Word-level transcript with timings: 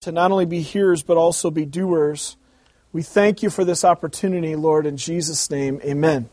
to 0.00 0.12
not 0.12 0.32
only 0.32 0.46
be 0.46 0.62
hearers, 0.62 1.02
but 1.02 1.18
also 1.18 1.50
be 1.50 1.66
doers. 1.66 2.38
We 2.90 3.02
thank 3.02 3.42
you 3.42 3.50
for 3.50 3.66
this 3.66 3.84
opportunity, 3.84 4.56
Lord, 4.56 4.86
in 4.86 4.96
Jesus' 4.96 5.50
name. 5.50 5.78
Amen. 5.84 6.30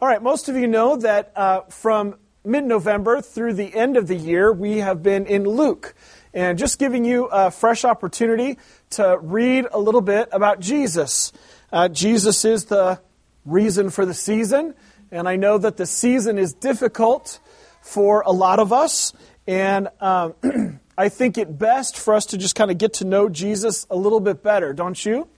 All 0.00 0.06
right, 0.06 0.22
most 0.22 0.48
of 0.48 0.54
you 0.54 0.68
know 0.68 0.94
that 0.94 1.32
uh, 1.34 1.62
from 1.62 2.14
mid 2.44 2.62
November 2.62 3.20
through 3.22 3.54
the 3.54 3.74
end 3.74 3.96
of 3.96 4.06
the 4.06 4.14
year, 4.14 4.52
we 4.52 4.78
have 4.78 5.02
been 5.02 5.26
in 5.26 5.42
Luke. 5.42 5.96
And 6.32 6.56
just 6.56 6.78
giving 6.78 7.04
you 7.04 7.24
a 7.24 7.50
fresh 7.50 7.84
opportunity 7.84 8.56
to 8.90 9.18
read 9.20 9.66
a 9.72 9.80
little 9.80 10.00
bit 10.00 10.28
about 10.30 10.60
Jesus. 10.60 11.32
Uh, 11.72 11.88
Jesus 11.88 12.44
is 12.44 12.66
the 12.66 13.00
reason 13.44 13.90
for 13.90 14.06
the 14.06 14.14
season, 14.14 14.76
and 15.10 15.28
I 15.28 15.34
know 15.34 15.58
that 15.58 15.76
the 15.76 15.86
season 15.86 16.38
is 16.38 16.52
difficult 16.52 17.40
for 17.82 18.20
a 18.20 18.30
lot 18.30 18.60
of 18.60 18.72
us. 18.72 19.12
And 19.48 19.88
um, 20.00 20.34
I 21.00 21.08
think 21.08 21.38
it 21.38 21.58
best 21.58 21.96
for 21.96 22.12
us 22.12 22.26
to 22.26 22.36
just 22.36 22.54
kind 22.54 22.70
of 22.70 22.76
get 22.76 22.92
to 22.94 23.06
know 23.06 23.30
Jesus 23.30 23.86
a 23.88 23.96
little 23.96 24.20
bit 24.20 24.42
better, 24.42 24.74
don't 24.74 25.02
you? 25.02 25.28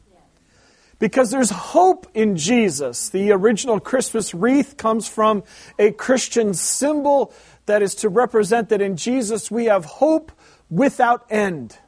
Because 0.99 1.31
there's 1.31 1.51
hope 1.51 2.09
in 2.15 2.37
Jesus. 2.37 3.11
The 3.11 3.31
original 3.31 3.79
Christmas 3.79 4.35
wreath 4.35 4.77
comes 4.77 5.07
from 5.07 5.45
a 5.79 5.93
Christian 5.93 6.53
symbol 6.55 7.33
that 7.67 7.81
is 7.81 7.95
to 7.97 8.09
represent 8.09 8.71
that 8.71 8.83
in 8.83 8.97
Jesus 8.97 9.53
we 9.53 9.67
have 9.67 9.85
hope 9.85 10.33
without 10.69 11.27
end. 11.31 11.79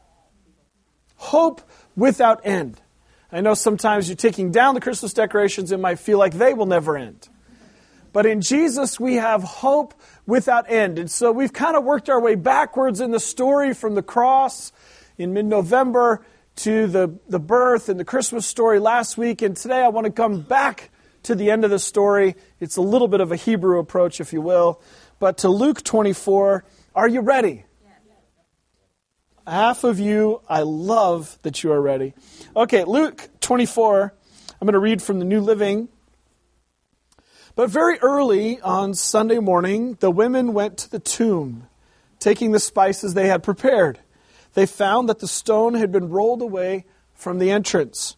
Hope 1.17 1.61
without 1.97 2.47
end. 2.47 2.81
I 3.33 3.41
know 3.41 3.55
sometimes 3.55 4.09
you're 4.09 4.15
taking 4.15 4.53
down 4.53 4.77
the 4.77 4.81
Christmas 4.81 5.13
decorations, 5.13 5.73
it 5.73 5.81
might 5.81 5.99
feel 5.99 6.19
like 6.19 6.35
they 6.35 6.55
will 6.55 6.67
never 6.67 6.97
end. 6.97 7.29
But 8.13 8.25
in 8.27 8.41
Jesus, 8.41 9.01
we 9.01 9.17
have 9.17 9.43
hope 9.43 9.95
without 10.27 10.71
end. 10.71 10.99
And 10.99 11.11
so 11.11 11.33
we've 11.33 11.53
kind 11.53 11.77
of 11.77 11.85
worked 11.85 12.09
our 12.09 12.21
way 12.21 12.35
backwards 12.35 13.01
in 13.01 13.11
the 13.11 13.21
story 13.21 13.75
from 13.75 13.95
the 13.95 14.03
cross 14.03 14.73
in 15.19 15.33
mid 15.33 15.47
November 15.47 16.25
to 16.57 16.87
the, 16.87 17.19
the 17.29 17.41
birth 17.41 17.89
and 17.89 17.99
the 17.99 18.05
Christmas 18.05 18.47
story 18.47 18.79
last 18.79 19.19
week. 19.19 19.43
And 19.43 19.57
today 19.57 19.83
I 19.83 19.89
want 19.89 20.07
to 20.07 20.13
come 20.13 20.41
back 20.41 20.91
to 21.25 21.35
the 21.35 21.51
end 21.51 21.65
of 21.65 21.71
the 21.71 21.79
story. 21.79 22.37
It's 22.61 22.77
a 22.77 22.83
little 22.83 23.09
bit 23.09 23.21
of 23.21 23.33
a 23.33 23.37
Hebrew 23.37 23.79
approach, 23.79 24.21
if 24.21 24.33
you 24.33 24.41
will. 24.41 24.81
But 25.19 25.39
to 25.39 25.49
Luke 25.49 25.83
24, 25.83 26.65
are 26.95 27.09
you 27.09 27.21
ready? 27.21 27.65
Half 29.47 29.85
of 29.85 30.01
you, 30.01 30.41
I 30.49 30.63
love 30.63 31.39
that 31.43 31.63
you 31.63 31.71
are 31.73 31.81
ready. 31.81 32.15
Okay, 32.57 32.85
Luke 32.85 33.29
24. 33.41 34.15
I'm 34.61 34.67
going 34.67 34.73
to 34.73 34.79
read 34.79 35.03
from 35.03 35.19
the 35.19 35.27
New 35.27 35.41
Living. 35.41 35.89
But 37.57 37.71
very 37.71 37.99
early 38.01 38.61
on 38.61 38.95
Sunday 38.95 39.39
morning, 39.39 39.97
the 40.01 40.11
women 40.11 40.55
went 40.55 40.77
to 40.79 40.91
the 40.91 40.99
tomb, 40.99 41.69
taking 42.19 42.51
the 42.51 42.59
spices 42.59 43.15
they 43.15 43.29
had 43.29 43.45
prepared. 43.45 44.01
They 44.55 44.67
found 44.67 45.09
that 45.09 45.21
the 45.21 45.29
stone 45.29 45.75
had 45.75 45.93
been 45.93 46.09
rolled 46.09 46.43
away 46.43 46.85
from 47.15 47.39
the 47.39 47.53
entrance. 47.53 48.17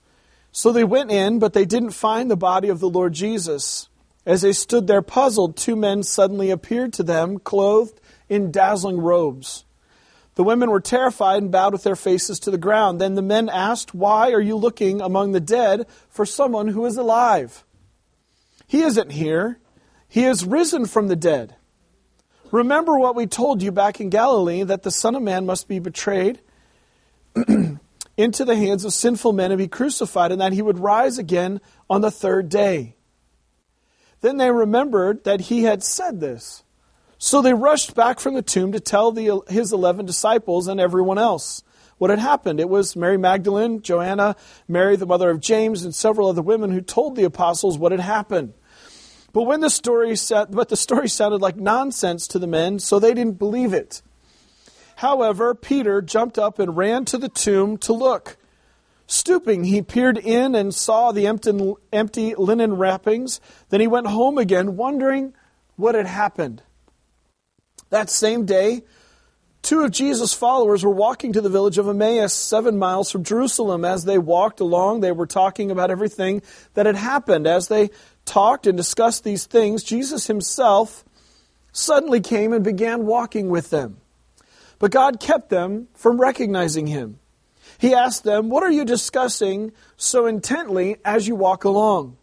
So 0.53 0.73
they 0.73 0.85
went 0.85 1.11
in, 1.11 1.39
but 1.39 1.53
they 1.53 1.67
didn't 1.67 1.91
find 1.91 2.31
the 2.31 2.37
body 2.37 2.71
of 2.71 2.81
the 2.81 2.89
Lord 2.89 3.13
Jesus. 3.13 3.91
As 4.25 4.41
they 4.41 4.55
stood 4.55 4.87
there 4.87 5.03
puzzled, 5.03 5.55
two 5.55 5.77
men 5.77 6.03
suddenly 6.03 6.51
appeared 6.51 6.95
to 6.95 7.03
them, 7.03 7.39
clothed 7.39 8.01
in 8.31 8.51
dazzling 8.51 8.99
robes. 8.99 9.67
The 10.37 10.45
women 10.45 10.71
were 10.71 10.81
terrified 10.81 11.43
and 11.43 11.53
bowed 11.53 11.75
with 11.75 11.83
their 11.83 11.97
faces 11.97 12.39
to 12.41 12.51
the 12.51 12.59
ground. 12.59 13.03
Then 13.03 13.17
the 13.17 13.23
men 13.23 13.51
asked, 13.51 13.95
Why 13.95 14.33
are 14.33 14.41
you 14.41 14.57
looking 14.57 15.03
among 15.03 15.33
the 15.33 15.41
dead 15.41 15.87
for 16.09 16.25
someone 16.25 16.69
who 16.69 16.87
is 16.87 16.97
alive? 16.97 17.66
He 18.67 18.83
isn't 18.83 19.13
here. 19.13 19.59
He 20.09 20.23
has 20.23 20.45
risen 20.45 20.87
from 20.87 21.09
the 21.09 21.17
dead. 21.17 21.57
Remember 22.51 22.99
what 22.99 23.17
we 23.17 23.27
told 23.27 23.63
you 23.63 23.73
back 23.73 24.01
in 24.01 24.11
Galilee 24.11 24.63
that 24.63 24.83
the 24.83 24.91
Son 24.91 25.15
of 25.15 25.23
Man 25.23 25.47
must 25.47 25.69
be 25.69 25.79
betrayed 25.79 26.41
into 28.17 28.45
the 28.45 28.57
hands 28.57 28.85
of 28.85 28.93
sinful 28.93 29.33
men 29.33 29.51
and 29.51 29.59
be 29.59 29.69
crucified, 29.69 30.33
and 30.33 30.41
that 30.41 30.53
he 30.53 30.63
would 30.63 30.79
rise 30.79 31.19
again 31.19 31.61
on 31.91 32.01
the 32.01 32.11
third 32.11 32.49
day. 32.49 32.95
Then 34.21 34.37
they 34.37 34.51
remembered 34.51 35.25
that 35.25 35.43
he 35.43 35.65
had 35.65 35.83
said 35.83 36.21
this. 36.21 36.63
So 37.19 37.43
they 37.43 37.55
rushed 37.55 37.95
back 37.95 38.21
from 38.21 38.35
the 38.35 38.43
tomb 38.43 38.73
to 38.73 38.81
tell 38.81 39.11
the, 39.13 39.43
his 39.49 39.73
eleven 39.73 40.07
disciples 40.07 40.69
and 40.69 40.81
everyone 40.81 41.19
else 41.19 41.63
what 41.99 42.11
had 42.11 42.19
happened. 42.19 42.61
It 42.61 42.69
was 42.69 42.97
Mary 42.97 43.17
Magdalene, 43.17 43.83
Joanna, 43.83 44.37
Mary, 44.69 44.97
the 44.97 45.07
mother 45.07 45.31
of 45.31 45.41
James, 45.41 45.85
and 45.85 45.95
several 45.95 46.29
other 46.29 46.43
women 46.43 46.71
who 46.71 46.81
told 46.81 47.17
the 47.17 47.25
apostles 47.25 47.79
what 47.79 47.93
had 47.93 48.01
happened. 48.01 48.55
But 49.33 49.43
when 49.43 49.61
the 49.61 49.71
story 49.71 50.17
set, 50.17 50.51
but 50.51 50.69
the 50.69 50.77
story 50.77 51.09
sounded 51.09 51.43
like 51.43 51.57
nonsense 51.57 52.27
to 52.29 52.39
the 52.39 52.47
men, 52.47 52.79
so 52.79 52.99
they 52.99 53.15
didn't 53.15 53.39
believe 53.39 53.75
it. 53.75 54.03
However, 54.97 55.55
Peter 55.55 56.01
jumped 56.01 56.39
up 56.39 56.59
and 56.59 56.77
ran 56.77 57.05
to 57.07 57.19
the 57.19 57.29
tomb 57.29 57.77
to 57.79 57.93
look. 57.93 58.39
Stooping, 59.07 59.65
he 59.65 59.83
peered 59.83 60.19
in 60.19 60.55
and 60.55 60.75
saw 60.75 61.13
the 61.13 61.27
empty, 61.27 61.75
empty 61.93 62.35
linen 62.35 62.75
wrappings. 62.75 63.41
Then 63.69 63.81
he 63.81 63.87
went 63.87 64.09
home 64.09 64.39
again, 64.39 64.77
wondering 64.77 65.35
what 65.77 65.95
had 65.95 66.07
happened. 66.07 66.63
That 67.91 68.11
same 68.11 68.47
day, 68.47 68.83
Two 69.67 69.83
of 69.83 69.91
Jesus' 69.91 70.33
followers 70.33 70.85
were 70.85 70.93
walking 70.93 71.33
to 71.33 71.41
the 71.41 71.49
village 71.49 71.77
of 71.77 71.89
Emmaus, 71.89 72.33
seven 72.33 72.79
miles 72.79 73.11
from 73.11 73.25
Jerusalem. 73.25 73.85
As 73.85 74.05
they 74.05 74.17
walked 74.17 74.61
along, 74.61 75.01
they 75.01 75.11
were 75.11 75.27
talking 75.27 75.73
about 75.73 75.91
everything 75.91 76.43
that 76.75 76.87
had 76.87 76.95
happened. 76.95 77.49
As 77.49 77.67
they 77.67 77.91
talked 78.25 78.69
and 78.69 78.77
discussed 78.77 79.25
these 79.25 79.45
things, 79.45 79.83
Jesus 79.83 80.29
himself 80.29 81.05
suddenly 81.73 82.21
came 82.21 82.53
and 82.53 82.63
began 82.63 83.07
walking 83.07 83.49
with 83.49 83.71
them. 83.71 83.97
But 84.79 84.93
God 84.93 85.19
kept 85.19 85.49
them 85.49 85.89
from 85.95 86.21
recognizing 86.21 86.87
him. 86.87 87.19
He 87.79 87.93
asked 87.93 88.23
them, 88.23 88.51
What 88.51 88.63
are 88.63 88.71
you 88.71 88.85
discussing 88.85 89.73
so 89.97 90.27
intently 90.27 90.99
as 91.05 91.27
you 91.27 91.35
walk 91.35 91.65
along? 91.65 92.17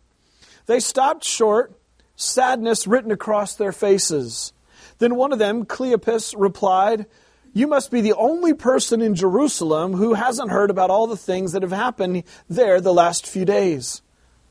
They 0.66 0.80
stopped 0.80 1.26
short, 1.26 1.78
sadness 2.16 2.88
written 2.88 3.12
across 3.12 3.56
their 3.56 3.74
faces. 3.74 4.53
Then 5.00 5.16
one 5.16 5.34
of 5.34 5.40
them, 5.40 5.66
Cleopas, 5.66 6.36
replied, 6.38 7.06
you 7.53 7.68
must 7.68 7.91
be 7.91 8.02
the 8.02 8.14
only 8.14 8.53
person 8.53 9.02
in 9.02 9.14
Jerusalem 9.14 9.94
who 9.94 10.16
hasn't 10.16 10.52
heard 10.52 10.72
about 10.72 10.90
all 10.90 11.06
the 11.06 11.16
things 11.16 11.52
that 11.52 11.62
have 11.62 11.72
happened 11.72 12.24
there 12.50 12.81
the 12.81 12.94
last 12.94 13.28
few 13.28 13.46
days. 13.46 14.02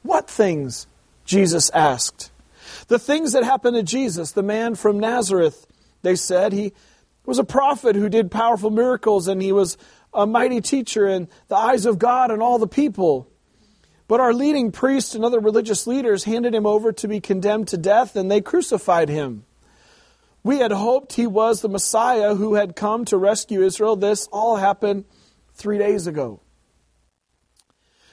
What 0.02 0.30
things? 0.30 0.86
Jesus 1.24 1.68
asked. 1.70 2.30
The 2.86 3.00
things 3.00 3.32
that 3.32 3.42
happened 3.42 3.76
to 3.76 3.82
Jesus, 3.82 4.32
the 4.32 4.42
man 4.42 4.76
from 4.76 5.00
Nazareth, 5.00 5.66
they 6.02 6.14
said. 6.14 6.52
He 6.52 6.72
was 7.26 7.38
a 7.38 7.44
prophet 7.44 7.96
who 7.96 8.08
did 8.08 8.30
powerful 8.30 8.70
miracles 8.70 9.26
and 9.26 9.42
he 9.42 9.52
was 9.52 9.76
a 10.14 10.26
mighty 10.26 10.60
teacher 10.60 11.06
in 11.08 11.28
the 11.48 11.56
eyes 11.56 11.86
of 11.86 11.98
God 11.98 12.30
and 12.30 12.40
all 12.40 12.58
the 12.58 12.69
people. 12.69 13.28
But 14.06 14.20
our 14.20 14.32
leading 14.32 14.70
priests 14.70 15.14
and 15.14 15.24
other 15.24 15.40
religious 15.40 15.86
leaders 15.86 16.24
handed 16.24 16.54
him 16.54 16.66
over 16.66 16.92
to 16.92 17.08
be 17.08 17.20
condemned 17.20 17.69
to 17.69 17.78
death 17.78 18.14
and 18.14 18.30
they 18.30 18.40
crucified 18.40 19.08
him. 19.08 19.44
We 20.44 20.58
had 20.58 20.72
hoped 20.72 21.12
he 21.12 21.26
was 21.26 21.60
the 21.60 21.69
Messiah 21.69 22.34
who 22.34 22.54
had 22.54 22.75
come 22.75 23.04
to 23.06 23.16
rescue 23.16 23.62
Israel. 23.62 23.97
This 23.97 24.26
all 24.32 24.56
happened 24.56 25.04
three 25.54 25.78
days 25.78 26.06
ago. 26.06 26.41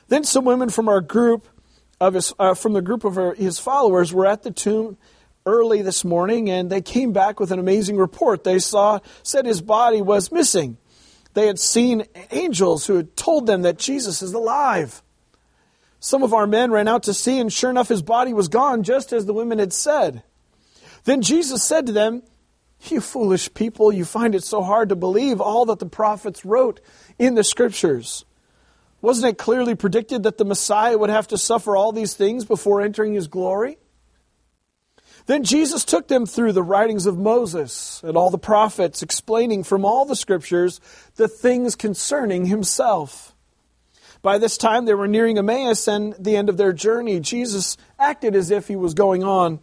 Then 0.07 0.23
some 0.23 0.45
women 0.45 0.69
from 0.69 0.87
our 0.87 1.01
group 1.01 1.47
of 1.99 2.13
his, 2.13 2.33
uh, 2.39 2.53
from 2.53 2.73
the 2.73 2.81
group 2.81 3.03
of 3.03 3.17
our, 3.17 3.33
his 3.33 3.59
followers 3.59 4.13
were 4.13 4.25
at 4.25 4.43
the 4.43 4.51
tomb 4.51 4.97
early 5.45 5.81
this 5.81 6.05
morning, 6.05 6.49
and 6.49 6.69
they 6.69 6.81
came 6.81 7.13
back 7.13 7.39
with 7.39 7.51
an 7.51 7.59
amazing 7.59 7.97
report. 7.97 8.43
They 8.43 8.59
saw 8.59 8.99
said 9.23 9.45
his 9.45 9.61
body 9.61 10.01
was 10.01 10.31
missing. 10.31 10.77
They 11.33 11.47
had 11.47 11.59
seen 11.59 12.05
angels 12.31 12.85
who 12.85 12.95
had 12.95 13.15
told 13.15 13.45
them 13.45 13.63
that 13.63 13.77
Jesus 13.77 14.21
is 14.21 14.33
alive. 14.33 15.01
Some 15.99 16.23
of 16.23 16.33
our 16.33 16.47
men 16.47 16.71
ran 16.71 16.87
out 16.87 17.03
to 17.03 17.13
see, 17.13 17.39
and 17.39 17.51
sure 17.51 17.69
enough, 17.69 17.89
his 17.89 18.01
body 18.01 18.33
was 18.33 18.47
gone, 18.47 18.83
just 18.83 19.11
as 19.11 19.25
the 19.25 19.33
women 19.33 19.59
had 19.59 19.73
said. 19.73 20.23
Then 21.05 21.21
Jesus 21.21 21.63
said 21.63 21.85
to 21.87 21.91
them, 21.91 22.23
You 22.83 23.01
foolish 23.01 23.53
people, 23.53 23.91
you 23.91 24.05
find 24.05 24.35
it 24.35 24.43
so 24.43 24.61
hard 24.61 24.89
to 24.89 24.95
believe 24.95 25.41
all 25.41 25.65
that 25.65 25.79
the 25.79 25.85
prophets 25.85 26.45
wrote 26.45 26.79
in 27.17 27.35
the 27.35 27.43
scriptures. 27.43 28.25
Wasn't 29.01 29.29
it 29.29 29.37
clearly 29.37 29.75
predicted 29.75 30.23
that 30.23 30.37
the 30.37 30.45
Messiah 30.45 30.97
would 30.97 31.09
have 31.09 31.27
to 31.29 31.37
suffer 31.37 31.75
all 31.75 31.91
these 31.91 32.13
things 32.13 32.43
before 32.43 32.81
entering 32.81 33.13
his 33.13 33.27
glory? 33.27 33.77
Then 35.25 35.43
Jesus 35.43 35.85
took 35.85 36.07
them 36.07 36.25
through 36.25 36.53
the 36.53 36.63
writings 36.63 37.05
of 37.05 37.17
Moses 37.17 38.01
and 38.03 38.17
all 38.17 38.29
the 38.29 38.37
prophets, 38.37 39.03
explaining 39.03 39.63
from 39.63 39.85
all 39.85 40.05
the 40.05 40.15
scriptures 40.15 40.81
the 41.15 41.27
things 41.27 41.75
concerning 41.75 42.47
himself. 42.47 43.35
By 44.21 44.37
this 44.37 44.57
time, 44.57 44.85
they 44.85 44.93
were 44.93 45.07
nearing 45.07 45.37
Emmaus 45.37 45.87
and 45.87 46.13
the 46.19 46.35
end 46.35 46.49
of 46.49 46.57
their 46.57 46.73
journey. 46.73 47.19
Jesus 47.19 47.77
acted 47.97 48.35
as 48.35 48.51
if 48.51 48.67
he 48.67 48.75
was 48.75 48.93
going 48.93 49.23
on 49.23 49.59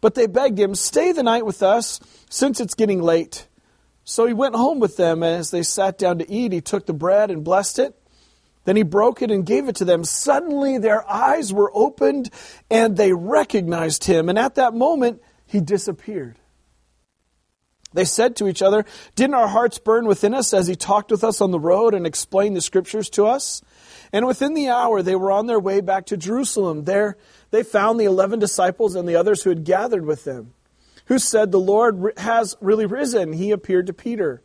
but 0.00 0.14
they 0.14 0.26
begged 0.26 0.58
him, 0.58 0.74
Stay 0.74 1.12
the 1.12 1.22
night 1.22 1.46
with 1.46 1.62
us, 1.62 2.00
since 2.28 2.60
it's 2.60 2.74
getting 2.74 3.02
late. 3.02 3.46
So 4.04 4.26
he 4.26 4.34
went 4.34 4.56
home 4.56 4.80
with 4.80 4.96
them. 4.96 5.22
As 5.22 5.50
they 5.50 5.62
sat 5.62 5.98
down 5.98 6.18
to 6.18 6.28
eat, 6.28 6.52
he 6.52 6.60
took 6.60 6.86
the 6.86 6.92
bread 6.92 7.30
and 7.30 7.44
blessed 7.44 7.78
it. 7.78 7.96
Then 8.64 8.76
he 8.76 8.82
broke 8.82 9.22
it 9.22 9.30
and 9.30 9.46
gave 9.46 9.68
it 9.68 9.76
to 9.76 9.84
them. 9.84 10.02
Suddenly 10.02 10.78
their 10.78 11.08
eyes 11.08 11.52
were 11.52 11.70
opened 11.72 12.30
and 12.68 12.96
they 12.96 13.12
recognized 13.12 14.04
him. 14.04 14.28
And 14.28 14.36
at 14.38 14.56
that 14.56 14.74
moment, 14.74 15.22
he 15.46 15.60
disappeared. 15.60 16.39
They 17.92 18.04
said 18.04 18.36
to 18.36 18.48
each 18.48 18.62
other, 18.62 18.84
Didn't 19.16 19.34
our 19.34 19.48
hearts 19.48 19.78
burn 19.78 20.06
within 20.06 20.34
us 20.34 20.54
as 20.54 20.66
he 20.66 20.76
talked 20.76 21.10
with 21.10 21.24
us 21.24 21.40
on 21.40 21.50
the 21.50 21.58
road 21.58 21.92
and 21.94 22.06
explained 22.06 22.56
the 22.56 22.60
scriptures 22.60 23.10
to 23.10 23.26
us? 23.26 23.62
And 24.12 24.26
within 24.26 24.54
the 24.54 24.68
hour 24.68 25.02
they 25.02 25.16
were 25.16 25.32
on 25.32 25.46
their 25.46 25.60
way 25.60 25.80
back 25.80 26.06
to 26.06 26.16
Jerusalem. 26.16 26.84
There 26.84 27.16
they 27.50 27.62
found 27.62 27.98
the 27.98 28.04
eleven 28.04 28.38
disciples 28.38 28.94
and 28.94 29.08
the 29.08 29.16
others 29.16 29.42
who 29.42 29.50
had 29.50 29.64
gathered 29.64 30.06
with 30.06 30.24
them, 30.24 30.54
who 31.06 31.18
said, 31.18 31.50
The 31.50 31.60
Lord 31.60 32.12
has 32.16 32.56
really 32.60 32.86
risen. 32.86 33.32
He 33.32 33.50
appeared 33.50 33.86
to 33.88 33.92
Peter. 33.92 34.42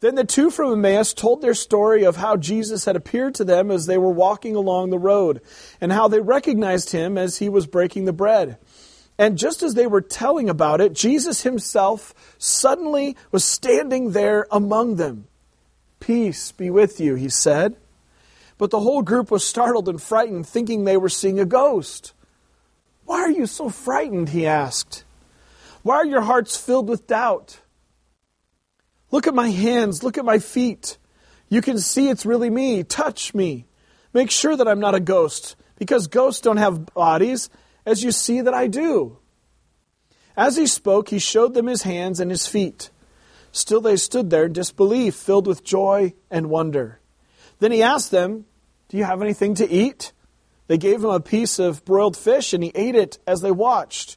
Then 0.00 0.16
the 0.16 0.24
two 0.24 0.50
from 0.50 0.72
Emmaus 0.72 1.14
told 1.14 1.40
their 1.40 1.54
story 1.54 2.04
of 2.04 2.16
how 2.16 2.36
Jesus 2.36 2.86
had 2.86 2.96
appeared 2.96 3.36
to 3.36 3.44
them 3.44 3.70
as 3.70 3.86
they 3.86 3.96
were 3.96 4.10
walking 4.10 4.56
along 4.56 4.90
the 4.90 4.98
road, 4.98 5.40
and 5.80 5.92
how 5.92 6.08
they 6.08 6.20
recognized 6.20 6.90
him 6.90 7.16
as 7.16 7.38
he 7.38 7.48
was 7.48 7.68
breaking 7.68 8.04
the 8.04 8.12
bread. 8.12 8.58
And 9.22 9.38
just 9.38 9.62
as 9.62 9.74
they 9.74 9.86
were 9.86 10.00
telling 10.00 10.50
about 10.50 10.80
it, 10.80 10.94
Jesus 10.94 11.42
himself 11.42 12.12
suddenly 12.38 13.16
was 13.30 13.44
standing 13.44 14.10
there 14.10 14.48
among 14.50 14.96
them. 14.96 15.28
Peace 16.00 16.50
be 16.50 16.70
with 16.70 16.98
you, 16.98 17.14
he 17.14 17.28
said. 17.28 17.76
But 18.58 18.70
the 18.70 18.80
whole 18.80 19.02
group 19.02 19.30
was 19.30 19.46
startled 19.46 19.88
and 19.88 20.02
frightened, 20.02 20.48
thinking 20.48 20.82
they 20.82 20.96
were 20.96 21.08
seeing 21.08 21.38
a 21.38 21.44
ghost. 21.44 22.14
Why 23.04 23.20
are 23.20 23.30
you 23.30 23.46
so 23.46 23.68
frightened? 23.68 24.30
he 24.30 24.44
asked. 24.44 25.04
Why 25.84 25.98
are 25.98 26.04
your 26.04 26.22
hearts 26.22 26.56
filled 26.56 26.88
with 26.88 27.06
doubt? 27.06 27.60
Look 29.12 29.28
at 29.28 29.34
my 29.36 29.50
hands, 29.50 30.02
look 30.02 30.18
at 30.18 30.24
my 30.24 30.40
feet. 30.40 30.98
You 31.48 31.62
can 31.62 31.78
see 31.78 32.08
it's 32.08 32.26
really 32.26 32.50
me. 32.50 32.82
Touch 32.82 33.34
me. 33.34 33.66
Make 34.12 34.32
sure 34.32 34.56
that 34.56 34.66
I'm 34.66 34.80
not 34.80 34.96
a 34.96 35.00
ghost, 35.00 35.54
because 35.78 36.08
ghosts 36.08 36.40
don't 36.40 36.56
have 36.56 36.86
bodies 36.86 37.50
as 37.84 38.04
you 38.04 38.12
see 38.12 38.40
that 38.40 38.54
I 38.54 38.66
do. 38.66 39.18
As 40.36 40.56
he 40.56 40.66
spoke, 40.66 41.08
he 41.08 41.18
showed 41.18 41.54
them 41.54 41.66
his 41.66 41.82
hands 41.82 42.20
and 42.20 42.30
his 42.30 42.46
feet. 42.46 42.90
Still 43.50 43.80
they 43.80 43.96
stood 43.96 44.30
there 44.30 44.44
in 44.44 44.52
disbelief, 44.52 45.14
filled 45.14 45.46
with 45.46 45.62
joy 45.62 46.14
and 46.30 46.48
wonder. 46.48 47.00
Then 47.58 47.70
he 47.70 47.82
asked 47.82 48.10
them, 48.10 48.46
Do 48.88 48.96
you 48.96 49.04
have 49.04 49.20
anything 49.20 49.54
to 49.56 49.70
eat? 49.70 50.12
They 50.68 50.78
gave 50.78 51.04
him 51.04 51.10
a 51.10 51.20
piece 51.20 51.58
of 51.58 51.84
broiled 51.84 52.16
fish, 52.16 52.54
and 52.54 52.64
he 52.64 52.72
ate 52.74 52.94
it 52.94 53.18
as 53.26 53.42
they 53.42 53.50
watched. 53.50 54.16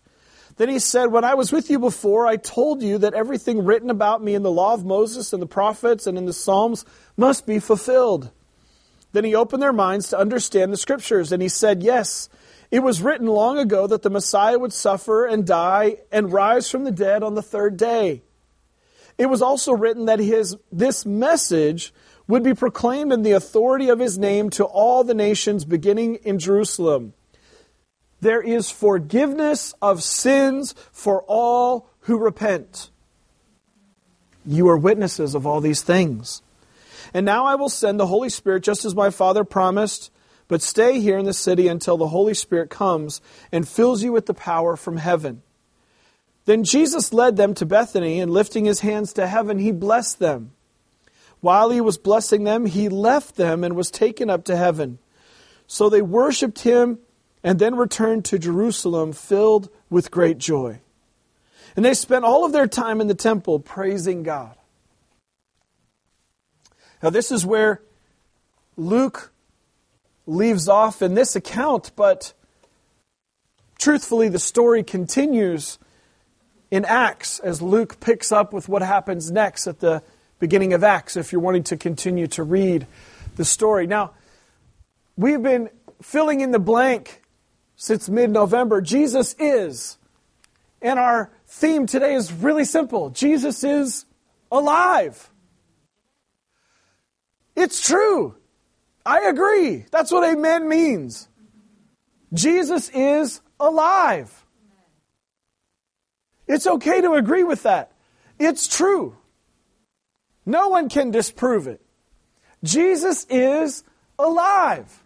Then 0.58 0.70
he 0.70 0.80
said, 0.80 1.12
When 1.12 1.26
I 1.26 1.34
was 1.34 1.52
with 1.52 1.70
you 1.70 1.80
before, 1.80 2.28
I 2.28 2.38
told 2.38 2.82
you 2.82 2.98
that 3.00 3.14
everything 3.14 3.66
written 3.66 3.90
about 3.90 4.24
me 4.24 4.36
in 4.36 4.44
the 4.44 4.52
law 4.52 4.74
of 4.74 4.86
Moses 4.86 5.34
and 5.34 5.42
the 5.42 5.48
prophets 5.48 6.08
and 6.08 6.18
in 6.18 6.26
the 6.26 6.34
Psalms 6.34 6.86
must 7.18 7.46
be 7.46 7.60
fulfilled. 7.60 8.32
Then 9.12 9.26
he 9.26 9.36
opened 9.36 9.62
their 9.62 9.74
minds 9.74 10.10
to 10.10 10.18
understand 10.18 10.72
the 10.72 10.78
scriptures, 10.78 11.32
and 11.34 11.42
he 11.42 11.50
said, 11.50 11.84
Yes, 11.84 12.30
it 12.76 12.84
was 12.84 13.02
written 13.02 13.26
long 13.26 13.58
ago 13.58 13.88
that 13.88 14.02
the 14.02 14.10
Messiah 14.10 14.60
would 14.60 14.74
suffer 14.74 15.26
and 15.26 15.48
die 15.48 16.00
and 16.12 16.34
rise 16.34 16.70
from 16.70 16.84
the 16.84 16.92
dead 16.92 17.24
on 17.24 17.34
the 17.34 17.42
third 17.42 17.78
day. 17.78 18.22
It 19.18 19.28
was 19.28 19.42
also 19.42 19.72
written 19.72 20.08
that 20.08 20.20
his, 20.20 20.58
this 20.74 21.06
message 21.06 21.94
would 22.28 22.44
be 22.44 22.54
proclaimed 22.54 23.14
in 23.14 23.22
the 23.22 23.32
authority 23.32 23.88
of 23.88 24.00
his 24.00 24.18
name 24.18 24.50
to 24.50 24.66
all 24.66 25.06
the 25.06 25.14
nations 25.14 25.64
beginning 25.64 26.16
in 26.16 26.38
Jerusalem. 26.38 27.14
There 28.20 28.42
is 28.42 28.70
forgiveness 28.70 29.74
of 29.82 30.04
sins 30.04 30.76
for 30.92 31.24
all 31.30 31.88
who 32.02 32.18
repent. 32.18 32.90
You 34.46 34.68
are 34.68 34.78
witnesses 34.78 35.34
of 35.34 35.48
all 35.48 35.62
these 35.62 35.82
things. 35.82 36.42
And 37.14 37.26
now 37.26 37.46
I 37.46 37.56
will 37.56 37.70
send 37.70 38.02
the 38.02 38.08
Holy 38.08 38.28
Spirit 38.28 38.64
just 38.64 38.84
as 38.84 38.94
my 38.94 39.12
Father 39.12 39.46
promised. 39.46 40.12
But 40.48 40.62
stay 40.62 41.00
here 41.00 41.18
in 41.18 41.26
the 41.26 41.34
city 41.34 41.68
until 41.68 41.98
the 41.98 42.10
Holy 42.10 42.34
Spirit 42.34 42.70
comes 42.70 43.22
and 43.52 43.68
fills 43.68 44.04
you 44.04 44.12
with 44.12 44.28
the 44.28 44.34
power 44.34 44.76
from 44.76 44.98
heaven. 44.98 45.42
Then 46.46 46.64
Jesus 46.64 47.12
led 47.12 47.38
them 47.38 47.56
to 47.56 47.66
Bethany, 47.66 48.20
and 48.20 48.32
lifting 48.32 48.66
his 48.66 48.82
hands 48.82 49.14
to 49.14 49.26
heaven, 49.26 49.58
he 49.58 49.72
blessed 49.72 50.20
them. 50.20 50.52
While 51.42 51.72
he 51.72 51.82
was 51.82 51.98
blessing 51.98 52.44
them, 52.44 52.68
he 52.68 52.90
left 52.90 53.36
them 53.36 53.64
and 53.64 53.76
was 53.76 53.90
taken 53.90 54.30
up 54.30 54.46
to 54.46 54.56
heaven. 54.56 55.00
So 55.68 55.90
they 55.90 56.02
worshiped 56.02 56.60
him 56.60 57.00
and 57.44 57.60
then 57.60 57.76
returned 57.76 58.26
to 58.26 58.40
Jerusalem 58.40 59.14
filled 59.14 59.70
with 59.90 60.12
great 60.12 60.38
joy. 60.38 60.82
And 61.76 61.84
they 61.84 61.94
spent 61.94 62.26
all 62.26 62.46
of 62.46 62.52
their 62.52 62.68
time 62.68 63.02
in 63.02 63.08
the 63.08 63.16
temple 63.16 63.60
praising 63.60 64.24
God. 64.24 64.56
Now, 67.04 67.10
this 67.10 67.32
is 67.32 67.46
where 67.46 67.82
Luke 68.78 69.32
leaves 70.26 70.68
off 70.68 71.02
in 71.02 71.14
this 71.14 71.36
account, 71.36 71.92
but 71.96 72.34
truthfully, 73.78 74.30
the 74.30 74.40
story 74.40 74.84
continues 74.84 75.78
in 76.72 76.86
Acts 76.86 77.40
as 77.40 77.62
Luke 77.62 78.00
picks 78.00 78.32
up 78.32 78.54
with 78.54 78.68
what 78.68 78.82
happens 78.82 79.32
next 79.32 79.68
at 79.68 79.80
the 79.80 80.02
beginning 80.40 80.74
of 80.74 80.84
Acts, 80.84 81.16
if 81.16 81.32
you're 81.32 81.42
wanting 81.42 81.64
to 81.64 81.78
continue 81.78 82.28
to 82.28 82.44
read 82.44 82.88
the 83.36 83.46
story. 83.46 83.88
Now, 83.88 84.12
we've 85.16 85.42
been 85.42 85.70
filling 86.02 86.42
in 86.42 86.52
the 86.52 86.60
blank 86.60 87.22
since 87.76 88.10
mid 88.10 88.30
November. 88.30 88.82
Jesus 88.82 89.36
is. 89.40 89.98
And 90.82 91.00
our 91.00 91.32
theme 91.48 91.88
today 91.88 92.14
is 92.16 92.32
really 92.32 92.66
simple 92.66 93.10
Jesus 93.10 93.64
is 93.64 94.06
alive. 94.52 95.30
It's 97.56 97.86
true. 97.86 98.36
I 99.06 99.28
agree. 99.30 99.86
That's 99.92 100.12
what 100.12 100.28
amen 100.28 100.68
means. 100.68 101.28
Jesus 102.34 102.90
is 102.90 103.42
alive. 103.60 104.46
It's 106.48 106.68
okay 106.68 107.02
to 107.02 107.14
agree 107.14 107.44
with 107.44 107.64
that. 107.64 107.92
It's 108.40 108.68
true. 108.68 109.16
No 110.46 110.70
one 110.70 110.90
can 110.90 111.12
disprove 111.12 111.68
it. 111.68 111.82
Jesus 112.64 113.26
is 113.30 113.84
alive. 114.18 115.04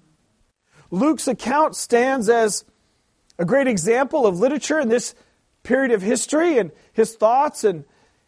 Luke's 0.92 1.28
account 1.28 1.76
stands 1.76 2.30
as 2.30 2.66
a 3.38 3.46
great 3.46 3.68
example 3.68 4.26
of 4.26 4.40
literature 4.40 4.80
in 4.80 4.90
this 4.90 5.14
period 5.64 5.92
of 5.92 6.02
history, 6.02 6.58
and 6.58 6.72
his 6.94 7.16
thoughts 7.16 7.64
and 7.64 7.86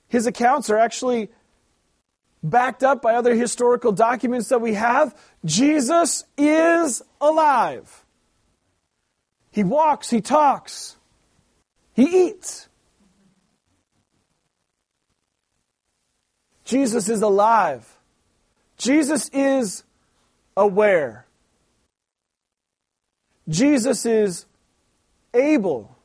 his 0.07 0.27
accounts 0.27 0.69
are 0.69 0.77
actually 0.77 1.29
backed 2.43 2.83
up 2.83 3.01
by 3.01 3.13
other 3.15 3.35
historical 3.35 3.91
documents 3.91 4.49
that 4.49 4.61
we 4.61 4.73
have, 4.73 5.15
Jesus 5.45 6.23
is 6.37 7.01
alive. 7.19 8.05
He 9.51 9.63
walks, 9.63 10.09
he 10.09 10.21
talks, 10.21 10.95
he 11.93 12.27
eats. 12.27 12.67
Jesus 16.63 17.09
is 17.09 17.21
alive. 17.21 17.97
Jesus 18.77 19.29
is 19.33 19.83
aware. 20.55 21.25
Jesus 23.49 24.05
is 24.05 24.45
able. 25.33 25.97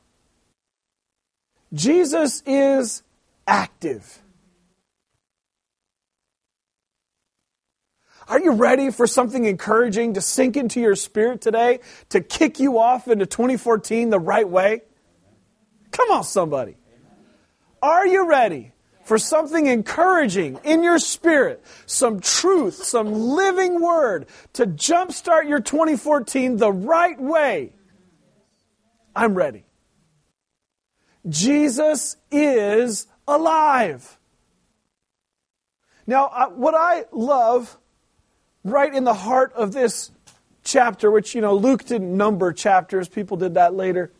Jesus 1.73 2.43
is 2.45 3.01
active. 3.47 4.21
Are 8.29 8.39
you 8.39 8.51
ready 8.51 8.91
for 8.91 9.07
something 9.07 9.45
encouraging 9.45 10.15
to 10.15 10.21
sink 10.21 10.57
into 10.57 10.81
your 10.81 10.95
spirit 10.95 11.39
today 11.39 11.79
to 12.09 12.19
kick 12.19 12.59
you 12.59 12.77
off 12.77 13.07
into 13.07 13.25
2014 13.25 14.09
the 14.09 14.19
right 14.19 14.47
way? 14.47 14.81
Come 15.91 16.11
on, 16.11 16.23
somebody. 16.23 16.75
Are 17.81 18.05
you 18.05 18.27
ready 18.27 18.73
for 19.05 19.17
something 19.17 19.67
encouraging 19.67 20.59
in 20.65 20.83
your 20.83 20.99
spirit, 20.99 21.63
some 21.85 22.19
truth, 22.19 22.73
some 22.73 23.13
living 23.13 23.79
word 23.79 24.27
to 24.53 24.67
jumpstart 24.67 25.47
your 25.47 25.61
2014 25.61 26.57
the 26.57 26.71
right 26.71 27.19
way? 27.19 27.71
I'm 29.15 29.35
ready. 29.35 29.63
Jesus 31.29 32.17
is 32.29 33.07
alive. 33.25 34.19
Now, 36.05 36.51
what 36.55 36.75
I 36.75 37.05
love 37.11 37.77
right 38.69 38.93
in 38.93 39.03
the 39.03 39.13
heart 39.13 39.53
of 39.53 39.71
this 39.71 40.11
chapter, 40.63 41.09
which, 41.09 41.33
you 41.33 41.41
know, 41.41 41.55
Luke 41.55 41.85
didn't 41.85 42.15
number 42.15 42.51
chapters, 42.53 43.07
people 43.07 43.37
did 43.37 43.55
that 43.55 43.73
later, 43.73 44.11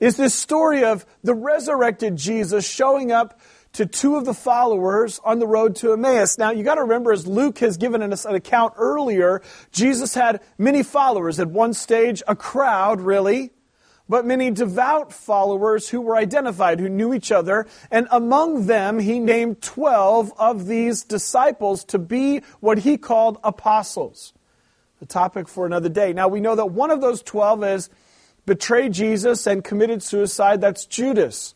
is 0.00 0.16
this 0.16 0.34
story 0.34 0.84
of 0.84 1.06
the 1.22 1.34
resurrected 1.34 2.16
Jesus 2.16 2.68
showing 2.68 3.12
up 3.12 3.38
to 3.74 3.86
two 3.86 4.16
of 4.16 4.24
the 4.24 4.34
followers 4.34 5.20
on 5.24 5.38
the 5.40 5.46
road 5.46 5.76
to 5.76 5.92
Emmaus. 5.92 6.38
Now, 6.38 6.52
you 6.52 6.62
got 6.62 6.76
to 6.76 6.82
remember, 6.82 7.12
as 7.12 7.26
Luke 7.26 7.58
has 7.58 7.76
given 7.76 8.02
us 8.12 8.24
an 8.24 8.34
account 8.34 8.74
earlier, 8.76 9.42
Jesus 9.72 10.14
had 10.14 10.40
many 10.58 10.82
followers. 10.82 11.40
At 11.40 11.48
one 11.48 11.74
stage, 11.74 12.22
a 12.28 12.36
crowd, 12.36 13.00
really 13.00 13.50
but 14.08 14.26
many 14.26 14.50
devout 14.50 15.12
followers 15.12 15.88
who 15.88 16.00
were 16.00 16.16
identified, 16.16 16.78
who 16.78 16.88
knew 16.88 17.14
each 17.14 17.32
other. 17.32 17.66
And 17.90 18.06
among 18.10 18.66
them, 18.66 18.98
he 18.98 19.18
named 19.18 19.62
12 19.62 20.32
of 20.38 20.66
these 20.66 21.02
disciples 21.04 21.84
to 21.84 21.98
be 21.98 22.42
what 22.60 22.78
he 22.78 22.98
called 22.98 23.38
apostles. 23.42 24.32
The 25.00 25.06
topic 25.06 25.48
for 25.48 25.66
another 25.66 25.88
day. 25.88 26.12
Now, 26.12 26.28
we 26.28 26.40
know 26.40 26.54
that 26.54 26.66
one 26.66 26.90
of 26.90 27.00
those 27.00 27.22
12 27.22 27.62
has 27.62 27.90
betrayed 28.46 28.92
Jesus 28.92 29.46
and 29.46 29.64
committed 29.64 30.02
suicide. 30.02 30.60
That's 30.60 30.86
Judas. 30.86 31.54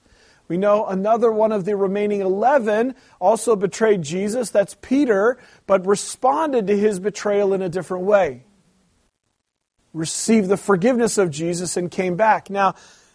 We 0.48 0.56
know 0.56 0.86
another 0.86 1.30
one 1.30 1.52
of 1.52 1.66
the 1.66 1.76
remaining 1.76 2.22
11 2.22 2.94
also 3.20 3.54
betrayed 3.54 4.02
Jesus. 4.02 4.48
That's 4.48 4.74
Peter, 4.80 5.38
but 5.66 5.86
responded 5.86 6.66
to 6.68 6.76
his 6.76 6.98
betrayal 6.98 7.52
in 7.52 7.60
a 7.60 7.68
different 7.68 8.04
way. 8.04 8.44
Received 9.94 10.48
the 10.48 10.56
forgiveness 10.56 11.18
of 11.18 11.30
Jesus 11.30 11.76
and 11.76 11.90
came 11.90 12.16
back. 12.16 12.50
Now, 12.50 12.74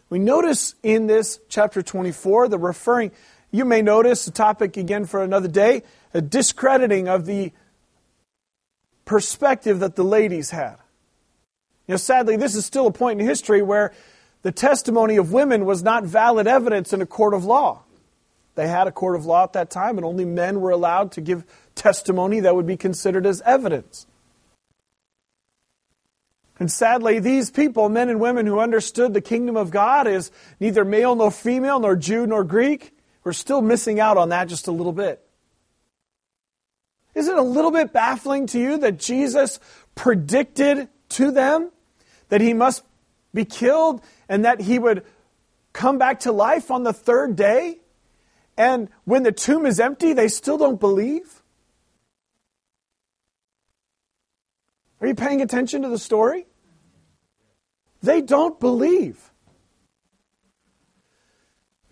we 0.09 0.19
notice 0.19 0.75
in 0.83 1.07
this 1.07 1.39
chapter 1.49 1.81
24, 1.81 2.49
the 2.49 2.57
referring, 2.57 3.11
you 3.51 3.65
may 3.65 3.81
notice, 3.81 4.25
the 4.25 4.31
topic 4.31 4.77
again 4.77 5.05
for 5.05 5.23
another 5.23 5.47
day, 5.47 5.83
a 6.13 6.21
discrediting 6.21 7.07
of 7.07 7.25
the 7.25 7.51
perspective 9.05 9.79
that 9.79 9.95
the 9.95 10.03
ladies 10.03 10.51
had. 10.51 10.75
You 11.87 11.93
know, 11.93 11.97
sadly, 11.97 12.37
this 12.37 12.55
is 12.55 12.65
still 12.65 12.87
a 12.87 12.91
point 12.91 13.19
in 13.19 13.27
history 13.27 13.61
where 13.61 13.93
the 14.41 14.51
testimony 14.51 15.17
of 15.17 15.31
women 15.31 15.65
was 15.65 15.83
not 15.83 16.03
valid 16.03 16.47
evidence 16.47 16.93
in 16.93 17.01
a 17.01 17.05
court 17.05 17.33
of 17.33 17.45
law. 17.45 17.83
They 18.55 18.67
had 18.67 18.87
a 18.87 18.91
court 18.91 19.15
of 19.15 19.25
law 19.25 19.43
at 19.43 19.53
that 19.53 19.69
time, 19.69 19.97
and 19.97 20.05
only 20.05 20.25
men 20.25 20.61
were 20.61 20.71
allowed 20.71 21.11
to 21.13 21.21
give 21.21 21.43
testimony 21.75 22.39
that 22.41 22.55
would 22.55 22.67
be 22.67 22.77
considered 22.77 23.25
as 23.25 23.41
evidence. 23.41 24.05
And 26.63 26.71
sadly, 26.71 27.19
these 27.19 27.51
people, 27.51 27.89
men 27.89 28.07
and 28.07 28.21
women 28.21 28.45
who 28.45 28.57
understood 28.57 29.13
the 29.13 29.19
kingdom 29.19 29.57
of 29.57 29.69
God 29.69 30.07
is 30.07 30.31
neither 30.61 30.85
male 30.85 31.13
nor 31.13 31.29
female, 31.29 31.77
nor 31.77 31.97
Jew 31.97 32.25
nor 32.25 32.45
Greek, 32.45 32.97
we're 33.25 33.33
still 33.33 33.61
missing 33.61 33.99
out 33.99 34.15
on 34.15 34.29
that 34.29 34.47
just 34.47 34.69
a 34.69 34.71
little 34.71 34.93
bit. 34.93 35.21
Is 37.15 37.27
it 37.27 37.37
a 37.37 37.41
little 37.41 37.69
bit 37.69 37.91
baffling 37.91 38.47
to 38.47 38.59
you 38.61 38.77
that 38.77 38.97
Jesus 38.97 39.59
predicted 39.93 40.87
to 41.09 41.31
them 41.31 41.69
that 42.29 42.39
he 42.39 42.53
must 42.53 42.85
be 43.33 43.43
killed 43.43 44.01
and 44.29 44.45
that 44.45 44.61
he 44.61 44.79
would 44.79 45.03
come 45.73 45.97
back 45.97 46.21
to 46.21 46.31
life 46.31 46.71
on 46.71 46.83
the 46.83 46.93
third 46.93 47.35
day? 47.35 47.79
And 48.55 48.87
when 49.03 49.23
the 49.23 49.33
tomb 49.33 49.65
is 49.65 49.81
empty, 49.81 50.13
they 50.13 50.29
still 50.29 50.57
don't 50.57 50.79
believe? 50.79 51.41
Are 55.01 55.07
you 55.07 55.15
paying 55.15 55.41
attention 55.41 55.81
to 55.81 55.89
the 55.89 55.99
story? 55.99 56.45
They 58.03 58.21
don't 58.21 58.59
believe. 58.59 59.31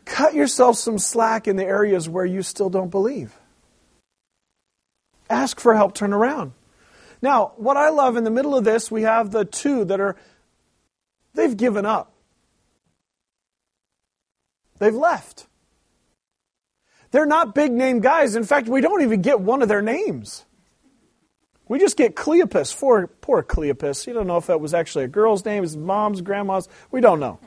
Cut 0.04 0.34
yourself 0.34 0.76
some 0.76 1.00
slack 1.00 1.48
in 1.48 1.56
the 1.56 1.64
areas 1.64 2.10
where 2.10 2.26
you 2.26 2.44
still 2.44 2.70
don't 2.70 2.90
believe. 2.90 3.34
Ask 5.30 5.62
for 5.62 5.74
help, 5.74 5.96
turn 5.96 6.12
around. 6.12 6.52
Now, 7.22 7.54
what 7.56 7.78
I 7.78 7.90
love 7.90 8.18
in 8.18 8.26
the 8.26 8.30
middle 8.30 8.58
of 8.58 8.66
this, 8.66 8.92
we 8.92 9.04
have 9.04 9.32
the 9.32 9.46
two 9.46 9.86
that 9.86 10.02
are, 10.02 10.18
they've 11.34 11.56
given 11.56 11.86
up. 11.86 12.12
They've 14.80 14.94
left. 14.94 15.48
They're 17.12 17.26
not 17.26 17.56
big 17.56 17.72
name 17.72 18.02
guys. 18.02 18.36
In 18.36 18.44
fact, 18.44 18.68
we 18.68 18.82
don't 18.82 19.02
even 19.02 19.22
get 19.22 19.40
one 19.40 19.62
of 19.62 19.70
their 19.70 19.82
names. 19.82 20.44
We 21.72 21.80
just 21.80 21.96
get 21.96 22.18
Cleopas. 22.18 22.78
Poor, 22.78 23.08
poor 23.08 23.42
Cleopas. 23.42 24.06
You 24.06 24.12
don't 24.12 24.28
know 24.28 24.36
if 24.36 24.48
that 24.48 24.60
was 24.60 24.74
actually 24.74 25.06
a 25.06 25.08
girl's 25.08 25.46
name, 25.46 25.64
his 25.64 25.78
mom's, 25.78 26.20
grandma's. 26.20 26.68
We 26.92 27.00
don't 27.00 27.22
know. 27.22 27.40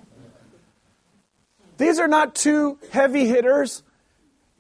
These 1.76 1.98
are 1.98 2.08
not 2.08 2.34
two 2.34 2.78
heavy 2.90 3.26
hitters 3.26 3.82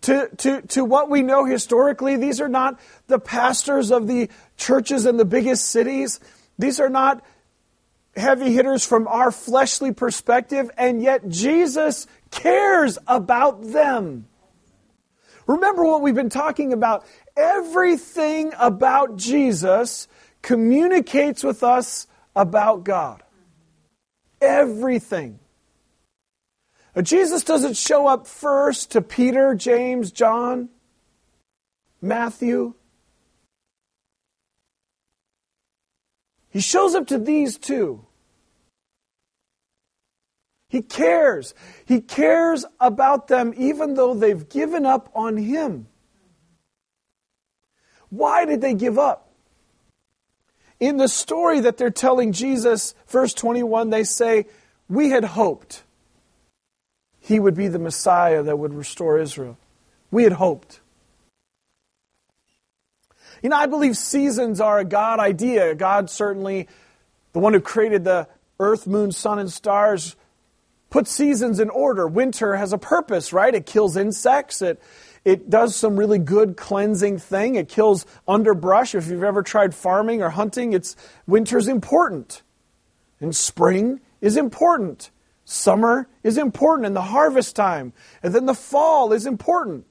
to, 0.02 0.28
to, 0.36 0.60
to 0.60 0.84
what 0.84 1.08
we 1.08 1.22
know 1.22 1.46
historically. 1.46 2.18
These 2.18 2.42
are 2.42 2.48
not 2.48 2.78
the 3.06 3.18
pastors 3.18 3.90
of 3.90 4.06
the 4.06 4.28
churches 4.58 5.06
in 5.06 5.16
the 5.16 5.24
biggest 5.24 5.70
cities. 5.70 6.20
These 6.58 6.78
are 6.78 6.90
not 6.90 7.24
heavy 8.14 8.52
hitters 8.52 8.84
from 8.84 9.08
our 9.08 9.30
fleshly 9.30 9.94
perspective, 9.94 10.70
and 10.76 11.02
yet 11.02 11.26
Jesus 11.30 12.06
cares 12.30 12.98
about 13.06 13.62
them. 13.62 14.26
Remember 15.46 15.84
what 15.84 16.02
we've 16.02 16.14
been 16.14 16.30
talking 16.30 16.72
about. 16.72 17.04
Everything 17.36 18.52
about 18.58 19.16
Jesus 19.16 20.08
communicates 20.42 21.42
with 21.42 21.62
us 21.62 22.06
about 22.36 22.84
God. 22.84 23.22
Everything. 24.40 25.40
Jesus 27.02 27.42
doesn't 27.42 27.76
show 27.76 28.06
up 28.06 28.26
first 28.26 28.92
to 28.92 29.00
Peter, 29.00 29.54
James, 29.54 30.12
John, 30.12 30.68
Matthew. 32.00 32.74
He 36.50 36.60
shows 36.60 36.94
up 36.94 37.08
to 37.08 37.18
these 37.18 37.58
two. 37.58 38.06
He 40.68 40.82
cares. 40.82 41.54
He 41.84 42.00
cares 42.00 42.64
about 42.78 43.26
them 43.26 43.54
even 43.56 43.94
though 43.94 44.14
they've 44.14 44.48
given 44.48 44.86
up 44.86 45.10
on 45.14 45.36
Him. 45.36 45.88
Why 48.16 48.44
did 48.44 48.60
they 48.60 48.74
give 48.74 48.98
up? 48.98 49.28
In 50.78 50.98
the 50.98 51.08
story 51.08 51.60
that 51.60 51.76
they're 51.76 51.90
telling 51.90 52.32
Jesus, 52.32 52.94
verse 53.08 53.34
21, 53.34 53.90
they 53.90 54.04
say, 54.04 54.46
We 54.88 55.10
had 55.10 55.24
hoped 55.24 55.82
he 57.20 57.40
would 57.40 57.54
be 57.54 57.68
the 57.68 57.78
Messiah 57.78 58.42
that 58.42 58.58
would 58.58 58.72
restore 58.72 59.18
Israel. 59.18 59.58
We 60.10 60.24
had 60.24 60.32
hoped. 60.32 60.80
You 63.42 63.48
know, 63.48 63.56
I 63.56 63.66
believe 63.66 63.96
seasons 63.96 64.60
are 64.60 64.78
a 64.78 64.84
God 64.84 65.18
idea. 65.18 65.74
God 65.74 66.08
certainly, 66.08 66.68
the 67.32 67.40
one 67.40 67.52
who 67.52 67.60
created 67.60 68.04
the 68.04 68.28
earth, 68.60 68.86
moon, 68.86 69.10
sun, 69.10 69.38
and 69.38 69.50
stars, 69.50 70.14
put 70.90 71.08
seasons 71.08 71.58
in 71.58 71.70
order. 71.70 72.06
Winter 72.06 72.54
has 72.54 72.72
a 72.72 72.78
purpose, 72.78 73.32
right? 73.32 73.54
It 73.54 73.66
kills 73.66 73.96
insects. 73.96 74.62
It, 74.62 74.80
it 75.24 75.48
does 75.48 75.74
some 75.74 75.96
really 75.96 76.18
good 76.18 76.56
cleansing 76.56 77.18
thing. 77.18 77.54
It 77.54 77.68
kills 77.68 78.06
underbrush. 78.28 78.94
If 78.94 79.08
you've 79.08 79.24
ever 79.24 79.42
tried 79.42 79.74
farming 79.74 80.22
or 80.22 80.30
hunting, 80.30 80.72
it's 80.72 80.96
winter's 81.26 81.68
important. 81.68 82.42
And 83.20 83.34
spring 83.34 84.00
is 84.20 84.36
important. 84.36 85.10
Summer 85.44 86.08
is 86.22 86.38
important 86.38 86.86
and 86.86 86.96
the 86.96 87.02
harvest 87.02 87.56
time. 87.56 87.92
And 88.22 88.34
then 88.34 88.46
the 88.46 88.54
fall 88.54 89.12
is 89.12 89.26
important. 89.26 89.86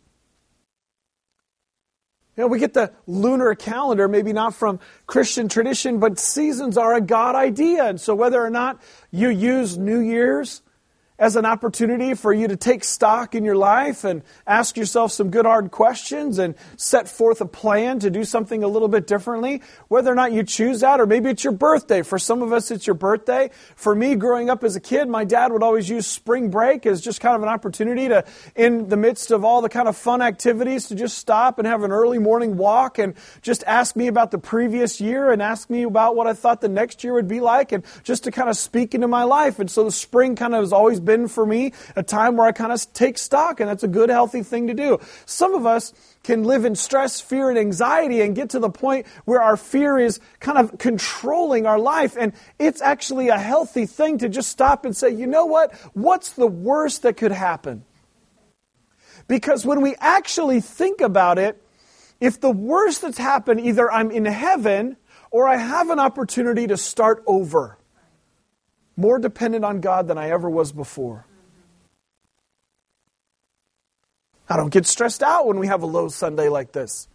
You 2.35 2.43
know, 2.43 2.47
we 2.47 2.57
get 2.57 2.73
the 2.73 2.91
lunar 3.05 3.53
calendar, 3.53 4.07
maybe 4.07 4.33
not 4.33 4.55
from 4.55 4.79
Christian 5.05 5.49
tradition, 5.49 5.99
but 5.99 6.17
seasons 6.17 6.77
are 6.77 6.95
a 6.95 7.01
God 7.01 7.35
idea. 7.35 7.85
And 7.85 8.01
so 8.01 8.15
whether 8.15 8.43
or 8.43 8.49
not 8.49 8.81
you 9.11 9.29
use 9.29 9.77
New 9.77 9.99
Year's 9.99 10.62
as 11.19 11.35
an 11.35 11.45
opportunity 11.45 12.13
for 12.13 12.33
you 12.33 12.47
to 12.47 12.55
take 12.55 12.83
stock 12.83 13.35
in 13.35 13.45
your 13.45 13.55
life 13.55 14.03
and 14.03 14.23
ask 14.47 14.75
yourself 14.77 15.11
some 15.11 15.29
good 15.29 15.45
hard 15.45 15.69
questions 15.71 16.39
and 16.39 16.55
set 16.75 17.07
forth 17.07 17.39
a 17.39 17.45
plan 17.45 17.99
to 17.99 18.09
do 18.09 18.23
something 18.23 18.63
a 18.63 18.67
little 18.67 18.87
bit 18.87 19.05
differently. 19.05 19.61
Whether 19.89 20.11
or 20.11 20.15
not 20.15 20.31
you 20.31 20.43
choose 20.43 20.79
that, 20.79 20.99
or 20.99 21.05
maybe 21.05 21.29
it's 21.29 21.43
your 21.43 21.53
birthday. 21.53 22.01
For 22.01 22.17
some 22.17 22.41
of 22.41 22.51
us, 22.51 22.71
it's 22.71 22.87
your 22.87 22.95
birthday. 22.95 23.51
For 23.75 23.93
me, 23.93 24.15
growing 24.15 24.49
up 24.49 24.63
as 24.63 24.75
a 24.75 24.79
kid, 24.79 25.07
my 25.07 25.23
dad 25.23 25.51
would 25.51 25.61
always 25.61 25.87
use 25.89 26.07
spring 26.07 26.49
break 26.49 26.85
as 26.85 26.99
just 26.99 27.21
kind 27.21 27.35
of 27.35 27.43
an 27.43 27.49
opportunity 27.49 28.07
to, 28.07 28.25
in 28.55 28.89
the 28.89 28.97
midst 28.97 29.29
of 29.31 29.45
all 29.45 29.61
the 29.61 29.69
kind 29.69 29.87
of 29.87 29.95
fun 29.95 30.21
activities, 30.21 30.87
to 30.87 30.95
just 30.95 31.17
stop 31.17 31.59
and 31.59 31.67
have 31.67 31.83
an 31.83 31.91
early 31.91 32.17
morning 32.17 32.57
walk 32.57 32.97
and 32.97 33.13
just 33.41 33.63
ask 33.67 33.95
me 33.95 34.07
about 34.07 34.31
the 34.31 34.39
previous 34.39 34.99
year 34.99 35.31
and 35.31 35.41
ask 35.41 35.69
me 35.69 35.83
about 35.83 36.15
what 36.15 36.25
I 36.25 36.33
thought 36.33 36.61
the 36.61 36.69
next 36.69 37.03
year 37.03 37.13
would 37.13 37.27
be 37.27 37.39
like 37.39 37.71
and 37.71 37.83
just 38.03 38.23
to 38.23 38.31
kind 38.31 38.49
of 38.49 38.57
speak 38.57 38.95
into 38.95 39.07
my 39.07 39.23
life. 39.23 39.59
And 39.59 39.69
so 39.69 39.83
the 39.83 39.91
spring 39.91 40.35
kind 40.35 40.55
of 40.55 40.61
has 40.61 40.73
always 40.73 40.99
been 41.03 41.27
for 41.27 41.45
me 41.45 41.73
a 41.95 42.03
time 42.03 42.37
where 42.37 42.47
I 42.47 42.51
kind 42.51 42.71
of 42.71 42.93
take 42.93 43.17
stock, 43.17 43.59
and 43.59 43.69
that's 43.69 43.83
a 43.83 43.87
good, 43.87 44.09
healthy 44.09 44.43
thing 44.43 44.67
to 44.67 44.73
do. 44.73 44.99
Some 45.25 45.53
of 45.53 45.65
us 45.65 45.93
can 46.23 46.43
live 46.43 46.65
in 46.65 46.75
stress, 46.75 47.19
fear, 47.19 47.49
and 47.49 47.59
anxiety 47.59 48.21
and 48.21 48.35
get 48.35 48.51
to 48.51 48.59
the 48.59 48.69
point 48.69 49.05
where 49.25 49.41
our 49.41 49.57
fear 49.57 49.97
is 49.99 50.19
kind 50.39 50.57
of 50.57 50.77
controlling 50.77 51.65
our 51.65 51.79
life. 51.79 52.15
And 52.17 52.33
it's 52.57 52.81
actually 52.81 53.29
a 53.29 53.37
healthy 53.37 53.85
thing 53.85 54.19
to 54.19 54.29
just 54.29 54.49
stop 54.49 54.85
and 54.85 54.95
say, 54.95 55.09
you 55.09 55.27
know 55.27 55.45
what? 55.45 55.73
What's 55.93 56.31
the 56.31 56.47
worst 56.47 57.01
that 57.01 57.17
could 57.17 57.33
happen? 57.33 57.83
Because 59.27 59.65
when 59.65 59.81
we 59.81 59.95
actually 59.99 60.61
think 60.61 61.01
about 61.01 61.37
it, 61.37 61.61
if 62.19 62.39
the 62.39 62.51
worst 62.51 63.01
that's 63.01 63.17
happened, 63.17 63.59
either 63.59 63.91
I'm 63.91 64.11
in 64.11 64.25
heaven 64.25 64.97
or 65.29 65.47
I 65.47 65.57
have 65.57 65.89
an 65.89 65.99
opportunity 65.99 66.67
to 66.67 66.77
start 66.77 67.23
over 67.25 67.77
more 68.95 69.19
dependent 69.19 69.65
on 69.65 69.81
God 69.81 70.07
than 70.07 70.17
I 70.17 70.29
ever 70.29 70.49
was 70.49 70.71
before. 70.71 71.25
I 74.49 74.57
don't 74.57 74.71
get 74.71 74.85
stressed 74.85 75.23
out 75.23 75.47
when 75.47 75.57
we 75.57 75.67
have 75.67 75.83
a 75.83 75.85
low 75.85 76.09
Sunday 76.09 76.49
like 76.49 76.73
this 76.73 77.07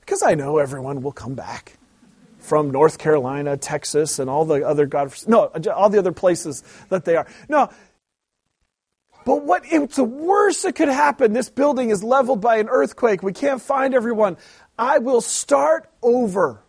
because 0.00 0.22
I 0.22 0.34
know 0.34 0.58
everyone 0.58 1.02
will 1.02 1.12
come 1.12 1.34
back 1.34 1.74
from 2.38 2.70
North 2.70 2.98
Carolina, 2.98 3.56
Texas, 3.56 4.18
and 4.18 4.30
all 4.30 4.44
the 4.44 4.66
other 4.66 4.86
God, 4.86 5.12
no, 5.26 5.46
all 5.74 5.90
the 5.90 5.98
other 5.98 6.12
places 6.12 6.64
that 6.88 7.04
they 7.04 7.14
are. 7.16 7.26
No, 7.48 7.68
but 9.26 9.44
what 9.44 9.62
it's 9.66 9.96
the 9.96 10.04
worst 10.04 10.62
that 10.62 10.74
could 10.74 10.88
happen. 10.88 11.34
This 11.34 11.50
building 11.50 11.90
is 11.90 12.02
leveled 12.02 12.40
by 12.40 12.56
an 12.56 12.68
earthquake. 12.70 13.22
We 13.22 13.34
can't 13.34 13.60
find 13.60 13.94
everyone. 13.94 14.38
I 14.78 14.98
will 14.98 15.20
start 15.20 15.90
over. 16.02 16.62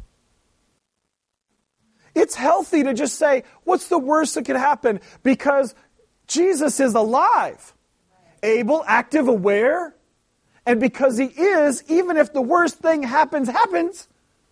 It's 2.20 2.36
healthy 2.36 2.84
to 2.84 2.94
just 2.94 3.16
say, 3.16 3.44
what's 3.64 3.88
the 3.88 3.98
worst 3.98 4.36
that 4.36 4.44
could 4.44 4.58
happen? 4.58 5.00
Because 5.24 5.74
Jesus 6.28 6.82
is 6.82 6.94
alive. 6.94 7.74
able, 8.44 8.84
active, 8.86 9.30
aware. 9.30 9.96
And 10.66 10.82
because 10.82 11.18
He 11.18 11.26
is, 11.26 11.82
even 11.88 12.18
if 12.18 12.34
the 12.34 12.42
worst 12.42 12.80
thing 12.80 13.04
happens, 13.04 13.48
happens, 13.48 14.10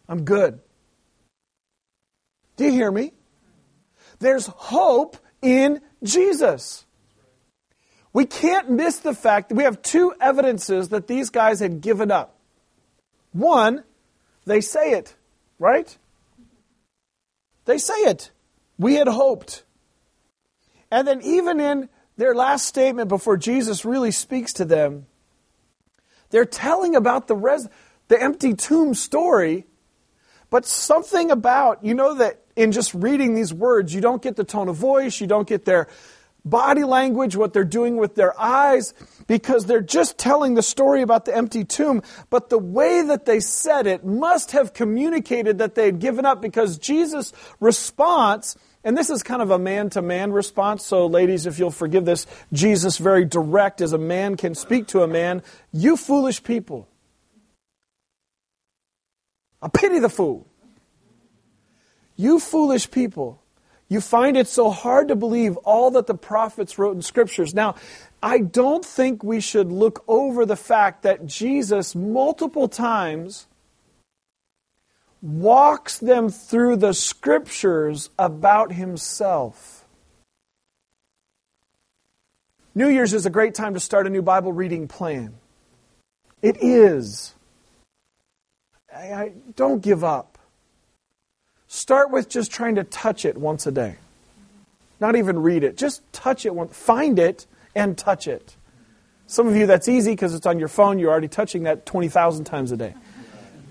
I'm 0.07 0.23
good. 0.23 0.61
Do 2.55 2.63
you 2.63 2.71
hear 2.71 2.89
me? 2.89 3.11
There's 4.19 4.47
hope 4.47 5.17
in 5.41 5.81
Jesus. 6.01 6.85
We 8.13 8.25
can't 8.25 8.69
miss 8.69 8.99
the 8.99 9.13
fact 9.13 9.49
that 9.49 9.55
we 9.55 9.63
have 9.63 9.81
two 9.81 10.13
evidences 10.21 10.89
that 10.89 11.07
these 11.07 11.29
guys 11.29 11.59
had 11.59 11.81
given 11.81 12.11
up. 12.11 12.39
One, 13.33 13.83
they 14.45 14.61
say 14.61 14.91
it, 14.91 15.15
right? 15.59 15.95
They 17.67 17.77
say 17.77 17.93
it. 17.95 18.31
We 18.79 18.95
had 18.95 19.07
hoped. 19.07 19.63
And 20.89 21.05
then, 21.05 21.21
even 21.21 21.59
in 21.59 21.89
their 22.15 22.33
last 22.33 22.65
statement 22.65 23.09
before 23.09 23.35
Jesus 23.35 23.83
really 23.83 24.11
speaks 24.11 24.53
to 24.53 24.65
them, 24.65 25.05
they're 26.29 26.45
telling 26.45 26.95
about 26.95 27.27
the, 27.27 27.35
res- 27.35 27.67
the 28.07 28.21
empty 28.21 28.53
tomb 28.53 28.93
story, 28.93 29.67
but 30.49 30.65
something 30.65 31.29
about, 31.29 31.83
you 31.83 31.93
know, 31.93 32.15
that 32.15 32.41
in 32.55 32.71
just 32.71 32.93
reading 32.93 33.35
these 33.35 33.53
words, 33.53 33.93
you 33.93 33.99
don't 33.99 34.21
get 34.21 34.37
the 34.37 34.45
tone 34.45 34.69
of 34.69 34.77
voice, 34.77 35.19
you 35.19 35.27
don't 35.27 35.47
get 35.47 35.65
their 35.65 35.89
body 36.49 36.83
language, 36.83 37.35
what 37.35 37.53
they're 37.53 37.63
doing 37.63 37.97
with 37.97 38.15
their 38.15 38.39
eyes, 38.39 38.93
because 39.27 39.65
they're 39.65 39.81
just 39.81 40.17
telling 40.17 40.53
the 40.53 40.63
story 40.63 41.01
about 41.01 41.25
the 41.25 41.35
empty 41.35 41.63
tomb. 41.63 42.01
But 42.29 42.49
the 42.49 42.57
way 42.57 43.01
that 43.01 43.25
they 43.25 43.39
said 43.39 43.87
it 43.87 44.05
must 44.05 44.51
have 44.51 44.73
communicated 44.73 45.57
that 45.59 45.75
they 45.75 45.85
had 45.85 45.99
given 45.99 46.25
up 46.25 46.41
because 46.41 46.77
Jesus' 46.77 47.33
response, 47.59 48.57
and 48.83 48.97
this 48.97 49.09
is 49.09 49.23
kind 49.23 49.41
of 49.41 49.51
a 49.51 49.59
man 49.59 49.89
to 49.91 50.01
man 50.01 50.31
response, 50.31 50.85
so 50.85 51.07
ladies, 51.07 51.45
if 51.45 51.59
you'll 51.59 51.71
forgive 51.71 52.05
this, 52.05 52.25
Jesus 52.53 52.97
very 52.97 53.25
direct 53.25 53.81
as 53.81 53.93
a 53.93 53.97
man 53.97 54.37
can 54.37 54.55
speak 54.55 54.87
to 54.87 55.03
a 55.03 55.07
man, 55.07 55.43
you 55.71 55.97
foolish 55.97 56.43
people. 56.43 56.87
I 59.61 59.69
pity 59.69 59.99
the 59.99 60.09
fool. 60.09 60.47
You 62.15 62.39
foolish 62.39 62.89
people, 62.89 63.41
you 63.89 64.01
find 64.01 64.35
it 64.35 64.47
so 64.47 64.69
hard 64.69 65.07
to 65.07 65.15
believe 65.15 65.55
all 65.57 65.91
that 65.91 66.07
the 66.07 66.15
prophets 66.15 66.77
wrote 66.77 66.95
in 66.95 67.01
scriptures. 67.01 67.53
Now, 67.53 67.75
I 68.21 68.39
don't 68.39 68.83
think 68.83 69.23
we 69.23 69.39
should 69.39 69.71
look 69.71 70.03
over 70.07 70.45
the 70.45 70.55
fact 70.55 71.03
that 71.03 71.25
Jesus, 71.25 71.95
multiple 71.95 72.67
times, 72.67 73.47
walks 75.21 75.97
them 75.99 76.29
through 76.29 76.77
the 76.77 76.93
scriptures 76.93 78.09
about 78.19 78.73
himself. 78.73 79.85
New 82.75 82.89
Year's 82.89 83.13
is 83.13 83.25
a 83.25 83.31
great 83.31 83.55
time 83.55 83.73
to 83.73 83.79
start 83.79 84.05
a 84.05 84.09
new 84.09 84.21
Bible 84.21 84.53
reading 84.53 84.87
plan. 84.87 85.33
It 86.41 86.57
is. 86.61 87.33
I, 88.95 89.13
I, 89.13 89.31
don't 89.55 89.81
give 89.81 90.03
up. 90.03 90.36
Start 91.67 92.11
with 92.11 92.29
just 92.29 92.51
trying 92.51 92.75
to 92.75 92.83
touch 92.83 93.25
it 93.25 93.37
once 93.37 93.67
a 93.67 93.71
day. 93.71 93.97
Not 94.99 95.15
even 95.15 95.39
read 95.39 95.63
it. 95.63 95.77
Just 95.77 96.01
touch 96.13 96.45
it 96.45 96.55
once. 96.55 96.75
Find 96.75 97.19
it 97.19 97.45
and 97.75 97.97
touch 97.97 98.27
it. 98.27 98.55
Some 99.27 99.47
of 99.47 99.55
you, 99.55 99.67
that's 99.67 99.89
easy 99.89 100.13
because 100.13 100.33
it's 100.33 100.45
on 100.45 100.57
your 100.57 100.69
phone. 100.69 100.99
You're 100.99 101.11
already 101.11 101.27
touching 101.27 101.63
that 101.63 101.85
20,000 101.85 102.45
times 102.45 102.71
a 102.71 102.77
day. 102.77 102.93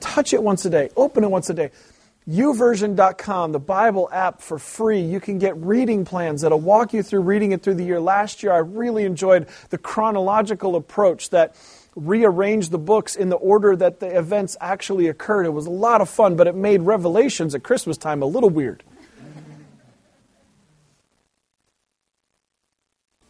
Touch 0.01 0.35
it 0.35 0.43
once 0.43 0.65
a 0.67 0.71
day. 0.71 0.91
Open 0.97 1.25
it 1.25 1.31
once 1.31 1.49
a 1.49 1.55
day. 1.55 1.71
YouVersion.com, 2.29 3.53
the 3.53 3.61
Bible 3.61 4.09
app 4.13 4.43
for 4.43 4.59
free. 4.59 5.01
You 5.01 5.21
can 5.21 5.39
get 5.39 5.57
reading 5.57 6.05
plans 6.05 6.43
that'll 6.43 6.61
walk 6.61 6.93
you 6.93 7.03
through 7.03 7.21
reading 7.21 7.53
it 7.53 7.63
through 7.63 7.75
the 7.75 7.85
year. 7.85 8.01
Last 8.01 8.43
year, 8.43 8.53
I 8.53 8.59
really 8.59 9.05
enjoyed 9.05 9.47
the 9.71 9.79
chronological 9.79 10.77
approach 10.77 11.31
that 11.31 11.55
rearrange 11.97 12.69
the 12.69 12.79
books 12.79 13.17
in 13.17 13.31
the 13.31 13.37
order 13.37 13.75
that 13.75 14.01
the 14.01 14.07
events 14.07 14.57
actually 14.61 15.09
occurred. 15.09 15.47
It 15.47 15.51
was 15.51 15.67
a 15.67 15.71
lot 15.71 16.01
of 16.01 16.09
fun, 16.09 16.37
but 16.37 16.47
it 16.47 16.55
made 16.55 16.83
Revelations 16.83 17.55
at 17.55 17.63
Christmas 17.63 17.97
time 17.97 18.23
a 18.23 18.27
little 18.27 18.51
weird. 18.51 18.85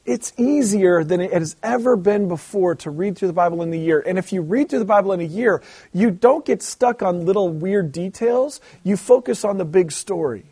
It's 0.05 0.33
easier 0.37 1.03
than 1.03 1.21
it 1.21 1.33
has 1.33 1.57
ever 1.65 1.97
been 1.97 2.29
before 2.29 2.77
to 2.77 2.91
read 2.91 3.19
through 3.19 3.29
the 3.29 3.35
Bible 3.35 3.63
in 3.63 3.71
the 3.71 3.79
year. 3.79 4.03
And 4.07 4.19
if 4.19 4.33
you 4.33 4.41
read 4.41 4.69
through 4.69 4.79
the 4.79 4.85
Bible 4.85 5.13
in 5.13 5.21
a 5.21 5.25
year, 5.25 5.63
you 5.93 6.13
don't 6.13 6.45
get 6.45 6.63
stuck 6.63 7.03
on 7.03 7.27
little 7.27 7.49
weird 7.49 7.91
details. 7.91 8.61
You 8.85 8.97
focus 8.97 9.45
on 9.45 9.59
the 9.59 9.65
big 9.65 9.91
story. 9.91 10.45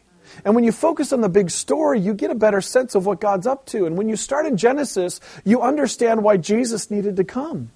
And 0.44 0.56
when 0.56 0.64
you 0.64 0.72
focus 0.72 1.12
on 1.12 1.20
the 1.20 1.28
big 1.28 1.50
story, 1.50 2.00
you 2.00 2.14
get 2.14 2.32
a 2.32 2.34
better 2.34 2.60
sense 2.60 2.96
of 2.96 3.06
what 3.06 3.20
God's 3.20 3.46
up 3.46 3.66
to. 3.66 3.86
And 3.86 3.96
when 3.96 4.08
you 4.08 4.16
start 4.16 4.46
in 4.46 4.56
Genesis, 4.56 5.20
you 5.44 5.62
understand 5.62 6.24
why 6.24 6.36
Jesus 6.36 6.90
needed 6.90 7.14
to 7.16 7.24
come. 7.24 7.70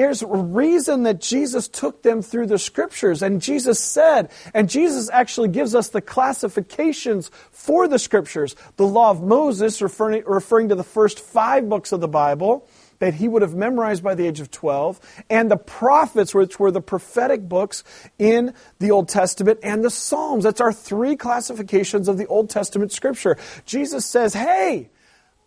There's 0.00 0.22
a 0.22 0.28
reason 0.28 1.02
that 1.02 1.20
Jesus 1.20 1.68
took 1.68 2.02
them 2.02 2.22
through 2.22 2.46
the 2.46 2.58
scriptures. 2.58 3.20
And 3.20 3.42
Jesus 3.42 3.78
said, 3.78 4.30
and 4.54 4.66
Jesus 4.66 5.10
actually 5.12 5.48
gives 5.48 5.74
us 5.74 5.90
the 5.90 6.00
classifications 6.00 7.30
for 7.50 7.86
the 7.86 7.98
scriptures. 7.98 8.56
The 8.76 8.86
law 8.86 9.10
of 9.10 9.22
Moses, 9.22 9.82
referring, 9.82 10.24
referring 10.24 10.70
to 10.70 10.74
the 10.74 10.82
first 10.82 11.20
five 11.20 11.68
books 11.68 11.92
of 11.92 12.00
the 12.00 12.08
Bible 12.08 12.66
that 13.00 13.12
he 13.12 13.28
would 13.28 13.42
have 13.42 13.54
memorized 13.54 14.02
by 14.02 14.14
the 14.14 14.26
age 14.26 14.40
of 14.40 14.50
12, 14.50 14.98
and 15.28 15.50
the 15.50 15.58
prophets, 15.58 16.34
which 16.34 16.58
were 16.58 16.70
the 16.70 16.80
prophetic 16.80 17.46
books 17.46 17.84
in 18.18 18.54
the 18.78 18.92
Old 18.92 19.10
Testament, 19.10 19.58
and 19.62 19.84
the 19.84 19.90
Psalms. 19.90 20.44
That's 20.44 20.62
our 20.62 20.72
three 20.72 21.14
classifications 21.14 22.08
of 22.08 22.16
the 22.16 22.26
Old 22.26 22.48
Testament 22.48 22.90
scripture. 22.90 23.36
Jesus 23.66 24.06
says, 24.06 24.32
Hey, 24.32 24.88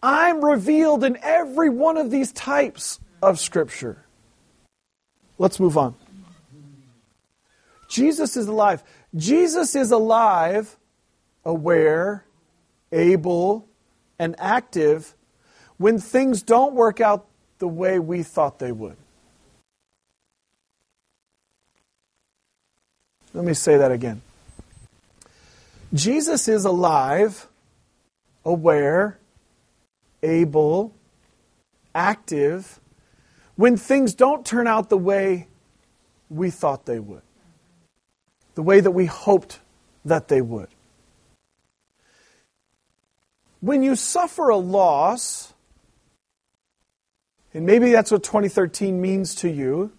I'm 0.04 0.46
revealed 0.46 1.04
in 1.04 1.18
every 1.24 1.72
one 1.72 1.98
of 1.98 2.12
these 2.12 2.32
types 2.32 3.00
of 3.20 3.40
scripture. 3.40 4.04
Let's 5.38 5.60
move 5.60 5.78
on. 5.78 5.96
Jesus 7.90 8.38
is 8.38 8.48
alive. 8.48 8.84
Jesus 9.16 9.76
is 9.76 9.92
alive, 9.92 10.78
aware, 11.46 12.26
able, 12.92 13.68
and 14.18 14.36
active 14.40 15.14
when 15.78 16.00
things 16.00 16.42
don't 16.42 16.74
work 16.74 17.02
out 17.02 17.28
the 17.60 17.68
way 17.68 18.00
we 18.00 18.24
thought 18.24 18.60
they 18.60 18.72
would. 18.72 18.98
Let 23.34 23.46
me 23.46 23.54
say 23.54 23.78
that 23.78 23.92
again. 23.92 24.22
Jesus 25.94 26.48
is 26.48 26.66
alive, 26.66 27.48
aware, 28.46 29.20
able, 30.22 30.94
active 31.94 32.80
when 33.56 33.78
things 33.78 34.14
don't 34.14 34.46
turn 34.46 34.68
out 34.68 34.90
the 34.90 34.98
way 34.98 35.48
we 36.30 36.50
thought 36.50 36.86
they 36.86 37.00
would, 37.00 37.22
the 38.56 38.64
way 38.64 38.80
that 38.80 38.92
we 38.92 39.06
hoped 39.06 39.60
that 40.06 40.28
they 40.28 40.42
would. 40.42 40.70
When 43.62 43.84
you 43.84 43.96
suffer 43.96 44.50
a 44.50 44.58
loss, 44.58 45.54
and 47.54 47.66
maybe 47.66 47.92
that's 47.92 48.12
what 48.12 48.24
2013 48.24 49.00
means 49.00 49.36
to 49.36 49.50
you, 49.50 49.92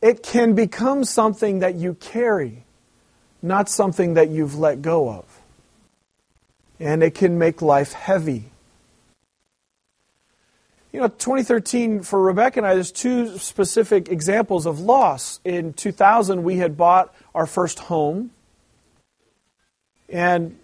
it 0.00 0.22
can 0.22 0.54
become 0.54 1.04
something 1.04 1.58
that 1.58 1.74
you 1.74 1.94
carry, 1.94 2.64
not 3.42 3.68
something 3.68 4.14
that 4.14 4.28
you've 4.30 4.56
let 4.56 4.80
go 4.80 5.10
of. 5.10 5.24
And 6.80 7.02
it 7.02 7.16
can 7.16 7.38
make 7.38 7.60
life 7.60 7.92
heavy 7.92 8.44
you 10.92 11.00
know, 11.00 11.08
2013 11.08 12.02
for 12.02 12.20
Rebecca 12.22 12.60
and 12.60 12.66
I, 12.66 12.74
there's 12.74 12.92
two 12.92 13.36
specific 13.38 14.08
examples 14.08 14.64
of 14.64 14.80
loss. 14.80 15.40
In 15.44 15.74
2000, 15.74 16.42
we 16.42 16.56
had 16.56 16.76
bought 16.76 17.14
our 17.34 17.46
first 17.46 17.78
home. 17.78 18.30
And 20.08 20.58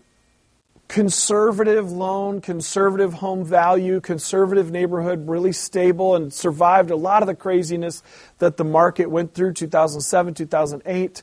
conservative 0.88 1.92
loan, 1.92 2.40
conservative 2.40 3.14
home 3.14 3.44
value, 3.44 4.00
conservative 4.00 4.70
neighborhood, 4.70 5.28
really 5.28 5.52
stable 5.52 6.16
and 6.16 6.32
survived 6.32 6.90
a 6.90 6.96
lot 6.96 7.22
of 7.22 7.26
the 7.26 7.34
craziness 7.34 8.02
that 8.38 8.56
the 8.56 8.64
market 8.64 9.10
went 9.10 9.34
through 9.34 9.52
2007, 9.52 10.32
2008. 10.32 11.22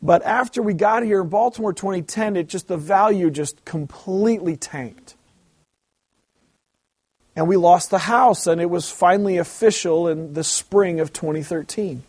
But 0.00 0.22
after 0.22 0.62
we 0.62 0.74
got 0.74 1.02
here 1.02 1.22
in 1.22 1.28
Baltimore 1.28 1.72
2010, 1.72 2.36
it 2.36 2.48
just 2.48 2.68
the 2.68 2.76
value 2.76 3.30
just 3.30 3.64
completely 3.64 4.56
tanked 4.56 5.15
and 7.36 7.46
we 7.46 7.56
lost 7.58 7.90
the 7.90 7.98
house, 7.98 8.46
and 8.46 8.60
it 8.60 8.70
was 8.70 8.90
finally 8.90 9.36
official 9.36 10.08
in 10.08 10.32
the 10.32 10.42
spring 10.42 11.00
of 11.00 11.12
2013. 11.12 12.02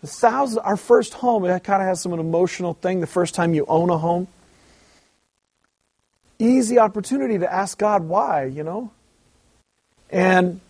The 0.00 0.06
thousand, 0.08 0.58
our 0.58 0.76
first 0.76 1.14
home, 1.14 1.44
it 1.44 1.62
kind 1.62 1.80
of 1.80 1.86
has 1.86 2.00
some 2.00 2.12
an 2.12 2.18
emotional 2.18 2.74
thing. 2.74 3.00
The 3.00 3.06
first 3.06 3.36
time 3.36 3.54
you 3.54 3.64
own 3.68 3.88
a 3.88 3.96
home, 3.96 4.26
easy 6.40 6.80
opportunity 6.80 7.38
to 7.38 7.50
ask 7.50 7.78
God 7.78 8.02
why, 8.02 8.46
you 8.46 8.64
know. 8.64 8.90
And 10.10 10.60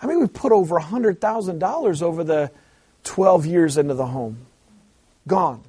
I 0.00 0.06
mean, 0.06 0.20
we 0.20 0.28
put 0.28 0.52
over 0.52 0.78
hundred 0.78 1.20
thousand 1.20 1.58
dollars 1.58 2.00
over 2.00 2.22
the 2.22 2.52
twelve 3.02 3.44
years 3.44 3.76
into 3.76 3.94
the 3.94 4.06
home, 4.06 4.46
gone. 5.26 5.64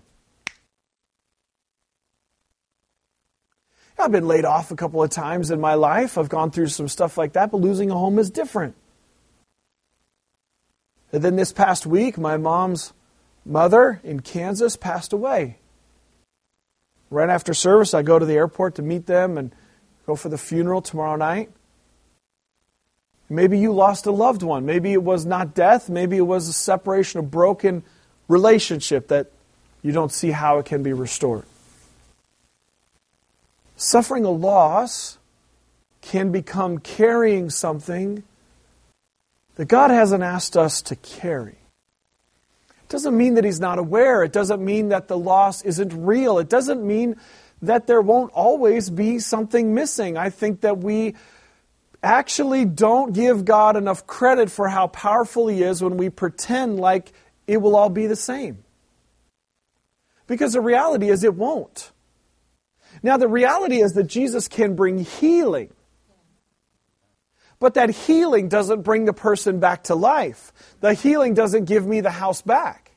I've 3.98 4.12
been 4.12 4.28
laid 4.28 4.46
off 4.46 4.72
a 4.72 4.76
couple 4.76 5.02
of 5.02 5.10
times 5.10 5.52
in 5.52 5.60
my 5.60 5.74
life. 5.76 6.18
I've 6.18 6.30
gone 6.30 6.52
through 6.52 6.68
some 6.68 6.88
stuff 6.88 7.18
like 7.18 7.34
that, 7.34 7.52
but 7.52 7.62
losing 7.62 7.92
a 7.92 7.96
home 7.96 8.20
is 8.20 8.30
different. 8.30 8.76
And 11.12 11.24
then 11.24 11.38
this 11.38 11.54
past 11.54 11.86
week, 11.86 12.18
my 12.18 12.38
mom's 12.38 12.94
mother 13.46 14.02
in 14.04 14.20
Kansas 14.20 14.76
passed 14.76 15.14
away. 15.14 15.60
Right 17.10 17.30
after 17.30 17.54
service, 17.54 17.94
I 17.94 18.02
go 18.02 18.20
to 18.20 18.26
the 18.26 18.34
airport 18.34 18.76
to 18.76 18.82
meet 18.82 19.06
them 19.06 19.38
and 19.38 19.52
go 20.06 20.16
for 20.16 20.30
the 20.30 20.38
funeral 20.38 20.82
tomorrow 20.82 21.16
night. 21.16 21.52
Maybe 23.30 23.58
you 23.58 23.74
lost 23.74 24.06
a 24.06 24.12
loved 24.12 24.44
one. 24.44 24.66
Maybe 24.66 24.92
it 24.94 25.02
was 25.02 25.26
not 25.26 25.56
death. 25.56 25.90
Maybe 25.90 26.18
it 26.18 26.28
was 26.28 26.48
a 26.48 26.54
separation, 26.54 27.20
a 27.20 27.24
broken 27.24 27.84
relationship 28.28 29.08
that 29.08 29.32
you 29.82 29.92
don't 29.92 30.12
see 30.12 30.32
how 30.32 30.58
it 30.58 30.66
can 30.66 30.84
be 30.84 30.94
restored. 30.94 31.46
Suffering 33.76 34.26
a 34.26 34.32
loss 34.32 35.18
can 36.02 36.32
become 36.32 36.78
carrying 36.78 37.50
something 37.50 38.24
that 39.56 39.66
God 39.66 39.92
hasn't 39.92 40.24
asked 40.24 40.56
us 40.56 40.82
to 40.84 40.96
carry. 40.96 41.58
It 42.84 42.90
doesn't 42.90 43.18
mean 43.18 43.34
that 43.36 43.44
He's 43.44 43.60
not 43.60 43.80
aware. 43.80 44.24
It 44.24 44.32
doesn't 44.32 44.64
mean 44.64 44.90
that 44.90 45.08
the 45.08 45.18
loss 45.18 45.64
isn't 45.64 45.94
real. 46.06 46.38
It 46.40 46.50
doesn't 46.50 46.86
mean 46.86 47.16
that 47.62 47.88
there 47.88 48.02
won't 48.02 48.32
always 48.34 48.90
be 48.90 49.20
something 49.20 49.74
missing. 49.74 50.18
I 50.18 50.30
think 50.30 50.62
that 50.62 50.78
we 50.78 51.16
actually 52.04 52.66
don't 52.66 53.14
give 53.14 53.44
God 53.44 53.76
enough 53.76 54.06
credit 54.06 54.52
for 54.52 54.68
how 54.68 54.88
powerful 54.88 55.48
He 55.48 55.64
is 55.64 55.82
when 55.82 55.98
we 55.98 56.10
pretend 56.10 56.80
like 56.80 57.12
it 57.48 57.58
will 57.58 57.76
all 57.76 57.90
be 57.90 58.08
the 58.08 58.16
same. 58.16 58.64
Because 60.28 60.54
the 60.54 60.62
reality 60.62 61.10
is 61.10 61.24
it 61.24 61.34
won't. 61.34 61.92
Now, 63.06 63.18
the 63.18 63.28
reality 63.28 63.84
is 63.84 63.94
that 63.94 64.06
Jesus 64.06 64.48
can 64.48 64.76
bring 64.76 64.98
healing. 64.98 65.70
But 67.60 67.76
that 67.76 67.92
healing 67.92 68.50
doesn't 68.50 68.82
bring 68.82 69.06
the 69.06 69.14
person 69.14 69.60
back 69.60 69.84
to 69.84 69.96
life. 69.96 70.52
The 70.80 70.96
healing 70.96 71.36
doesn't 71.36 71.66
give 71.66 71.86
me 71.86 72.02
the 72.02 72.10
house 72.10 72.42
back. 72.42 72.94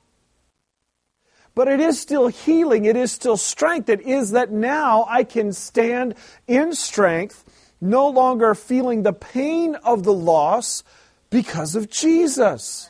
But 1.55 1.69
it 1.69 1.79
is 1.79 2.01
still 2.01 2.29
healing. 2.29 2.87
It 2.87 2.97
is 2.97 3.13
still 3.13 3.37
strength. 3.37 3.91
It 3.91 4.01
is 4.01 4.31
that 4.31 4.51
now 4.51 5.05
I 5.07 5.25
can 5.25 5.53
stand 5.53 6.15
in 6.47 6.73
strength, 6.73 7.45
no 7.79 8.09
longer 8.09 8.55
feeling 8.55 9.03
the 9.03 9.13
pain 9.13 9.75
of 9.75 10.05
the 10.05 10.15
loss 10.15 10.85
because 11.29 11.77
of 11.77 11.91
Jesus. 11.91 12.89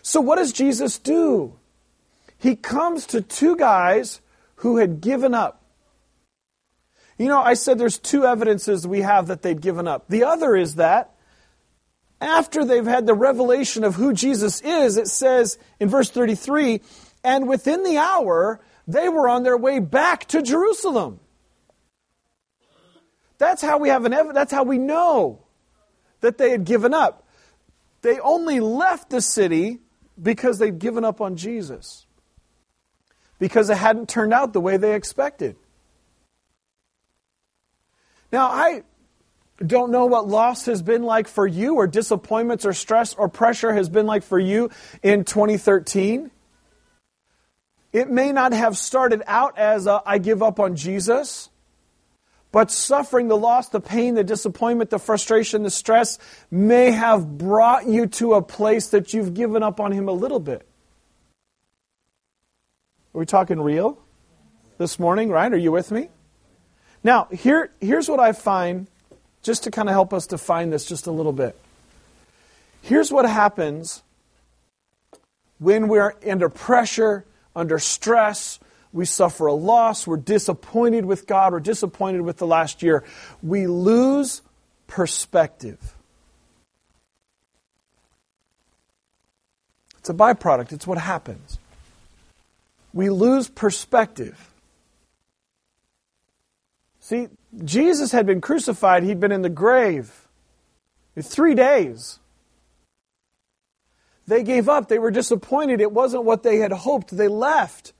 So, 0.00 0.22
what 0.22 0.36
does 0.36 0.54
Jesus 0.54 0.98
do? 0.98 1.58
He 2.38 2.56
comes 2.56 3.04
to 3.08 3.20
two 3.20 3.56
guys 3.56 4.22
who 4.56 4.78
had 4.78 5.02
given 5.02 5.34
up. 5.34 5.60
You 7.18 7.28
know, 7.28 7.40
I 7.40 7.54
said 7.54 7.78
there's 7.78 7.98
two 7.98 8.26
evidences 8.26 8.86
we 8.86 9.02
have 9.02 9.28
that 9.28 9.42
they'd 9.42 9.60
given 9.60 9.86
up. 9.86 10.08
The 10.08 10.24
other 10.24 10.56
is 10.56 10.76
that 10.76 11.14
after 12.20 12.64
they've 12.64 12.84
had 12.84 13.06
the 13.06 13.14
revelation 13.14 13.84
of 13.84 13.94
who 13.94 14.12
Jesus 14.12 14.60
is, 14.62 14.96
it 14.96 15.08
says 15.08 15.58
in 15.78 15.88
verse 15.88 16.10
33 16.10 16.80
and 17.22 17.48
within 17.48 17.82
the 17.84 17.98
hour, 17.98 18.60
they 18.86 19.08
were 19.08 19.28
on 19.28 19.42
their 19.42 19.56
way 19.56 19.78
back 19.78 20.26
to 20.26 20.42
Jerusalem. 20.42 21.20
That's 23.38 23.62
how 23.62 23.78
we 23.78 23.88
have 23.88 24.04
an 24.04 24.12
ev- 24.12 24.34
that's 24.34 24.52
how 24.52 24.62
we 24.62 24.78
know 24.78 25.44
that 26.20 26.38
they 26.38 26.50
had 26.50 26.64
given 26.64 26.94
up. 26.94 27.26
They 28.02 28.20
only 28.20 28.60
left 28.60 29.10
the 29.10 29.20
city 29.20 29.80
because 30.20 30.58
they'd 30.58 30.78
given 30.78 31.04
up 31.04 31.20
on 31.20 31.36
Jesus. 31.36 32.06
Because 33.38 33.70
it 33.70 33.76
hadn't 33.76 34.08
turned 34.08 34.32
out 34.32 34.52
the 34.52 34.60
way 34.60 34.76
they 34.76 34.94
expected. 34.94 35.56
Now, 38.34 38.48
I 38.48 38.82
don't 39.64 39.92
know 39.92 40.06
what 40.06 40.26
loss 40.26 40.66
has 40.66 40.82
been 40.82 41.04
like 41.04 41.28
for 41.28 41.46
you, 41.46 41.76
or 41.76 41.86
disappointments, 41.86 42.66
or 42.66 42.72
stress, 42.72 43.14
or 43.14 43.28
pressure 43.28 43.72
has 43.72 43.88
been 43.88 44.06
like 44.06 44.24
for 44.24 44.40
you 44.40 44.70
in 45.04 45.24
2013. 45.24 46.32
It 47.92 48.10
may 48.10 48.32
not 48.32 48.52
have 48.52 48.76
started 48.76 49.22
out 49.28 49.56
as 49.56 49.86
a, 49.86 50.02
I 50.04 50.18
give 50.18 50.42
up 50.42 50.58
on 50.58 50.74
Jesus, 50.74 51.48
but 52.50 52.72
suffering, 52.72 53.28
the 53.28 53.36
loss, 53.36 53.68
the 53.68 53.80
pain, 53.80 54.16
the 54.16 54.24
disappointment, 54.24 54.90
the 54.90 54.98
frustration, 54.98 55.62
the 55.62 55.70
stress 55.70 56.18
may 56.50 56.90
have 56.90 57.38
brought 57.38 57.86
you 57.86 58.08
to 58.08 58.34
a 58.34 58.42
place 58.42 58.88
that 58.88 59.14
you've 59.14 59.34
given 59.34 59.62
up 59.62 59.78
on 59.78 59.92
Him 59.92 60.08
a 60.08 60.12
little 60.12 60.40
bit. 60.40 60.66
Are 63.14 63.20
we 63.20 63.26
talking 63.26 63.60
real 63.60 63.96
this 64.78 64.98
morning, 64.98 65.30
right? 65.30 65.52
Are 65.52 65.56
you 65.56 65.70
with 65.70 65.92
me? 65.92 66.08
Now, 67.04 67.26
here, 67.26 67.70
here's 67.80 68.08
what 68.08 68.18
I 68.18 68.32
find, 68.32 68.86
just 69.42 69.64
to 69.64 69.70
kind 69.70 69.88
of 69.88 69.92
help 69.92 70.14
us 70.14 70.26
define 70.26 70.70
this 70.70 70.86
just 70.86 71.06
a 71.06 71.10
little 71.10 71.32
bit. 71.32 71.56
Here's 72.80 73.12
what 73.12 73.26
happens 73.26 74.02
when 75.58 75.88
we're 75.88 76.14
under 76.26 76.48
pressure, 76.48 77.24
under 77.54 77.78
stress, 77.78 78.58
we 78.92 79.04
suffer 79.04 79.46
a 79.46 79.54
loss, 79.54 80.06
we're 80.06 80.16
disappointed 80.16 81.04
with 81.04 81.26
God, 81.26 81.52
we're 81.52 81.60
disappointed 81.60 82.22
with 82.22 82.38
the 82.38 82.46
last 82.46 82.82
year. 82.82 83.04
We 83.42 83.66
lose 83.66 84.40
perspective. 84.86 85.94
It's 89.98 90.10
a 90.10 90.14
byproduct, 90.14 90.72
it's 90.72 90.86
what 90.86 90.98
happens. 90.98 91.58
We 92.92 93.10
lose 93.10 93.48
perspective. 93.48 94.50
See, 97.04 97.28
Jesus 97.62 98.12
had 98.12 98.24
been 98.24 98.40
crucified, 98.40 99.02
he'd 99.02 99.20
been 99.20 99.30
in 99.30 99.42
the 99.42 99.50
grave 99.50 100.26
three 101.20 101.54
days. 101.54 102.18
They 104.26 104.42
gave 104.42 104.70
up. 104.70 104.88
They 104.88 104.98
were 104.98 105.10
disappointed. 105.10 105.82
It 105.82 105.92
wasn't 105.92 106.24
what 106.24 106.42
they 106.42 106.56
had 106.60 106.72
hoped. 106.72 107.14
They 107.14 107.28
left. 107.28 107.92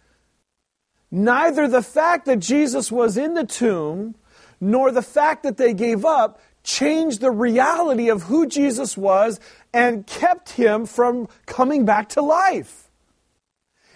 Neither 1.10 1.68
the 1.68 1.82
fact 1.82 2.24
that 2.24 2.38
Jesus 2.38 2.90
was 2.90 3.18
in 3.18 3.34
the 3.34 3.44
tomb 3.44 4.14
nor 4.58 4.90
the 4.90 5.02
fact 5.02 5.42
that 5.42 5.58
they 5.58 5.74
gave 5.74 6.06
up 6.06 6.40
changed 6.62 7.20
the 7.20 7.30
reality 7.30 8.08
of 8.08 8.22
who 8.22 8.46
Jesus 8.46 8.96
was 8.96 9.38
and 9.74 10.06
kept 10.06 10.52
him 10.52 10.86
from 10.86 11.28
coming 11.44 11.84
back 11.84 12.08
to 12.08 12.22
life. 12.22 12.83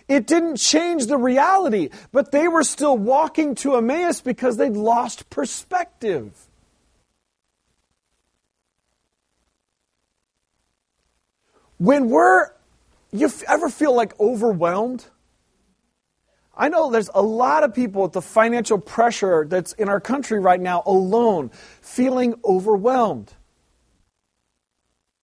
It 0.08 0.26
didn't 0.26 0.56
change 0.56 1.06
the 1.06 1.18
reality, 1.18 1.90
but 2.12 2.32
they 2.32 2.48
were 2.48 2.64
still 2.64 2.96
walking 2.96 3.54
to 3.56 3.76
Emmaus 3.76 4.22
because 4.22 4.56
they'd 4.56 4.72
lost 4.72 5.28
perspective. 5.28 6.48
When 11.76 12.08
we're, 12.08 12.50
you 13.12 13.30
ever 13.46 13.68
feel 13.68 13.94
like 13.94 14.18
overwhelmed? 14.18 15.04
I 16.56 16.68
know 16.68 16.90
there's 16.90 17.10
a 17.14 17.22
lot 17.22 17.62
of 17.62 17.72
people 17.72 18.02
with 18.02 18.12
the 18.12 18.22
financial 18.22 18.78
pressure 18.78 19.46
that's 19.48 19.74
in 19.74 19.88
our 19.88 20.00
country 20.00 20.40
right 20.40 20.60
now 20.60 20.82
alone, 20.86 21.50
feeling 21.80 22.34
overwhelmed. 22.44 23.32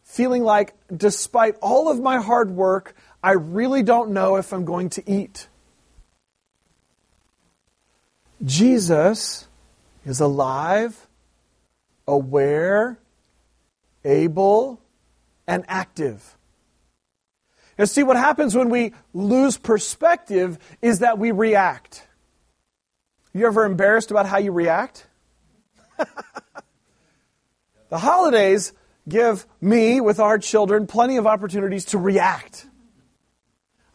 Feeling 0.03 0.43
like, 0.43 0.75
despite 0.95 1.57
all 1.61 1.89
of 1.89 1.99
my 1.99 2.21
hard 2.21 2.51
work, 2.51 2.95
I 3.25 3.31
really 3.31 3.81
don't 3.81 4.11
know 4.11 4.35
if 4.35 4.53
I'm 4.53 4.65
going 4.65 4.89
to 4.91 5.11
eat. 5.11 5.47
Jesus 8.43 9.47
is 10.05 10.19
alive, 10.19 11.07
aware, 12.07 12.99
able, 14.03 14.79
and 15.47 15.65
active. 15.67 16.37
And 17.79 17.89
see, 17.89 18.03
what 18.03 18.15
happens 18.15 18.53
when 18.53 18.69
we 18.69 18.93
lose 19.11 19.57
perspective 19.57 20.59
is 20.83 20.99
that 20.99 21.17
we 21.17 21.31
react. 21.31 22.07
You 23.33 23.47
ever 23.47 23.65
embarrassed 23.65 24.11
about 24.11 24.27
how 24.27 24.37
you 24.37 24.51
react? 24.51 25.07
the 27.89 27.97
holidays 27.97 28.71
give 29.09 29.47
me, 29.61 29.99
with 29.99 30.19
our 30.19 30.37
children, 30.37 30.85
plenty 30.85 31.17
of 31.17 31.25
opportunities 31.25 31.85
to 31.85 31.97
react. 31.97 32.67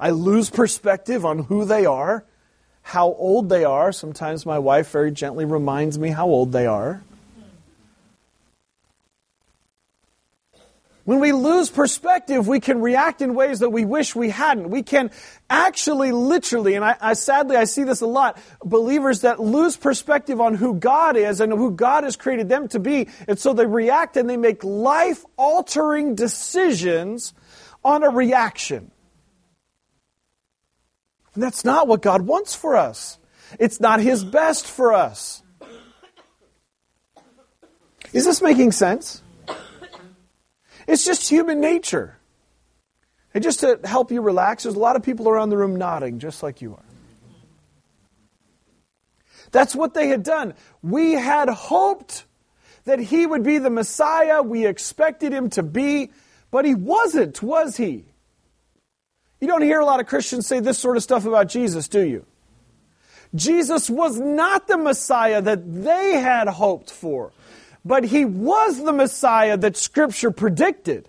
I 0.01 0.11
lose 0.11 0.49
perspective 0.49 1.27
on 1.27 1.41
who 1.41 1.67
they 1.67 1.85
are, 1.85 2.25
how 2.81 3.13
old 3.13 3.51
they 3.51 3.65
are. 3.65 3.93
Sometimes 3.93 4.47
my 4.47 4.59
wife 4.59 4.91
very 4.91 5.13
gently 5.13 5.45
reminds 5.45 5.99
me 5.99 6.09
how 6.09 6.27
old 6.27 6.53
they 6.53 6.67
are. 6.67 7.03
When 11.05 11.19
we 11.19 11.33
lose 11.33 11.71
perspective, 11.71 12.47
we 12.47 12.61
can 12.61 12.81
react 12.81 13.21
in 13.21 13.35
ways 13.35 13.59
that 13.59 13.71
we 13.71 13.85
wish 13.85 14.15
we 14.15 14.31
hadn't. 14.31 14.71
We 14.71 14.83
can 14.83 15.11
actually, 15.51 16.13
literally, 16.13 16.77
and 16.77 16.85
I, 16.85 16.97
I, 17.01 17.13
sadly 17.15 17.57
I 17.57 17.65
see 17.65 17.85
this 17.85 18.01
a 18.01 18.07
lot, 18.07 18.39
believers 18.65 19.23
that 19.23 19.41
lose 19.41 19.77
perspective 19.77 20.41
on 20.41 20.55
who 20.55 20.75
God 20.75 21.17
is 21.17 21.41
and 21.41 21.53
who 21.53 21.73
God 21.73 22.05
has 22.05 22.17
created 22.17 22.49
them 22.49 22.69
to 22.69 22.79
be, 22.79 23.09
and 23.29 23.39
so 23.39 23.53
they 23.53 23.67
react 23.67 24.17
and 24.17 24.31
they 24.31 24.37
make 24.37 24.63
life 24.63 25.25
altering 25.37 26.15
decisions 26.15 27.35
on 27.85 28.03
a 28.03 28.09
reaction. 28.09 28.91
And 31.35 31.43
that's 31.43 31.65
not 31.65 31.87
what 31.87 32.03
God 32.03 32.23
wants 32.23 32.55
for 32.55 32.77
us. 32.77 33.19
It's 33.59 33.81
not 33.81 34.01
His 34.01 34.25
best 34.25 34.67
for 34.67 34.93
us. 34.93 35.43
Is 38.13 38.25
this 38.25 38.43
making 38.43 38.73
sense? 38.73 39.23
It's 40.87 41.05
just 41.05 41.29
human 41.29 41.61
nature. 41.61 42.17
And 43.33 43.45
just 43.45 43.61
to 43.61 43.79
help 43.85 44.11
you 44.11 44.21
relax, 44.23 44.65
there's 44.65 44.75
a 44.75 44.81
lot 44.81 44.97
of 44.97 45.05
people 45.05 45.29
around 45.29 45.51
the 45.51 45.57
room 45.57 45.77
nodding, 45.77 46.19
just 46.19 46.43
like 46.43 46.61
you 46.61 46.73
are. 46.75 46.85
That's 49.53 49.75
what 49.75 49.95
they 49.95 50.09
had 50.09 50.23
done. 50.23 50.55
We 50.83 51.13
had 51.13 51.49
hoped 51.49 52.25
that 52.85 52.99
he 52.99 53.27
would 53.27 53.43
be 53.43 53.59
the 53.59 53.71
Messiah. 53.71 54.43
We 54.43 54.67
expected 54.67 55.33
him 55.33 55.51
to 55.51 55.63
be, 55.63 56.11
but 56.51 56.65
he 56.65 56.75
wasn't, 56.75 57.43
was 57.43 57.77
he? 57.77 58.05
You 59.41 59.49
don't 59.49 59.63
hear 59.63 59.81
a 59.81 59.85
lot 59.85 60.01
of 60.01 60.07
Christians 60.07 60.47
say 60.47 60.61
this 60.61 60.79
sort 60.79 60.97
of 60.97 61.03
stuff 61.03 61.25
about 61.25 61.49
Jesus, 61.49 61.89
do 61.89 62.03
you? 62.03 62.27
Jesus 63.35 63.89
was 63.89 64.19
not 64.19 64.67
the 64.67 64.77
Messiah 64.77 65.41
that 65.41 65.83
they 65.83 66.15
had 66.15 66.49
hoped 66.49 66.91
for, 66.91 67.33
but 67.85 68.05
he 68.05 68.25
was 68.25 68.83
the 68.83 68.93
Messiah 68.93 69.57
that 69.57 69.77
Scripture 69.77 70.31
predicted. 70.31 71.09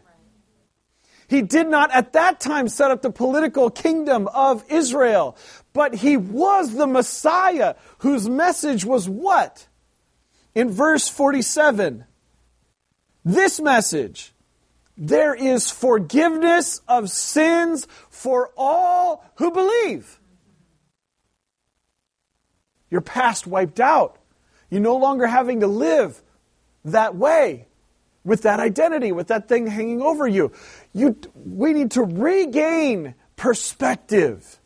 He 1.27 1.41
did 1.41 1.67
not 1.67 1.91
at 1.91 2.13
that 2.13 2.39
time 2.39 2.67
set 2.67 2.91
up 2.91 3.01
the 3.01 3.11
political 3.11 3.69
kingdom 3.69 4.27
of 4.27 4.63
Israel, 4.69 5.35
but 5.73 5.95
he 5.95 6.15
was 6.15 6.75
the 6.75 6.87
Messiah 6.87 7.75
whose 7.99 8.29
message 8.29 8.85
was 8.85 9.09
what? 9.09 9.67
In 10.53 10.69
verse 10.69 11.07
47, 11.07 12.05
this 13.25 13.59
message 13.59 14.33
there 14.97 15.33
is 15.33 15.71
forgiveness 15.71 16.81
of 16.87 17.09
sins 17.09 17.87
for 18.21 18.51
all 18.55 19.25
who 19.37 19.49
believe. 19.49 20.19
Your 22.91 23.01
past 23.01 23.47
wiped 23.47 23.79
out. 23.79 24.19
You're 24.69 24.79
no 24.79 24.97
longer 24.97 25.25
having 25.25 25.61
to 25.61 25.67
live 25.67 26.21
that 26.85 27.15
way 27.15 27.65
with 28.23 28.43
that 28.43 28.59
identity, 28.59 29.11
with 29.11 29.29
that 29.29 29.47
thing 29.47 29.65
hanging 29.65 30.03
over 30.03 30.27
you. 30.27 30.51
you 30.93 31.17
we 31.33 31.73
need 31.73 31.91
to 31.91 32.03
regain 32.03 33.15
perspective. 33.37 34.59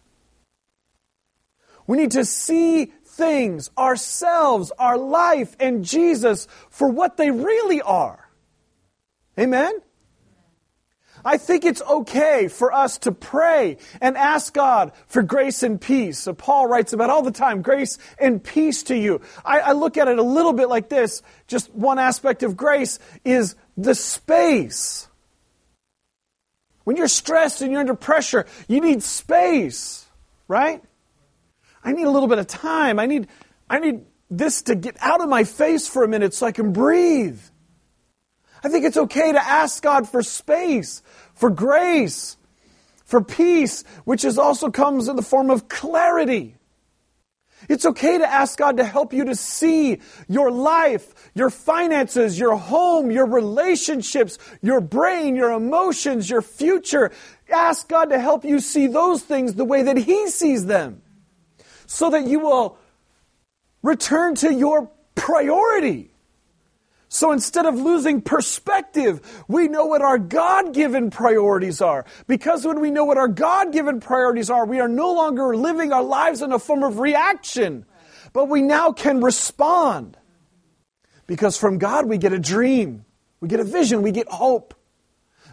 We 1.87 1.95
need 1.95 2.11
to 2.11 2.25
see 2.25 2.91
things, 3.05 3.69
ourselves, 3.77 4.73
our 4.77 4.97
life, 4.97 5.55
and 5.61 5.85
Jesus 5.85 6.49
for 6.69 6.89
what 6.89 7.15
they 7.15 7.31
really 7.31 7.81
are. 7.81 8.29
Amen? 9.39 9.79
I 11.25 11.38
think 11.38 11.65
it's 11.65 11.81
okay 11.81 12.47
for 12.47 12.71
us 12.71 12.99
to 12.99 13.11
pray 13.11 13.77
and 13.99 14.15
ask 14.15 14.53
God 14.53 14.91
for 15.07 15.23
grace 15.23 15.63
and 15.63 15.81
peace. 15.81 16.19
So 16.19 16.33
Paul 16.33 16.67
writes 16.67 16.93
about 16.93 17.09
all 17.09 17.23
the 17.23 17.31
time, 17.31 17.63
grace 17.63 17.97
and 18.19 18.43
peace 18.43 18.83
to 18.83 18.95
you. 18.95 19.21
I, 19.43 19.59
I 19.59 19.71
look 19.71 19.97
at 19.97 20.07
it 20.07 20.19
a 20.19 20.23
little 20.23 20.53
bit 20.53 20.69
like 20.69 20.88
this. 20.88 21.23
Just 21.47 21.73
one 21.73 21.97
aspect 21.97 22.43
of 22.43 22.55
grace 22.55 22.99
is 23.25 23.55
the 23.75 23.95
space. 23.95 25.07
When 26.83 26.95
you're 26.95 27.07
stressed 27.07 27.63
and 27.63 27.71
you're 27.71 27.81
under 27.81 27.95
pressure, 27.95 28.45
you 28.67 28.79
need 28.79 29.01
space, 29.01 30.05
right? 30.47 30.83
I 31.83 31.93
need 31.93 32.05
a 32.05 32.11
little 32.11 32.29
bit 32.29 32.38
of 32.38 32.45
time. 32.45 32.99
I 32.99 33.07
need, 33.07 33.27
I 33.67 33.79
need 33.79 34.01
this 34.29 34.61
to 34.63 34.75
get 34.75 34.95
out 35.01 35.21
of 35.21 35.29
my 35.29 35.43
face 35.43 35.88
for 35.88 36.03
a 36.03 36.07
minute 36.07 36.35
so 36.35 36.45
I 36.45 36.51
can 36.51 36.71
breathe. 36.71 37.39
I 38.65 38.67
think 38.67 38.84
it's 38.84 38.97
okay 38.97 39.32
to 39.32 39.47
ask 39.47 39.84
God 39.84 40.10
for 40.10 40.23
space, 40.23 41.04
for 41.36 41.51
grace, 41.51 42.36
for 43.04 43.23
peace, 43.23 43.84
which 44.06 44.25
is 44.25 44.39
also 44.39 44.71
comes 44.71 45.08
in 45.08 45.15
the 45.15 45.21
form 45.21 45.51
of 45.51 45.67
clarity. 45.67 46.56
It's 47.69 47.86
okay 47.86 48.17
to 48.17 48.28
ask 48.28 48.58
God 48.58 48.78
to 48.78 48.84
help 48.84 49.13
you 49.13 49.25
to 49.25 49.36
see 49.36 50.01
your 50.28 50.49
life, 50.49 51.30
your 51.36 51.51
finances, 51.51 52.39
your 52.39 52.56
home, 52.56 53.12
your 53.12 53.28
relationships, 53.28 54.39
your 54.63 54.82
brain, 54.82 55.36
your 55.36 55.51
emotions, 55.51 56.28
your 56.28 56.41
future. 56.41 57.12
Ask 57.54 57.88
God 57.88 58.06
to 58.06 58.19
help 58.19 58.43
you 58.43 58.60
see 58.60 58.88
those 58.88 59.21
things 59.21 59.54
the 59.54 59.63
way 59.63 59.84
that 59.84 59.97
He 59.97 60.28
sees 60.30 60.65
them 60.65 61.04
so 61.86 62.10
that 62.10 62.25
you 62.25 62.39
will 62.39 62.80
return 63.84 64.34
to 64.34 64.51
your 64.51 64.89
priority. 65.13 66.10
So 67.15 67.32
instead 67.32 67.65
of 67.65 67.75
losing 67.75 68.19
perspective, 68.19 69.21
we 69.47 69.69
know 69.69 69.86
what 69.86 70.01
our 70.01 70.17
God 70.17 70.73
given 70.73 71.12
priorities 71.12 71.80
are. 71.80 72.04
Because 72.28 72.65
when 72.65 72.82
we 72.82 72.91
know 72.91 73.06
what 73.06 73.17
our 73.17 73.30
God 73.30 73.71
given 73.71 74.01
priorities 74.01 74.49
are, 74.49 74.65
we 74.65 74.82
are 74.82 74.89
no 74.89 75.13
longer 75.13 75.56
living 75.56 75.93
our 75.93 76.04
lives 76.04 76.41
in 76.41 76.51
a 76.51 76.60
form 76.60 76.84
of 76.84 76.99
reaction, 76.99 77.86
but 78.34 78.49
we 78.49 78.62
now 78.62 78.91
can 78.91 79.21
respond. 79.21 80.17
Because 81.25 81.58
from 81.58 81.78
God 81.78 82.06
we 82.06 82.17
get 82.17 82.34
a 82.34 82.38
dream, 82.38 83.06
we 83.39 83.47
get 83.47 83.62
a 83.62 83.63
vision, 83.63 84.01
we 84.01 84.12
get 84.12 84.28
hope 84.28 84.73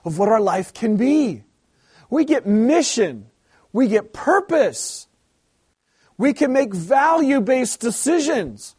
of 0.05 0.19
what 0.19 0.29
our 0.29 0.41
life 0.41 0.75
can 0.75 0.97
be. 0.97 1.45
We 2.11 2.25
get 2.25 2.45
mission, 2.45 3.31
we 3.73 3.87
get 3.87 4.13
purpose. 4.13 5.07
We 6.19 6.33
can 6.33 6.53
make 6.53 6.75
value 6.75 7.41
based 7.41 7.79
decisions. 7.79 8.75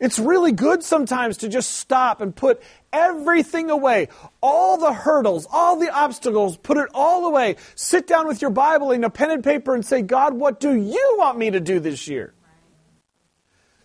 It's 0.00 0.18
really 0.18 0.52
good 0.52 0.82
sometimes 0.82 1.38
to 1.38 1.48
just 1.48 1.72
stop 1.72 2.20
and 2.20 2.34
put 2.34 2.62
everything 2.92 3.70
away. 3.70 4.08
All 4.40 4.78
the 4.78 4.92
hurdles, 4.92 5.46
all 5.50 5.78
the 5.78 5.90
obstacles, 5.90 6.56
put 6.56 6.76
it 6.76 6.88
all 6.94 7.26
away. 7.26 7.56
Sit 7.74 8.06
down 8.06 8.28
with 8.28 8.40
your 8.40 8.50
Bible 8.50 8.92
and 8.92 9.04
a 9.04 9.10
pen 9.10 9.30
and 9.30 9.42
paper 9.42 9.74
and 9.74 9.84
say, 9.84 10.02
God, 10.02 10.34
what 10.34 10.60
do 10.60 10.74
you 10.74 11.16
want 11.18 11.38
me 11.38 11.50
to 11.50 11.60
do 11.60 11.80
this 11.80 12.06
year? 12.06 12.32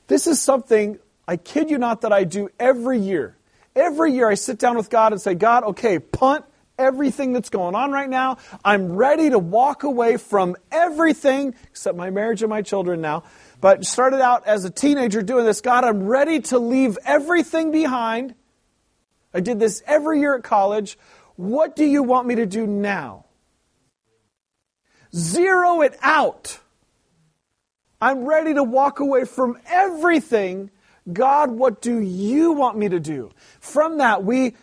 This 0.08 0.28
is 0.28 0.41
something, 0.41 0.99
I 1.28 1.38
kid 1.38 1.71
you 1.71 1.78
not, 1.78 2.02
that 2.02 2.13
I 2.13 2.26
do 2.26 2.49
every 2.60 2.99
year. 2.99 3.36
Every 3.76 4.13
year 4.13 4.30
I 4.30 4.36
sit 4.36 4.60
down 4.60 4.78
with 4.78 4.91
God 4.91 5.13
and 5.13 5.21
say, 5.21 5.34
God, 5.34 5.63
okay, 5.63 5.97
punt 5.97 6.45
everything 6.78 7.34
that's 7.34 7.49
going 7.49 7.76
on 7.76 7.91
right 7.91 8.10
now. 8.10 8.38
I'm 8.63 8.93
ready 8.93 9.30
to 9.30 9.39
walk 9.39 9.84
away 9.84 10.17
from 10.17 10.56
everything 10.71 11.56
except 11.69 11.97
my 11.97 12.10
marriage 12.10 12.41
and 12.41 12.49
my 12.49 12.62
children 12.62 13.02
now 13.02 13.23
but 13.63 13.86
started 13.86 14.19
out 14.19 14.45
as 14.45 14.65
a 14.65 14.69
teenager 14.69 15.21
doing 15.21 15.45
this. 15.45 15.62
God, 15.62 15.86
I'm 15.86 16.04
ready 16.04 16.41
to 16.41 16.60
leave 16.60 16.97
everything 17.06 17.71
behind. 17.71 18.36
I 19.34 19.39
did 19.39 19.58
this 19.58 19.82
every 19.88 20.19
year 20.19 20.36
at 20.36 20.43
college. 20.43 20.97
What 21.38 21.73
do 21.73 21.86
you 21.86 22.04
want 22.04 22.28
me 22.28 22.36
to 22.36 22.45
do 22.45 22.67
now? 22.67 23.23
Zero 25.15 25.80
it 25.80 25.97
out. 26.02 26.60
I'm 28.02 28.26
ready 28.26 28.54
to 28.54 28.63
walk 28.63 28.99
away 28.99 29.23
from 29.23 29.58
everything. 29.65 30.69
God, 31.13 31.49
what 31.49 31.82
do 31.82 31.99
you 31.99 32.52
want 32.52 32.78
me 32.78 32.89
to 32.89 32.99
do? 32.99 33.32
From 33.62 33.99
that, 33.99 34.26
we 34.26 34.56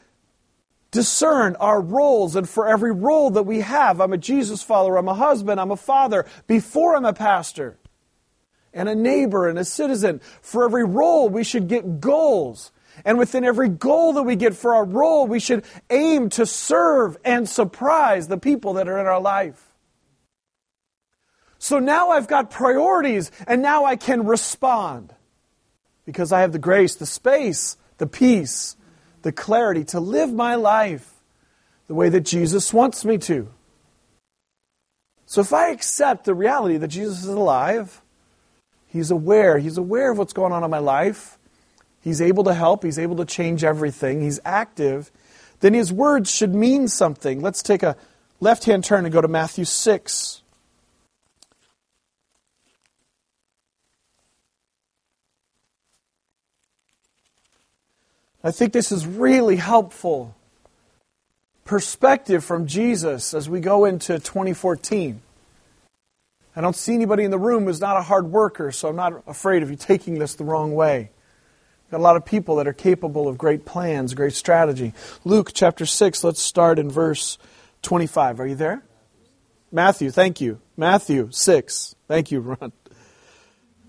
discern 0.90 1.56
our 1.56 1.80
roles, 1.80 2.36
and 2.36 2.46
for 2.46 2.68
every 2.68 2.92
role 2.92 3.30
that 3.30 3.44
we 3.44 3.60
have, 3.60 3.98
I'm 3.98 4.12
a 4.12 4.18
Jesus 4.18 4.62
follower, 4.62 4.98
I'm 4.98 5.08
a 5.08 5.14
husband, 5.14 5.58
I'm 5.58 5.70
a 5.70 5.76
father, 5.76 6.26
before 6.46 6.96
I'm 6.96 7.06
a 7.06 7.14
pastor 7.14 7.78
and 8.72 8.88
a 8.88 8.94
neighbor 8.94 9.48
and 9.48 9.59
a 9.59 9.64
citizen. 9.64 10.20
For 10.42 10.64
every 10.64 10.85
role, 10.85 11.28
we 11.28 11.44
should 11.44 11.68
get 11.68 12.00
goals. 12.00 12.72
And 13.04 13.18
within 13.18 13.44
every 13.44 13.68
goal 13.68 14.12
that 14.14 14.22
we 14.22 14.37
get 14.37 14.54
for 14.54 14.74
our 14.74 14.85
role, 14.85 15.26
we 15.26 15.40
should 15.40 15.64
aim 15.88 16.28
to 16.30 16.46
serve 16.46 17.16
and 17.24 17.48
surprise 17.48 18.28
the 18.28 18.38
people 18.38 18.74
that 18.74 18.88
are 18.88 18.98
in 18.98 19.06
our 19.06 19.20
life. 19.20 19.66
So 21.59 21.78
now 21.78 22.11
I've 22.11 22.26
got 22.26 22.50
priorities, 22.50 23.30
and 23.46 23.61
now 23.61 23.85
I 23.85 23.96
can 23.96 24.26
respond 24.26 25.14
because 26.06 26.33
I 26.33 26.40
have 26.40 26.52
the 26.52 26.59
grace, 26.59 26.94
the 26.94 27.06
space, 27.06 27.76
the 27.98 28.06
peace, 28.06 28.76
the 29.22 29.33
clarity 29.33 29.85
to 29.85 30.00
live 30.00 30.33
my 30.33 30.54
life 30.54 31.12
the 31.87 31.94
way 31.94 32.09
that 32.09 32.22
Jesus 32.22 32.72
wants 32.72 33.04
me 33.04 33.18
to. 33.18 33.48
So 35.26 35.42
if 35.42 35.52
I 35.52 35.70
accept 35.70 36.24
the 36.24 36.35
reality 36.35 36.76
that 36.78 36.88
Jesus 36.88 37.22
is 37.22 37.28
alive, 37.28 38.00
He's 38.90 39.11
aware. 39.11 39.59
He's 39.59 39.79
aware 39.79 40.11
of 40.11 40.18
what's 40.18 40.33
going 40.33 40.53
on 40.53 40.64
in 40.64 40.70
my 40.70 40.79
life. 40.79 41.38
He's 42.00 42.20
able 42.20 42.44
to 42.44 42.55
help. 42.55 42.83
He's 42.83 42.98
able 42.98 43.16
to 43.16 43.24
change 43.24 43.62
everything. 43.62 44.20
He's 44.20 44.40
active. 44.44 45.11
Then 45.61 45.74
his 45.74 45.92
words 45.92 46.31
should 46.31 46.55
mean 46.55 46.88
something. 46.88 47.40
Let's 47.40 47.62
take 47.62 47.83
a 47.83 47.96
left 48.40 48.64
hand 48.64 48.85
turn 48.85 49.05
and 49.05 49.12
go 49.12 49.20
to 49.20 49.29
Matthew 49.29 49.64
6. 49.64 50.42
I 58.42 58.50
think 58.50 58.72
this 58.72 58.90
is 58.90 59.07
really 59.07 59.57
helpful 59.57 60.35
perspective 61.64 62.42
from 62.42 62.66
Jesus 62.66 63.35
as 63.35 63.48
we 63.48 63.61
go 63.61 63.85
into 63.85 64.18
2014. 64.18 65.20
I 66.56 66.60
don't 66.60 66.76
see 66.76 66.94
anybody 66.94 67.24
in 67.24 67.30
the 67.30 67.38
room 67.38 67.64
who's 67.64 67.80
not 67.80 67.96
a 67.96 68.02
hard 68.02 68.26
worker, 68.26 68.72
so 68.72 68.88
I'm 68.88 68.96
not 68.96 69.22
afraid 69.26 69.62
of 69.62 69.70
you 69.70 69.76
taking 69.76 70.18
this 70.18 70.34
the 70.34 70.44
wrong 70.44 70.74
way. 70.74 71.10
Got 71.90 71.98
a 71.98 72.02
lot 72.02 72.16
of 72.16 72.24
people 72.24 72.56
that 72.56 72.68
are 72.68 72.72
capable 72.72 73.28
of 73.28 73.38
great 73.38 73.64
plans, 73.64 74.14
great 74.14 74.34
strategy. 74.34 74.92
Luke 75.24 75.50
chapter 75.54 75.86
6, 75.86 76.24
let's 76.24 76.40
start 76.40 76.78
in 76.78 76.90
verse 76.90 77.38
25. 77.82 78.40
Are 78.40 78.46
you 78.46 78.54
there? 78.54 78.82
Matthew, 79.72 80.10
thank 80.10 80.40
you. 80.40 80.60
Matthew 80.76 81.28
6. 81.30 81.94
Thank 82.08 82.30
you, 82.32 82.40
Ron. 82.40 82.72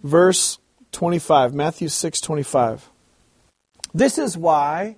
Verse 0.03 0.59
25. 0.91 1.53
Matthew 1.53 1.89
6, 1.89 2.21
25. 2.21 2.89
This 3.93 4.17
is 4.17 4.37
why 4.37 4.97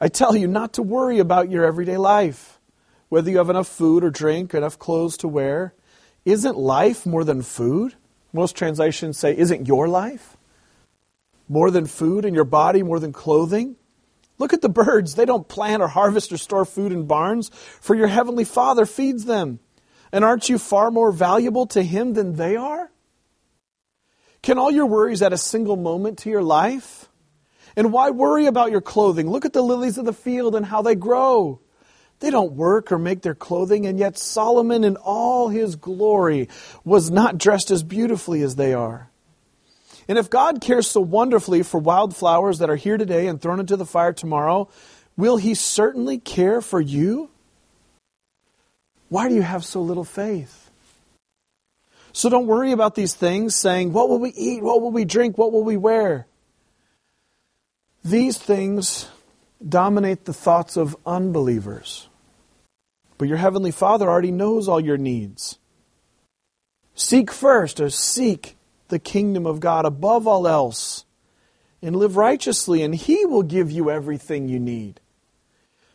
I 0.00 0.08
tell 0.08 0.36
you 0.36 0.46
not 0.46 0.74
to 0.74 0.82
worry 0.82 1.18
about 1.18 1.50
your 1.50 1.64
everyday 1.64 1.96
life, 1.96 2.60
whether 3.08 3.30
you 3.30 3.38
have 3.38 3.50
enough 3.50 3.68
food 3.68 4.04
or 4.04 4.10
drink, 4.10 4.54
enough 4.54 4.78
clothes 4.78 5.16
to 5.18 5.28
wear. 5.28 5.74
Isn't 6.24 6.56
life 6.56 7.04
more 7.04 7.24
than 7.24 7.42
food? 7.42 7.94
Most 8.32 8.56
translations 8.56 9.18
say, 9.18 9.36
Isn't 9.36 9.68
your 9.68 9.88
life 9.88 10.36
more 11.48 11.70
than 11.70 11.86
food 11.86 12.24
and 12.24 12.34
your 12.34 12.44
body 12.44 12.82
more 12.82 12.98
than 12.98 13.12
clothing? 13.12 13.76
Look 14.38 14.52
at 14.52 14.62
the 14.62 14.68
birds. 14.68 15.14
They 15.14 15.26
don't 15.26 15.46
plant 15.46 15.82
or 15.82 15.88
harvest 15.88 16.32
or 16.32 16.36
store 16.36 16.64
food 16.64 16.92
in 16.92 17.06
barns, 17.06 17.50
for 17.80 17.94
your 17.94 18.08
heavenly 18.08 18.44
Father 18.44 18.86
feeds 18.86 19.26
them. 19.26 19.60
And 20.10 20.24
aren't 20.24 20.48
you 20.48 20.58
far 20.58 20.90
more 20.90 21.12
valuable 21.12 21.66
to 21.68 21.82
Him 21.82 22.14
than 22.14 22.34
they 22.34 22.56
are? 22.56 22.90
Can 24.42 24.58
all 24.58 24.70
your 24.70 24.86
worries 24.86 25.22
add 25.22 25.32
a 25.32 25.38
single 25.38 25.76
moment 25.76 26.18
to 26.18 26.30
your 26.30 26.42
life? 26.42 27.08
And 27.76 27.92
why 27.92 28.10
worry 28.10 28.46
about 28.46 28.70
your 28.70 28.80
clothing? 28.80 29.28
Look 29.28 29.44
at 29.44 29.52
the 29.52 29.62
lilies 29.62 29.98
of 29.98 30.04
the 30.04 30.12
field 30.12 30.54
and 30.54 30.66
how 30.66 30.82
they 30.82 30.94
grow. 30.94 31.60
They 32.24 32.30
don't 32.30 32.54
work 32.54 32.90
or 32.90 32.96
make 32.96 33.20
their 33.20 33.34
clothing, 33.34 33.84
and 33.84 33.98
yet 33.98 34.16
Solomon 34.16 34.82
in 34.82 34.96
all 34.96 35.50
his 35.50 35.76
glory 35.76 36.48
was 36.82 37.10
not 37.10 37.36
dressed 37.36 37.70
as 37.70 37.82
beautifully 37.82 38.40
as 38.40 38.56
they 38.56 38.72
are. 38.72 39.10
And 40.08 40.16
if 40.16 40.30
God 40.30 40.62
cares 40.62 40.86
so 40.86 41.02
wonderfully 41.02 41.62
for 41.62 41.78
wildflowers 41.78 42.60
that 42.60 42.70
are 42.70 42.76
here 42.76 42.96
today 42.96 43.26
and 43.26 43.38
thrown 43.38 43.60
into 43.60 43.76
the 43.76 43.84
fire 43.84 44.14
tomorrow, 44.14 44.70
will 45.18 45.36
he 45.36 45.52
certainly 45.52 46.16
care 46.16 46.62
for 46.62 46.80
you? 46.80 47.28
Why 49.10 49.28
do 49.28 49.34
you 49.34 49.42
have 49.42 49.62
so 49.62 49.82
little 49.82 50.02
faith? 50.02 50.70
So 52.14 52.30
don't 52.30 52.46
worry 52.46 52.72
about 52.72 52.94
these 52.94 53.12
things, 53.12 53.54
saying, 53.54 53.92
What 53.92 54.08
will 54.08 54.18
we 54.18 54.30
eat? 54.30 54.62
What 54.62 54.80
will 54.80 54.92
we 54.92 55.04
drink? 55.04 55.36
What 55.36 55.52
will 55.52 55.62
we 55.62 55.76
wear? 55.76 56.26
These 58.02 58.38
things 58.38 59.10
dominate 59.68 60.24
the 60.24 60.32
thoughts 60.32 60.78
of 60.78 60.96
unbelievers. 61.04 62.08
But 63.18 63.28
your 63.28 63.36
Heavenly 63.38 63.70
Father 63.70 64.08
already 64.08 64.32
knows 64.32 64.68
all 64.68 64.80
your 64.80 64.96
needs. 64.96 65.58
Seek 66.94 67.30
first, 67.30 67.80
or 67.80 67.90
seek 67.90 68.56
the 68.88 68.98
kingdom 68.98 69.46
of 69.46 69.60
God 69.60 69.84
above 69.84 70.26
all 70.26 70.46
else, 70.46 71.04
and 71.82 71.96
live 71.96 72.16
righteously, 72.16 72.82
and 72.82 72.94
He 72.94 73.24
will 73.24 73.42
give 73.42 73.70
you 73.70 73.90
everything 73.90 74.48
you 74.48 74.60
need. 74.60 75.00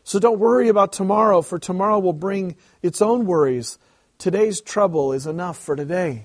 So 0.04 0.20
don't 0.20 0.40
worry 0.40 0.70
about 0.70 0.92
tomorrow, 0.92 1.42
for 1.42 1.60
tomorrow 1.60 2.00
will 2.00 2.14
bring 2.14 2.56
its 2.82 3.02
own 3.02 3.26
worries. 3.26 3.78
Today's 4.18 4.60
trouble 4.60 5.14
is 5.14 5.28
enough 5.28 5.58
for 5.58 5.76
today. 5.76 6.24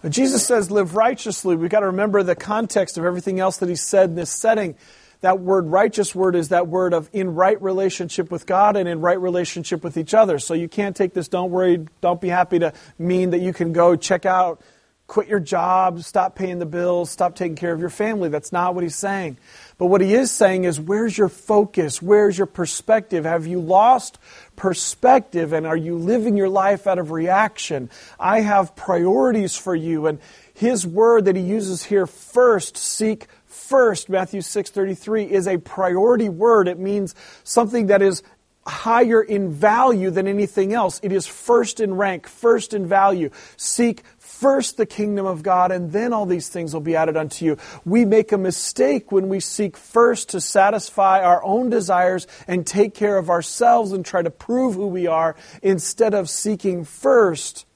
When 0.00 0.12
Jesus 0.12 0.46
says 0.46 0.70
live 0.70 0.96
righteously, 0.96 1.56
we've 1.56 1.70
got 1.70 1.80
to 1.80 1.86
remember 1.86 2.22
the 2.22 2.34
context 2.34 2.98
of 2.98 3.04
everything 3.04 3.40
else 3.40 3.58
that 3.58 3.68
he 3.68 3.76
said 3.76 4.10
in 4.10 4.16
this 4.16 4.30
setting. 4.30 4.76
That 5.24 5.40
word 5.40 5.68
righteous 5.68 6.14
word 6.14 6.36
is 6.36 6.50
that 6.50 6.68
word 6.68 6.92
of 6.92 7.08
in 7.14 7.34
right 7.34 7.60
relationship 7.62 8.30
with 8.30 8.44
God 8.44 8.76
and 8.76 8.86
in 8.86 9.00
right 9.00 9.18
relationship 9.18 9.82
with 9.82 9.96
each 9.96 10.12
other. 10.12 10.38
So 10.38 10.52
you 10.52 10.68
can't 10.68 10.94
take 10.94 11.14
this 11.14 11.28
don't 11.28 11.50
worry, 11.50 11.86
don't 12.02 12.20
be 12.20 12.28
happy 12.28 12.58
to 12.58 12.74
mean 12.98 13.30
that 13.30 13.40
you 13.40 13.54
can 13.54 13.72
go 13.72 13.96
check 13.96 14.26
out 14.26 14.60
quit 15.06 15.28
your 15.28 15.40
job, 15.40 16.02
stop 16.02 16.34
paying 16.34 16.58
the 16.58 16.66
bills, 16.66 17.10
stop 17.10 17.36
taking 17.36 17.56
care 17.56 17.72
of 17.72 17.80
your 17.80 17.90
family. 17.90 18.28
That's 18.28 18.52
not 18.52 18.74
what 18.74 18.82
he's 18.82 18.96
saying. 18.96 19.36
But 19.76 19.86
what 19.86 20.00
he 20.00 20.14
is 20.14 20.30
saying 20.30 20.64
is, 20.64 20.80
where's 20.80 21.16
your 21.16 21.28
focus? 21.28 22.00
Where's 22.00 22.36
your 22.36 22.46
perspective? 22.46 23.24
Have 23.24 23.46
you 23.46 23.60
lost 23.60 24.18
perspective 24.56 25.52
and 25.52 25.66
are 25.66 25.76
you 25.76 25.96
living 25.96 26.36
your 26.36 26.48
life 26.48 26.86
out 26.86 26.98
of 26.98 27.10
reaction? 27.10 27.90
I 28.18 28.40
have 28.40 28.76
priorities 28.76 29.56
for 29.56 29.74
you. 29.74 30.06
And 30.06 30.20
his 30.54 30.86
word 30.86 31.26
that 31.26 31.36
he 31.36 31.42
uses 31.42 31.84
here, 31.84 32.06
first, 32.06 32.76
seek 32.76 33.26
first, 33.54 34.08
Matthew 34.08 34.40
6.33, 34.40 35.28
is 35.28 35.46
a 35.46 35.58
priority 35.58 36.28
word. 36.28 36.68
It 36.68 36.78
means 36.78 37.14
something 37.44 37.86
that 37.86 38.02
is 38.02 38.22
higher 38.66 39.22
in 39.22 39.52
value 39.52 40.10
than 40.10 40.26
anything 40.26 40.72
else. 40.72 40.98
It 41.02 41.12
is 41.12 41.26
first 41.26 41.80
in 41.80 41.94
rank, 41.94 42.26
first 42.26 42.72
in 42.72 42.86
value. 42.86 43.30
Seek 43.56 44.02
first 44.18 44.76
the 44.76 44.86
kingdom 44.86 45.26
of 45.26 45.42
God, 45.42 45.70
and 45.70 45.92
then 45.92 46.12
all 46.12 46.26
these 46.26 46.48
things 46.48 46.72
will 46.72 46.80
be 46.80 46.96
added 46.96 47.16
unto 47.16 47.44
you. 47.44 47.58
We 47.84 48.04
make 48.04 48.32
a 48.32 48.38
mistake 48.38 49.12
when 49.12 49.28
we 49.28 49.40
seek 49.40 49.76
first 49.76 50.30
to 50.30 50.40
satisfy 50.40 51.22
our 51.22 51.44
own 51.44 51.70
desires 51.70 52.26
and 52.48 52.66
take 52.66 52.94
care 52.94 53.18
of 53.18 53.30
ourselves 53.30 53.92
and 53.92 54.04
try 54.04 54.22
to 54.22 54.30
prove 54.30 54.74
who 54.74 54.86
we 54.86 55.06
are 55.06 55.36
instead 55.62 56.14
of 56.14 56.30
seeking 56.30 56.84
first 56.84 57.66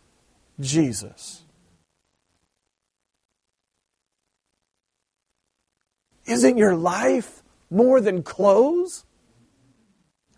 Jesus. 0.58 1.42
Isn't 6.28 6.58
your 6.58 6.76
life 6.76 7.42
more 7.70 8.00
than 8.00 8.22
clothes? 8.22 9.04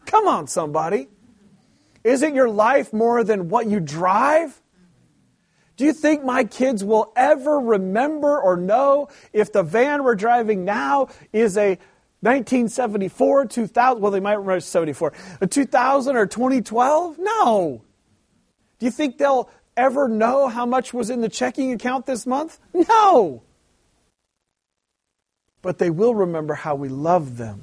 Come 0.06 0.28
on, 0.28 0.46
somebody. 0.46 1.08
Isn't 2.04 2.34
your 2.34 2.48
life 2.48 2.92
more 2.92 3.24
than 3.24 3.48
what 3.48 3.66
you 3.66 3.80
drive? 3.80 4.62
Do 5.76 5.84
you 5.84 5.92
think 5.92 6.24
my 6.24 6.44
kids 6.44 6.84
will 6.84 7.12
ever 7.16 7.58
remember 7.58 8.40
or 8.40 8.56
know 8.56 9.08
if 9.32 9.52
the 9.52 9.62
van 9.62 10.04
we're 10.04 10.14
driving 10.14 10.64
now 10.64 11.08
is 11.32 11.56
a 11.56 11.70
1974, 12.20 13.46
2000? 13.46 14.00
Well, 14.00 14.12
they 14.12 14.20
might 14.20 14.34
remember 14.34 14.60
74. 14.60 15.12
A 15.40 15.46
2000 15.46 16.16
or 16.16 16.26
2012? 16.26 17.16
No. 17.18 17.82
Do 18.78 18.86
you 18.86 18.92
think 18.92 19.18
they'll 19.18 19.50
ever 19.76 20.08
know 20.08 20.48
how 20.48 20.66
much 20.66 20.94
was 20.94 21.10
in 21.10 21.20
the 21.20 21.28
checking 21.28 21.72
account 21.72 22.06
this 22.06 22.26
month? 22.26 22.58
No. 22.74 23.42
But 25.62 25.78
they 25.78 25.90
will 25.90 26.14
remember 26.14 26.54
how 26.54 26.74
we 26.74 26.88
love 26.88 27.36
them. 27.36 27.62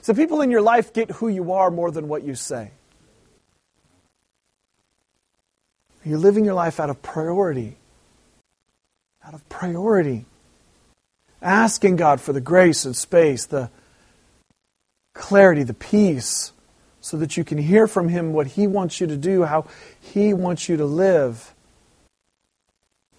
So, 0.00 0.14
people 0.14 0.40
in 0.40 0.50
your 0.50 0.62
life 0.62 0.92
get 0.92 1.10
who 1.10 1.28
you 1.28 1.52
are 1.52 1.70
more 1.70 1.90
than 1.90 2.08
what 2.08 2.24
you 2.24 2.34
say. 2.34 2.72
You're 6.04 6.18
living 6.18 6.44
your 6.44 6.54
life 6.54 6.80
out 6.80 6.90
of 6.90 7.02
priority. 7.02 7.76
Out 9.24 9.34
of 9.34 9.48
priority. 9.48 10.24
Asking 11.40 11.96
God 11.96 12.20
for 12.20 12.32
the 12.32 12.40
grace 12.40 12.84
and 12.84 12.96
space, 12.96 13.46
the 13.46 13.70
clarity, 15.14 15.62
the 15.62 15.74
peace, 15.74 16.52
so 17.00 17.16
that 17.18 17.36
you 17.36 17.44
can 17.44 17.58
hear 17.58 17.86
from 17.86 18.08
Him 18.08 18.32
what 18.32 18.48
He 18.48 18.66
wants 18.66 19.00
you 19.00 19.06
to 19.06 19.16
do, 19.16 19.44
how 19.44 19.66
He 20.00 20.34
wants 20.34 20.68
you 20.68 20.76
to 20.76 20.84
live. 20.84 21.54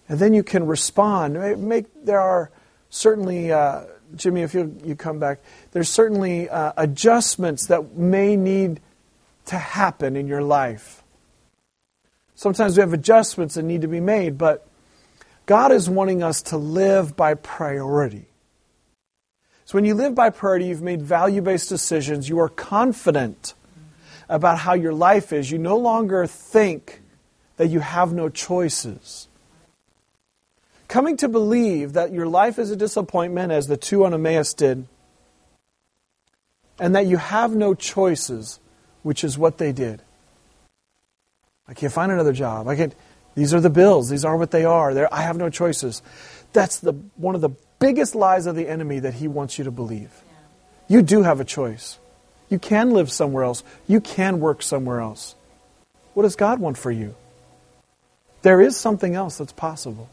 And 0.08 0.18
then 0.18 0.34
you 0.34 0.42
can 0.42 0.66
respond. 0.66 1.34
Make, 1.66 1.86
there 2.04 2.20
are 2.20 2.50
certainly, 2.94 3.52
uh, 3.52 3.84
Jimmy, 4.14 4.42
if 4.42 4.54
you, 4.54 4.76
you 4.84 4.94
come 4.94 5.18
back, 5.18 5.40
there's 5.72 5.88
certainly 5.88 6.48
uh, 6.48 6.72
adjustments 6.76 7.66
that 7.66 7.96
may 7.96 8.36
need 8.36 8.80
to 9.46 9.58
happen 9.58 10.16
in 10.16 10.26
your 10.26 10.42
life. 10.42 11.02
Sometimes 12.34 12.76
we 12.76 12.80
have 12.80 12.92
adjustments 12.92 13.54
that 13.56 13.64
need 13.64 13.82
to 13.82 13.88
be 13.88 14.00
made, 14.00 14.38
but 14.38 14.66
God 15.46 15.72
is 15.72 15.90
wanting 15.90 16.22
us 16.22 16.42
to 16.42 16.56
live 16.56 17.16
by 17.16 17.34
priority. 17.34 18.26
So 19.64 19.76
when 19.76 19.84
you 19.84 19.94
live 19.94 20.14
by 20.14 20.30
priority, 20.30 20.66
you've 20.66 20.82
made 20.82 21.02
value 21.02 21.42
based 21.42 21.68
decisions, 21.68 22.28
you 22.28 22.38
are 22.38 22.48
confident 22.48 23.54
about 24.28 24.58
how 24.58 24.74
your 24.74 24.94
life 24.94 25.32
is. 25.32 25.50
You 25.50 25.58
no 25.58 25.76
longer 25.76 26.26
think 26.26 27.02
that 27.56 27.68
you 27.68 27.80
have 27.80 28.12
no 28.12 28.28
choices. 28.28 29.28
Coming 30.88 31.16
to 31.18 31.28
believe 31.28 31.94
that 31.94 32.12
your 32.12 32.26
life 32.26 32.58
is 32.58 32.70
a 32.70 32.76
disappointment, 32.76 33.52
as 33.52 33.66
the 33.66 33.76
two 33.76 34.04
on 34.04 34.14
Emmaus 34.14 34.54
did, 34.54 34.86
and 36.78 36.94
that 36.94 37.06
you 37.06 37.16
have 37.16 37.54
no 37.54 37.74
choices, 37.74 38.60
which 39.02 39.24
is 39.24 39.38
what 39.38 39.58
they 39.58 39.72
did. 39.72 40.02
I 41.66 41.74
can't 41.74 41.92
find 41.92 42.12
another 42.12 42.32
job. 42.32 42.68
I 42.68 42.76
can't. 42.76 42.94
These 43.34 43.54
are 43.54 43.60
the 43.60 43.70
bills. 43.70 44.08
These 44.10 44.24
are 44.24 44.36
what 44.36 44.50
they 44.50 44.64
are. 44.64 44.94
They're, 44.94 45.12
I 45.12 45.22
have 45.22 45.36
no 45.36 45.50
choices. 45.50 46.02
That's 46.52 46.78
the, 46.78 46.92
one 47.16 47.34
of 47.34 47.40
the 47.40 47.50
biggest 47.78 48.14
lies 48.14 48.46
of 48.46 48.54
the 48.54 48.68
enemy 48.68 49.00
that 49.00 49.14
he 49.14 49.26
wants 49.26 49.58
you 49.58 49.64
to 49.64 49.70
believe. 49.70 50.12
You 50.86 51.02
do 51.02 51.22
have 51.22 51.40
a 51.40 51.44
choice. 51.44 51.98
You 52.48 52.58
can 52.58 52.90
live 52.90 53.10
somewhere 53.10 53.44
else. 53.44 53.64
You 53.86 54.00
can 54.00 54.38
work 54.38 54.62
somewhere 54.62 55.00
else. 55.00 55.34
What 56.12 56.22
does 56.22 56.36
God 56.36 56.60
want 56.60 56.78
for 56.78 56.90
you? 56.90 57.16
There 58.42 58.60
is 58.60 58.76
something 58.76 59.14
else 59.14 59.38
that's 59.38 59.52
possible. 59.52 60.08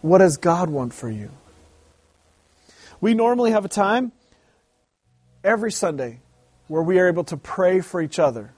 What 0.00 0.18
does 0.18 0.36
God 0.36 0.70
want 0.70 0.94
for 0.94 1.10
you? 1.10 1.30
We 3.00 3.14
normally 3.14 3.50
have 3.52 3.64
a 3.64 3.68
time 3.68 4.12
every 5.42 5.72
Sunday 5.72 6.20
where 6.66 6.82
we 6.82 6.98
are 6.98 7.08
able 7.08 7.24
to 7.24 7.36
pray 7.36 7.80
for 7.80 8.00
each 8.00 8.18
other. 8.18 8.52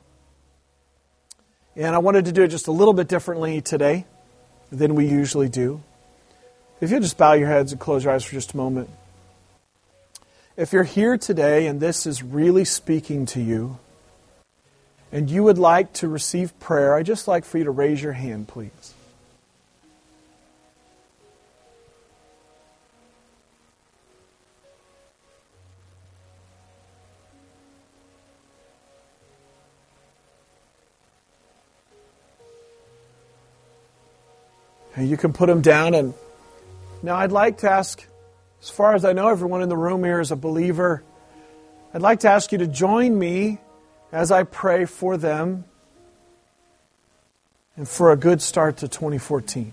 And 1.76 1.94
I 1.94 1.98
wanted 1.98 2.24
to 2.26 2.32
do 2.32 2.42
it 2.42 2.48
just 2.48 2.66
a 2.66 2.72
little 2.72 2.94
bit 2.94 3.08
differently 3.08 3.60
today 3.60 4.06
than 4.70 4.94
we 4.94 5.06
usually 5.06 5.48
do. 5.48 5.82
If 6.80 6.90
you'll 6.90 7.00
just 7.00 7.18
bow 7.18 7.34
your 7.34 7.48
heads 7.48 7.72
and 7.72 7.80
close 7.80 8.04
your 8.04 8.12
eyes 8.12 8.24
for 8.24 8.32
just 8.32 8.54
a 8.54 8.56
moment. 8.56 8.90
If 10.56 10.72
you're 10.72 10.84
here 10.84 11.16
today 11.16 11.66
and 11.66 11.80
this 11.80 12.06
is 12.06 12.22
really 12.22 12.64
speaking 12.64 13.24
to 13.26 13.40
you, 13.40 13.78
and 15.12 15.30
you 15.30 15.42
would 15.42 15.58
like 15.58 15.92
to 15.94 16.08
receive 16.08 16.58
prayer, 16.60 16.94
I'd 16.94 17.06
just 17.06 17.26
like 17.26 17.44
for 17.44 17.58
you 17.58 17.64
to 17.64 17.70
raise 17.70 18.02
your 18.02 18.12
hand, 18.12 18.48
please. 18.48 18.94
You 35.08 35.16
can 35.16 35.32
put 35.32 35.46
them 35.46 35.62
down. 35.62 35.94
And 35.94 36.14
now 37.02 37.16
I'd 37.16 37.32
like 37.32 37.58
to 37.58 37.70
ask, 37.70 38.04
as 38.62 38.70
far 38.70 38.94
as 38.94 39.04
I 39.04 39.12
know, 39.12 39.28
everyone 39.28 39.62
in 39.62 39.68
the 39.68 39.76
room 39.76 40.04
here 40.04 40.20
is 40.20 40.30
a 40.30 40.36
believer. 40.36 41.02
I'd 41.94 42.02
like 42.02 42.20
to 42.20 42.30
ask 42.30 42.52
you 42.52 42.58
to 42.58 42.66
join 42.66 43.18
me 43.18 43.58
as 44.12 44.30
I 44.30 44.42
pray 44.42 44.84
for 44.84 45.16
them 45.16 45.64
and 47.76 47.88
for 47.88 48.12
a 48.12 48.16
good 48.16 48.42
start 48.42 48.78
to 48.78 48.88
2014. 48.88 49.72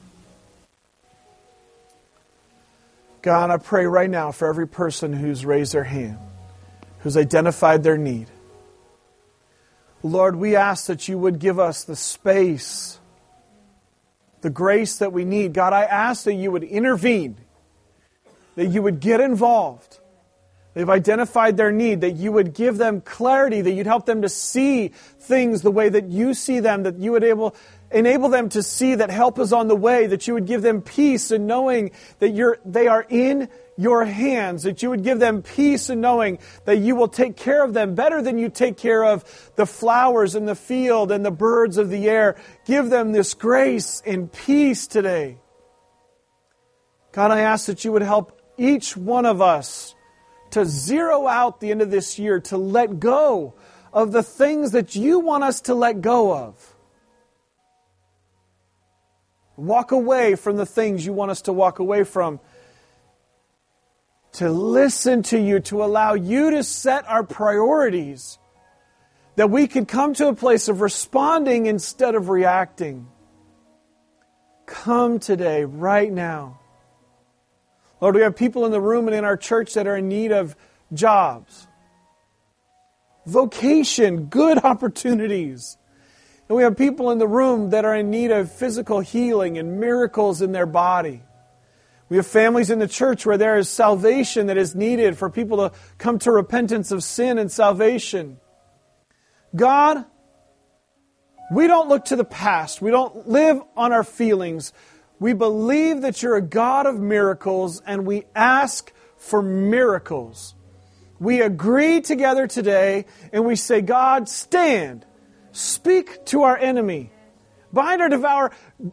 God, 3.22 3.50
I 3.50 3.58
pray 3.58 3.86
right 3.86 4.10
now 4.10 4.32
for 4.32 4.48
every 4.48 4.68
person 4.68 5.12
who's 5.12 5.46
raised 5.46 5.74
their 5.74 5.84
hand, 5.84 6.18
who's 7.00 7.18
identified 7.18 7.84
their 7.84 7.98
need. 7.98 8.28
Lord, 10.04 10.36
we 10.36 10.56
ask 10.56 10.86
that 10.86 11.08
you 11.08 11.18
would 11.18 11.40
give 11.40 11.60
us 11.60 11.84
the 11.84 11.96
space, 11.96 13.00
the 14.42 14.50
grace 14.50 14.98
that 14.98 15.12
we 15.14 15.26
need. 15.26 15.54
God, 15.54 15.74
I 15.74 15.84
ask 15.84 16.24
that 16.26 16.34
you 16.34 16.52
would 16.52 16.64
intervene, 16.64 17.38
that 18.56 18.68
you 18.68 18.82
would 18.82 19.00
get 19.00 19.20
involved. 19.20 20.00
They've 20.74 20.90
identified 20.90 21.58
their 21.58 21.72
need, 21.72 22.02
that 22.02 22.12
you 22.12 22.32
would 22.32 22.54
give 22.54 22.78
them 22.78 23.02
clarity, 23.02 23.62
that 23.62 23.72
you'd 23.72 23.88
help 23.88 24.06
them 24.06 24.22
to 24.22 24.30
see 24.30 24.90
things 24.90 25.64
the 25.64 25.72
way 25.72 25.90
that 25.90 26.06
you 26.06 26.36
see 26.36 26.60
them, 26.60 26.84
that 26.84 27.00
you 27.00 27.14
would 27.14 27.24
able, 27.24 27.56
enable 27.92 28.30
them 28.30 28.50
to 28.50 28.64
see 28.64 28.96
that 28.96 29.10
help 29.10 29.40
is 29.40 29.54
on 29.54 29.68
the 29.68 29.76
way, 29.76 30.08
that 30.08 30.28
you 30.28 30.34
would 30.34 30.46
give 30.46 30.62
them 30.62 30.82
peace 30.82 31.32
in 31.32 31.48
knowing 31.48 31.92
that 32.20 32.30
you're, 32.30 32.58
they 32.66 32.88
are 32.88 33.06
in 33.10 33.50
your 33.78 34.06
hands, 34.06 34.64
that 34.64 34.82
you 34.82 34.90
would 34.90 35.04
give 35.04 35.20
them 35.20 35.42
peace 35.42 35.90
in 35.90 36.02
knowing 36.02 36.40
that 36.66 36.78
you 36.78 36.96
will 36.96 37.08
take 37.08 37.38
care 37.38 37.64
of 37.64 37.74
them 37.74 37.96
better 37.96 38.22
than 38.22 38.38
you 38.38 38.50
take 38.50 38.78
care 38.78 39.06
of 39.06 39.24
the 39.56 39.66
flowers 39.66 40.36
in 40.36 40.46
the 40.46 40.56
field 40.56 41.12
and 41.12 41.24
the 41.24 41.32
birds 41.32 41.78
of 41.78 41.90
the 41.90 42.10
air. 42.10 42.36
Give 42.66 42.90
them 42.90 43.12
this 43.12 43.34
grace 43.34 44.02
and 44.06 44.32
peace 44.32 44.88
today. 44.88 45.38
God, 47.12 47.32
I 47.32 47.42
ask 47.42 47.68
that 47.68 47.86
you 47.86 47.92
would 47.92 48.02
help 48.02 48.42
each 48.58 48.98
one 48.98 49.26
of 49.26 49.42
us 49.42 49.96
to 50.52 50.66
zero 50.66 51.28
out 51.28 51.60
the 51.60 51.72
end 51.72 51.82
of 51.82 51.92
this 51.92 52.18
year, 52.18 52.40
to 52.40 52.58
let 52.58 53.00
go 53.00 53.54
of 53.94 54.12
the 54.12 54.24
things 54.24 54.72
that 54.72 54.96
you 54.96 55.20
want 55.20 55.44
us 55.44 55.62
to 55.62 55.76
let 55.76 56.02
go 56.02 56.36
of. 56.36 56.76
Walk 59.58 59.92
away 59.92 60.36
from 60.36 60.56
the 60.56 60.66
things 60.66 61.06
you 61.06 61.12
want 61.12 61.32
us 61.32 61.42
to 61.44 61.54
walk 61.54 61.80
away 61.80 62.04
from 62.04 62.40
to 64.38 64.52
listen 64.52 65.24
to 65.24 65.40
you, 65.40 65.60
to 65.60 65.84
allow 65.84 66.14
you 66.14 66.52
to 66.52 66.64
set 66.64 67.08
our 67.08 67.24
priorities, 67.24 68.38
that 69.36 69.50
we 69.50 69.66
can 69.66 69.86
come 69.86 70.14
to 70.14 70.28
a 70.28 70.36
place 70.36 70.68
of 70.68 70.82
responding 70.82 71.66
instead 71.66 72.14
of 72.14 72.30
reacting. 72.30 73.08
Come 74.68 75.18
today, 75.18 75.64
right 75.64 76.12
now. 76.12 76.60
Lord, 78.00 78.14
we 78.14 78.22
have 78.22 78.36
people 78.36 78.66
in 78.66 78.72
the 78.72 78.82
room 78.82 79.08
and 79.08 79.16
in 79.16 79.26
our 79.26 79.38
church 79.38 79.74
that 79.74 79.88
are 79.88 79.98
in 79.98 80.08
need 80.08 80.32
of 80.32 80.56
jobs, 80.94 81.68
vocation, 83.26 84.26
good 84.26 84.58
opportunities. 84.64 85.78
And 86.50 86.56
we 86.56 86.64
have 86.64 86.78
people 86.78 87.12
in 87.12 87.18
the 87.18 87.28
room 87.28 87.72
that 87.72 87.84
are 87.84 87.96
in 87.96 88.10
need 88.10 88.32
of 88.32 88.52
physical 88.52 89.00
healing 89.00 89.58
and 89.58 89.80
miracles 89.80 90.42
in 90.42 90.52
their 90.52 90.66
body. 90.66 91.22
We 92.10 92.18
have 92.18 92.28
families 92.28 92.70
in 92.70 92.80
the 92.80 92.88
church 92.88 93.26
where 93.26 93.38
there 93.38 93.58
is 93.58 93.68
salvation 93.68 94.48
that 94.48 94.58
is 94.58 94.74
needed 94.74 95.18
for 95.18 95.30
people 95.30 95.58
to 95.58 95.76
come 95.98 96.20
to 96.20 96.32
repentance 96.32 96.92
of 96.92 97.04
sin 97.04 97.38
and 97.38 97.52
salvation. 97.52 98.38
God, 99.54 100.06
we 101.52 101.68
don't 101.68 101.90
look 101.90 102.06
to 102.06 102.16
the 102.16 102.24
past. 102.24 102.82
We 102.82 102.92
don't 102.92 103.28
live 103.28 103.62
on 103.76 103.92
our 103.92 104.04
feelings. 104.06 104.72
We 105.20 105.34
believe 105.34 106.02
that 106.02 106.22
you're 106.22 106.36
a 106.36 106.42
God 106.42 106.86
of 106.86 107.00
miracles 107.00 107.82
and 107.86 108.06
we 108.06 108.24
ask 108.36 108.94
for 109.18 109.42
miracles. 109.42 110.56
We 111.20 111.42
agree 111.42 112.02
together 112.02 112.48
today 112.48 113.06
and 113.34 113.46
we 113.46 113.56
say, 113.56 113.82
God, 113.82 114.30
stand. 114.30 115.06
Speak 115.58 116.24
to 116.26 116.44
our 116.44 116.56
enemy. 116.56 117.10
Bind 117.74 118.00
or 118.00 118.10
devour. 118.10 118.52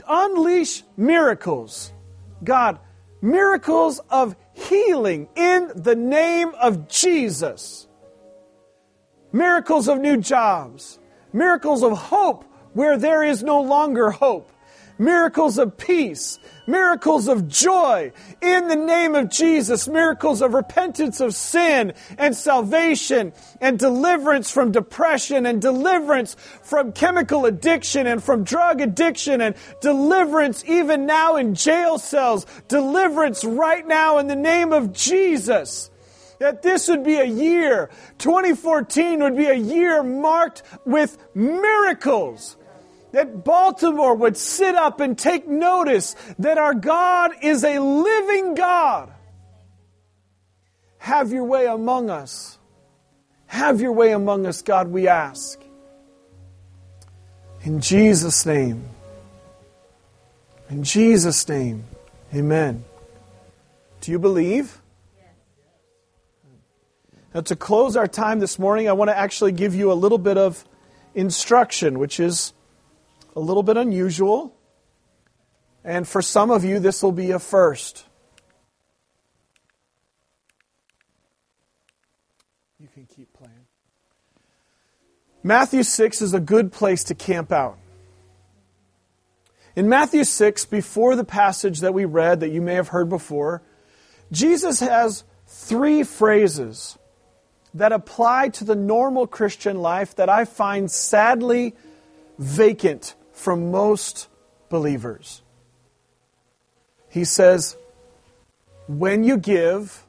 Unleash 0.08 0.82
miracles. 0.96 1.92
God, 2.42 2.78
miracles 3.20 4.00
of 4.08 4.34
healing 4.54 5.28
in 5.36 5.70
the 5.76 5.94
name 5.94 6.52
of 6.58 6.88
Jesus. 6.88 7.86
Miracles 9.30 9.88
of 9.88 9.98
new 9.98 10.16
jobs. 10.16 10.98
Miracles 11.34 11.82
of 11.82 11.98
hope 11.98 12.46
where 12.72 12.96
there 12.96 13.22
is 13.22 13.42
no 13.42 13.60
longer 13.60 14.10
hope 14.10 14.50
miracles 14.98 15.58
of 15.58 15.76
peace, 15.76 16.38
miracles 16.66 17.28
of 17.28 17.48
joy. 17.48 18.12
In 18.40 18.68
the 18.68 18.76
name 18.76 19.14
of 19.14 19.30
Jesus, 19.30 19.88
miracles 19.88 20.42
of 20.42 20.54
repentance 20.54 21.20
of 21.20 21.34
sin 21.34 21.94
and 22.18 22.34
salvation 22.34 23.32
and 23.60 23.78
deliverance 23.78 24.50
from 24.50 24.72
depression 24.72 25.46
and 25.46 25.60
deliverance 25.60 26.36
from 26.62 26.92
chemical 26.92 27.46
addiction 27.46 28.06
and 28.06 28.22
from 28.22 28.44
drug 28.44 28.80
addiction 28.80 29.40
and 29.40 29.54
deliverance 29.80 30.64
even 30.66 31.06
now 31.06 31.36
in 31.36 31.54
jail 31.54 31.98
cells, 31.98 32.46
deliverance 32.68 33.44
right 33.44 33.86
now 33.86 34.18
in 34.18 34.26
the 34.26 34.36
name 34.36 34.72
of 34.72 34.92
Jesus. 34.92 35.90
That 36.40 36.62
this 36.62 36.88
would 36.88 37.04
be 37.04 37.16
a 37.16 37.24
year, 37.24 37.90
2014 38.18 39.22
would 39.22 39.36
be 39.36 39.46
a 39.46 39.54
year 39.54 40.02
marked 40.02 40.62
with 40.84 41.16
miracles 41.34 42.56
that 43.14 43.44
Baltimore 43.44 44.16
would 44.16 44.36
sit 44.36 44.74
up 44.74 44.98
and 44.98 45.16
take 45.16 45.46
notice 45.46 46.16
that 46.40 46.58
our 46.58 46.74
God 46.74 47.30
is 47.42 47.62
a 47.62 47.78
living 47.78 48.56
God. 48.56 49.08
Have 50.98 51.30
your 51.30 51.44
way 51.44 51.66
among 51.66 52.10
us. 52.10 52.58
Have 53.46 53.80
your 53.80 53.92
way 53.92 54.10
among 54.10 54.46
us, 54.46 54.62
God, 54.62 54.88
we 54.88 55.06
ask. 55.06 55.62
In 57.62 57.80
Jesus' 57.80 58.44
name. 58.44 58.84
In 60.68 60.82
Jesus' 60.82 61.48
name. 61.48 61.84
Amen. 62.34 62.84
Do 64.00 64.10
you 64.10 64.18
believe? 64.18 64.82
Now, 67.32 67.42
to 67.42 67.54
close 67.54 67.96
our 67.96 68.08
time 68.08 68.40
this 68.40 68.58
morning, 68.58 68.88
I 68.88 68.92
want 68.92 69.10
to 69.10 69.16
actually 69.16 69.52
give 69.52 69.76
you 69.76 69.92
a 69.92 69.94
little 69.94 70.18
bit 70.18 70.36
of 70.36 70.64
instruction, 71.14 72.00
which 72.00 72.18
is 72.18 72.52
a 73.36 73.40
little 73.40 73.62
bit 73.62 73.76
unusual. 73.76 74.56
And 75.84 76.08
for 76.08 76.22
some 76.22 76.50
of 76.50 76.64
you, 76.64 76.78
this 76.78 77.02
will 77.02 77.12
be 77.12 77.30
a 77.30 77.38
first. 77.38 78.06
You 82.80 82.88
can 82.92 83.06
keep 83.06 83.32
playing. 83.32 83.66
Matthew 85.42 85.82
6 85.82 86.22
is 86.22 86.32
a 86.32 86.40
good 86.40 86.72
place 86.72 87.04
to 87.04 87.14
camp 87.14 87.52
out. 87.52 87.78
In 89.76 89.88
Matthew 89.88 90.24
6, 90.24 90.66
before 90.66 91.16
the 91.16 91.24
passage 91.24 91.80
that 91.80 91.92
we 91.92 92.04
read 92.04 92.40
that 92.40 92.50
you 92.50 92.62
may 92.62 92.74
have 92.74 92.88
heard 92.88 93.08
before, 93.08 93.60
Jesus 94.30 94.80
has 94.80 95.24
three 95.46 96.02
phrases 96.02 96.96
that 97.74 97.92
apply 97.92 98.50
to 98.50 98.64
the 98.64 98.76
normal 98.76 99.26
Christian 99.26 99.78
life 99.78 100.14
that 100.14 100.28
I 100.28 100.44
find 100.44 100.90
sadly 100.90 101.74
vacant 102.38 103.14
from 103.44 103.70
most 103.70 104.28
believers. 104.70 105.42
He 107.10 107.24
says, 107.24 107.76
when 108.88 109.22
you 109.22 109.36
give, 109.36 110.06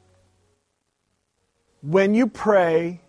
when 1.82 2.14
you 2.14 2.28
pray, 2.28 3.02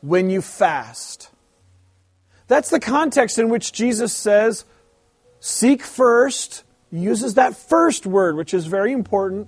when 0.00 0.28
you 0.28 0.42
fast. 0.42 1.30
That's 2.48 2.68
the 2.68 2.80
context 2.80 3.38
in 3.38 3.48
which 3.48 3.72
Jesus 3.72 4.12
says, 4.12 4.64
seek 5.38 5.80
first, 5.82 6.64
he 6.90 6.98
uses 6.98 7.34
that 7.34 7.56
first 7.56 8.06
word, 8.06 8.36
which 8.36 8.52
is 8.52 8.66
very 8.66 8.90
important. 8.90 9.46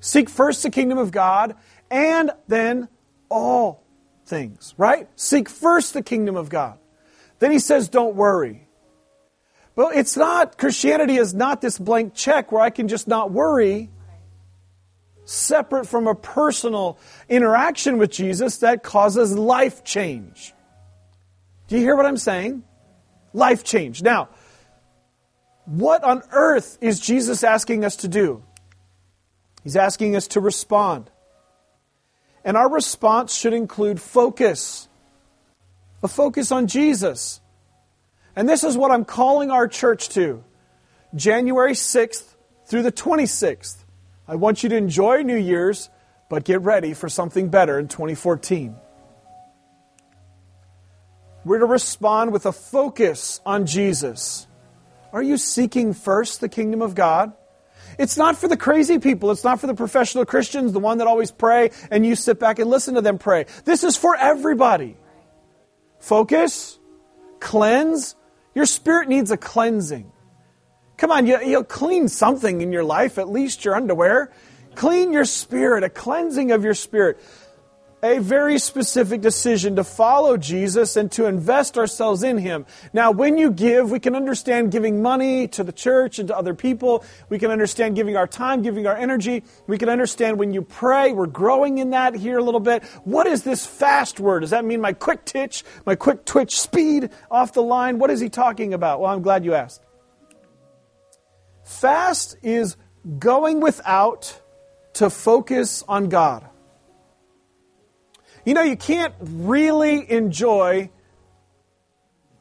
Seek 0.00 0.30
first 0.30 0.62
the 0.62 0.70
kingdom 0.70 0.96
of 0.96 1.12
God, 1.12 1.56
and 1.90 2.30
then 2.48 2.88
all 3.28 3.84
things, 4.24 4.74
right? 4.78 5.10
Seek 5.14 5.50
first 5.50 5.92
the 5.92 6.02
kingdom 6.02 6.36
of 6.36 6.48
God. 6.48 6.78
Then 7.42 7.50
he 7.50 7.58
says, 7.58 7.88
don't 7.88 8.14
worry. 8.14 8.68
But 9.74 9.96
it's 9.96 10.16
not, 10.16 10.58
Christianity 10.58 11.16
is 11.16 11.34
not 11.34 11.60
this 11.60 11.76
blank 11.76 12.14
check 12.14 12.52
where 12.52 12.62
I 12.62 12.70
can 12.70 12.86
just 12.86 13.08
not 13.08 13.32
worry, 13.32 13.90
separate 15.24 15.88
from 15.88 16.06
a 16.06 16.14
personal 16.14 17.00
interaction 17.28 17.98
with 17.98 18.12
Jesus 18.12 18.58
that 18.58 18.84
causes 18.84 19.36
life 19.36 19.82
change. 19.82 20.54
Do 21.66 21.74
you 21.74 21.82
hear 21.82 21.96
what 21.96 22.06
I'm 22.06 22.16
saying? 22.16 22.62
Life 23.32 23.64
change. 23.64 24.04
Now, 24.04 24.28
what 25.64 26.04
on 26.04 26.22
earth 26.30 26.78
is 26.80 27.00
Jesus 27.00 27.42
asking 27.42 27.84
us 27.84 27.96
to 27.96 28.08
do? 28.08 28.44
He's 29.64 29.74
asking 29.74 30.14
us 30.14 30.28
to 30.28 30.40
respond. 30.40 31.10
And 32.44 32.56
our 32.56 32.70
response 32.70 33.34
should 33.34 33.52
include 33.52 34.00
focus 34.00 34.86
a 36.02 36.08
focus 36.08 36.52
on 36.52 36.66
Jesus. 36.66 37.40
And 38.34 38.48
this 38.48 38.64
is 38.64 38.76
what 38.76 38.90
I'm 38.90 39.04
calling 39.04 39.50
our 39.50 39.68
church 39.68 40.08
to 40.10 40.42
January 41.14 41.72
6th 41.72 42.24
through 42.66 42.82
the 42.82 42.92
26th. 42.92 43.76
I 44.26 44.36
want 44.36 44.62
you 44.62 44.68
to 44.70 44.76
enjoy 44.76 45.22
New 45.22 45.36
Year's, 45.36 45.90
but 46.30 46.44
get 46.44 46.62
ready 46.62 46.94
for 46.94 47.08
something 47.08 47.50
better 47.50 47.78
in 47.78 47.88
2014. 47.88 48.74
We're 51.44 51.58
to 51.58 51.66
respond 51.66 52.32
with 52.32 52.46
a 52.46 52.52
focus 52.52 53.40
on 53.44 53.66
Jesus. 53.66 54.46
Are 55.12 55.22
you 55.22 55.36
seeking 55.36 55.92
first 55.92 56.40
the 56.40 56.48
kingdom 56.48 56.80
of 56.82 56.94
God? 56.94 57.32
It's 57.98 58.16
not 58.16 58.38
for 58.38 58.48
the 58.48 58.56
crazy 58.56 58.98
people. 58.98 59.30
It's 59.30 59.44
not 59.44 59.60
for 59.60 59.66
the 59.66 59.74
professional 59.74 60.24
Christians, 60.24 60.72
the 60.72 60.78
one 60.78 60.98
that 60.98 61.06
always 61.06 61.30
pray 61.30 61.70
and 61.90 62.06
you 62.06 62.16
sit 62.16 62.38
back 62.38 62.58
and 62.58 62.70
listen 62.70 62.94
to 62.94 63.02
them 63.02 63.18
pray. 63.18 63.46
This 63.64 63.84
is 63.84 63.96
for 63.96 64.16
everybody. 64.16 64.96
Focus, 66.02 66.80
cleanse. 67.38 68.16
Your 68.56 68.66
spirit 68.66 69.08
needs 69.08 69.30
a 69.30 69.36
cleansing. 69.36 70.10
Come 70.96 71.12
on, 71.12 71.26
you, 71.26 71.38
will 71.44 71.62
clean 71.62 72.08
something 72.08 72.60
in 72.60 72.72
your 72.72 72.82
life, 72.82 73.18
at 73.18 73.28
least 73.28 73.64
your 73.64 73.76
underwear. 73.76 74.32
Clean 74.74 75.12
your 75.12 75.24
spirit, 75.24 75.84
a 75.84 75.88
cleansing 75.88 76.50
of 76.50 76.64
your 76.64 76.74
spirit 76.74 77.20
a 78.04 78.18
very 78.18 78.58
specific 78.58 79.20
decision 79.20 79.76
to 79.76 79.84
follow 79.84 80.36
Jesus 80.36 80.96
and 80.96 81.10
to 81.12 81.26
invest 81.26 81.78
ourselves 81.78 82.24
in 82.24 82.36
Him. 82.36 82.66
Now, 82.92 83.12
when 83.12 83.38
you 83.38 83.52
give, 83.52 83.92
we 83.92 84.00
can 84.00 84.16
understand 84.16 84.72
giving 84.72 85.00
money 85.02 85.46
to 85.48 85.62
the 85.62 85.70
church 85.70 86.18
and 86.18 86.26
to 86.26 86.36
other 86.36 86.52
people. 86.52 87.04
We 87.28 87.38
can 87.38 87.52
understand 87.52 87.94
giving 87.94 88.16
our 88.16 88.26
time, 88.26 88.62
giving 88.62 88.88
our 88.88 88.96
energy. 88.96 89.44
We 89.68 89.78
can 89.78 89.88
understand 89.88 90.38
when 90.38 90.52
you 90.52 90.62
pray, 90.62 91.12
we're 91.12 91.26
growing 91.26 91.78
in 91.78 91.90
that 91.90 92.16
here 92.16 92.38
a 92.38 92.42
little 92.42 92.60
bit. 92.60 92.82
What 93.04 93.28
is 93.28 93.44
this 93.44 93.64
fast 93.64 94.18
word? 94.18 94.40
Does 94.40 94.50
that 94.50 94.64
mean 94.64 94.80
my 94.80 94.94
quick 94.94 95.24
twitch, 95.24 95.62
my 95.86 95.94
quick 95.94 96.24
twitch 96.24 96.60
speed 96.60 97.10
off 97.30 97.52
the 97.52 97.62
line? 97.62 98.00
What 98.00 98.10
is 98.10 98.18
he 98.18 98.28
talking 98.28 98.74
about? 98.74 99.00
Well, 99.00 99.12
I'm 99.12 99.22
glad 99.22 99.44
you 99.44 99.54
asked. 99.54 99.80
Fast 101.62 102.36
is 102.42 102.76
going 103.20 103.60
without 103.60 104.40
to 104.94 105.08
focus 105.08 105.84
on 105.86 106.08
God. 106.08 106.48
You 108.44 108.54
know, 108.54 108.62
you 108.62 108.76
can't 108.76 109.14
really 109.20 110.10
enjoy 110.10 110.90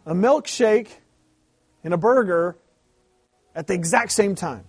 a 0.05 0.13
milkshake 0.13 0.89
and 1.83 1.93
a 1.93 1.97
burger 1.97 2.57
at 3.53 3.67
the 3.67 3.73
exact 3.73 4.11
same 4.11 4.35
time. 4.35 4.65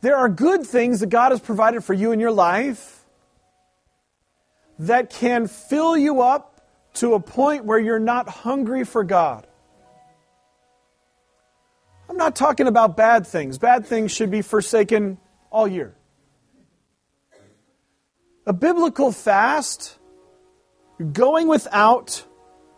There 0.00 0.16
are 0.16 0.28
good 0.28 0.64
things 0.66 1.00
that 1.00 1.08
God 1.08 1.32
has 1.32 1.40
provided 1.40 1.84
for 1.84 1.94
you 1.94 2.12
in 2.12 2.20
your 2.20 2.30
life 2.30 3.04
that 4.78 5.10
can 5.10 5.48
fill 5.48 5.96
you 5.96 6.22
up 6.22 6.62
to 6.94 7.14
a 7.14 7.20
point 7.20 7.64
where 7.64 7.78
you're 7.78 7.98
not 7.98 8.28
hungry 8.28 8.84
for 8.84 9.04
God. 9.04 9.46
I'm 12.08 12.16
not 12.16 12.36
talking 12.36 12.66
about 12.66 12.96
bad 12.96 13.26
things. 13.26 13.58
Bad 13.58 13.86
things 13.86 14.12
should 14.12 14.30
be 14.30 14.42
forsaken 14.42 15.18
all 15.50 15.66
year. 15.66 15.94
A 18.46 18.52
biblical 18.52 19.10
fast, 19.10 19.98
going 21.12 21.48
without 21.48 22.24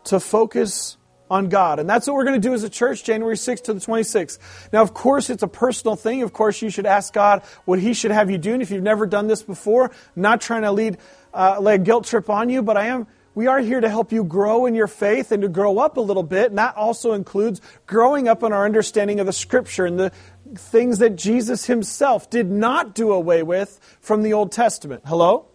to 0.05 0.19
focus 0.19 0.97
on 1.29 1.49
God. 1.49 1.79
And 1.79 1.89
that's 1.89 2.07
what 2.07 2.15
we're 2.15 2.23
going 2.23 2.41
to 2.41 2.47
do 2.47 2.53
as 2.53 2.63
a 2.63 2.69
church, 2.69 3.03
January 3.03 3.35
6th 3.35 3.63
to 3.63 3.73
the 3.73 3.79
26th. 3.79 4.39
Now, 4.71 4.81
of 4.81 4.93
course, 4.93 5.29
it's 5.29 5.43
a 5.43 5.47
personal 5.47 5.95
thing. 5.95 6.23
Of 6.23 6.33
course, 6.33 6.61
you 6.61 6.69
should 6.69 6.85
ask 6.85 7.13
God 7.13 7.43
what 7.65 7.79
He 7.79 7.93
should 7.93 8.11
have 8.11 8.31
you 8.31 8.37
do. 8.37 8.53
And 8.53 8.61
if 8.61 8.71
you've 8.71 8.83
never 8.83 9.05
done 9.05 9.27
this 9.27 9.43
before, 9.43 9.91
not 10.15 10.41
trying 10.41 10.61
to 10.61 10.71
lead, 10.71 10.97
uh, 11.33 11.59
lay 11.59 11.75
a 11.75 11.79
guilt 11.79 12.05
trip 12.05 12.29
on 12.29 12.49
you, 12.49 12.61
but 12.61 12.77
I 12.77 12.87
am. 12.87 13.07
We 13.35 13.45
are 13.45 13.59
here 13.59 13.79
to 13.79 13.89
help 13.89 14.11
you 14.11 14.23
grow 14.23 14.65
in 14.65 14.73
your 14.73 14.87
faith 14.87 15.31
and 15.31 15.43
to 15.43 15.49
grow 15.49 15.77
up 15.77 15.97
a 15.97 16.01
little 16.01 16.23
bit. 16.23 16.49
And 16.49 16.57
that 16.57 16.75
also 16.75 17.13
includes 17.13 17.61
growing 17.85 18.27
up 18.27 18.41
in 18.41 18.51
our 18.51 18.65
understanding 18.65 19.19
of 19.19 19.27
the 19.27 19.33
Scripture 19.33 19.85
and 19.85 19.99
the 19.99 20.11
things 20.55 20.99
that 20.99 21.17
Jesus 21.17 21.65
Himself 21.65 22.29
did 22.29 22.49
not 22.49 22.95
do 22.95 23.11
away 23.11 23.43
with 23.43 23.79
from 23.99 24.23
the 24.23 24.33
Old 24.33 24.51
Testament. 24.51 25.03
Hello? 25.05 25.47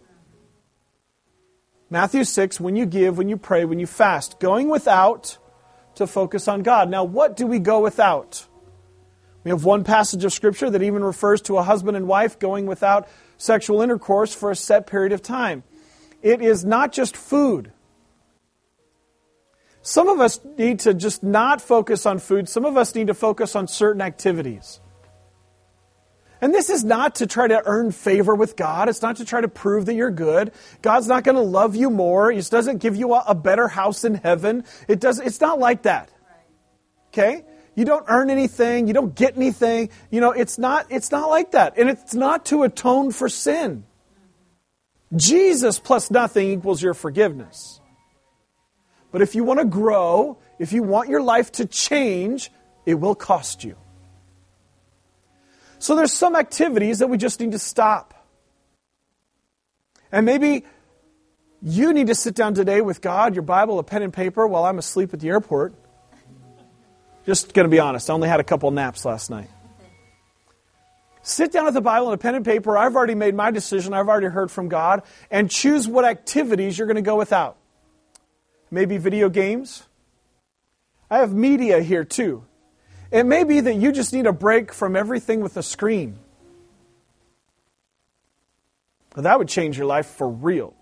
Matthew 1.93 2.23
6, 2.23 2.59
when 2.59 2.75
you 2.75 2.87
give, 2.87 3.19
when 3.19 3.29
you 3.29 3.37
pray, 3.37 3.65
when 3.65 3.77
you 3.77 3.85
fast, 3.85 4.39
going 4.39 4.67
without 4.67 5.37
to 5.93 6.07
focus 6.07 6.47
on 6.47 6.63
God. 6.63 6.89
Now, 6.89 7.03
what 7.03 7.37
do 7.37 7.45
we 7.45 7.59
go 7.59 7.81
without? 7.81 8.47
We 9.43 9.51
have 9.51 9.63
one 9.63 9.83
passage 9.83 10.25
of 10.25 10.33
Scripture 10.33 10.71
that 10.71 10.81
even 10.81 11.03
refers 11.03 11.39
to 11.43 11.59
a 11.59 11.61
husband 11.61 11.95
and 11.95 12.07
wife 12.07 12.39
going 12.39 12.65
without 12.65 13.07
sexual 13.37 13.83
intercourse 13.83 14.33
for 14.33 14.49
a 14.49 14.55
set 14.55 14.87
period 14.87 15.11
of 15.11 15.21
time. 15.21 15.61
It 16.23 16.41
is 16.41 16.65
not 16.65 16.93
just 16.93 17.15
food. 17.15 17.71
Some 19.83 20.09
of 20.09 20.19
us 20.19 20.39
need 20.57 20.79
to 20.79 20.95
just 20.95 21.21
not 21.21 21.61
focus 21.61 22.07
on 22.07 22.17
food, 22.17 22.49
some 22.49 22.65
of 22.65 22.75
us 22.75 22.95
need 22.95 23.05
to 23.05 23.13
focus 23.13 23.55
on 23.55 23.67
certain 23.67 24.01
activities. 24.01 24.81
And 26.43 26.53
this 26.53 26.69
is 26.69 26.83
not 26.83 27.15
to 27.15 27.25
try 27.25 27.47
to 27.47 27.61
earn 27.65 27.93
favor 27.93 28.35
with 28.35 28.57
God. 28.57 28.89
It's 28.89 29.01
not 29.01 29.15
to 29.15 29.23
try 29.23 29.39
to 29.39 29.47
prove 29.47 29.85
that 29.85 29.93
you're 29.93 30.11
good. 30.11 30.51
God's 30.81 31.07
not 31.07 31.23
going 31.23 31.37
to 31.37 31.41
love 31.41 31.73
you 31.73 31.89
more. 31.89 32.33
He 32.33 32.41
doesn't 32.41 32.79
give 32.79 32.97
you 32.97 33.13
a, 33.13 33.23
a 33.29 33.33
better 33.33 33.69
house 33.69 34.03
in 34.03 34.15
heaven. 34.15 34.65
It 34.89 34.99
does, 34.99 35.19
it's 35.19 35.39
not 35.39 35.57
like 35.57 35.83
that. 35.83 36.11
Okay? 37.07 37.45
You 37.75 37.85
don't 37.85 38.03
earn 38.09 38.29
anything. 38.29 38.87
You 38.87 38.93
don't 38.93 39.15
get 39.15 39.37
anything. 39.37 39.89
You 40.11 40.19
know, 40.19 40.31
it's 40.31 40.57
not, 40.57 40.87
it's 40.89 41.11
not 41.11 41.29
like 41.29 41.51
that. 41.51 41.77
And 41.77 41.89
it's 41.89 42.13
not 42.13 42.47
to 42.47 42.63
atone 42.63 43.13
for 43.13 43.29
sin. 43.29 43.85
Jesus 45.15 45.79
plus 45.79 46.11
nothing 46.11 46.51
equals 46.51 46.83
your 46.83 46.93
forgiveness. 46.93 47.79
But 49.13 49.21
if 49.21 49.33
you 49.33 49.45
want 49.45 49.61
to 49.61 49.65
grow, 49.65 50.39
if 50.59 50.73
you 50.73 50.83
want 50.83 51.07
your 51.07 51.21
life 51.21 51.53
to 51.53 51.65
change, 51.65 52.51
it 52.85 52.95
will 52.95 53.15
cost 53.15 53.63
you. 53.63 53.77
So 55.83 55.97
there's 55.97 56.13
some 56.13 56.33
activities 56.37 56.99
that 56.99 57.07
we 57.07 57.17
just 57.17 57.41
need 57.41 57.51
to 57.51 57.59
stop. 57.59 58.13
And 60.13 60.25
maybe 60.25 60.63
you 61.61 61.91
need 61.91 62.07
to 62.07 62.15
sit 62.15 62.35
down 62.35 62.53
today 62.53 62.79
with 62.79 63.01
God, 63.01 63.35
your 63.35 63.41
Bible, 63.41 63.79
a 63.79 63.83
pen 63.83 64.01
and 64.01 64.13
paper 64.13 64.47
while 64.47 64.63
I'm 64.63 64.77
asleep 64.77 65.13
at 65.13 65.19
the 65.19 65.27
airport. 65.27 65.73
Just 67.25 67.53
going 67.53 67.65
to 67.65 67.69
be 67.69 67.81
honest, 67.81 68.09
I 68.09 68.13
only 68.13 68.29
had 68.29 68.39
a 68.39 68.45
couple 68.45 68.71
naps 68.71 69.03
last 69.03 69.29
night. 69.29 69.49
Sit 71.21 71.51
down 71.51 71.65
with 71.65 71.73
the 71.73 71.81
Bible 71.81 72.07
and 72.07 72.15
a 72.15 72.17
pen 72.17 72.35
and 72.35 72.45
paper. 72.45 72.77
I've 72.77 72.95
already 72.95 73.15
made 73.15 73.35
my 73.35 73.51
decision. 73.51 73.93
I've 73.93 74.07
already 74.07 74.27
heard 74.27 74.51
from 74.51 74.69
God. 74.69 75.03
And 75.29 75.51
choose 75.51 75.85
what 75.85 76.05
activities 76.05 76.77
you're 76.77 76.87
going 76.87 76.95
to 76.95 77.01
go 77.01 77.17
without. 77.17 77.57
Maybe 78.71 78.95
video 78.99 79.27
games. 79.27 79.83
I 81.11 81.17
have 81.17 81.33
media 81.33 81.81
here 81.81 82.05
too. 82.05 82.45
It 83.13 83.27
may 83.27 83.43
be 83.43 83.59
that 83.59 83.75
you 83.75 83.91
just 83.91 84.11
need 84.11 84.25
a 84.25 84.33
break 84.33 84.73
from 84.73 84.95
everything 84.95 85.41
with 85.41 85.55
a 85.55 85.63
screen. 85.63 86.17
that 89.15 89.37
would 89.37 89.47
change 89.47 89.77
your 89.77 89.85
life 89.85 90.07
for 90.07 90.27
real. 90.27 90.73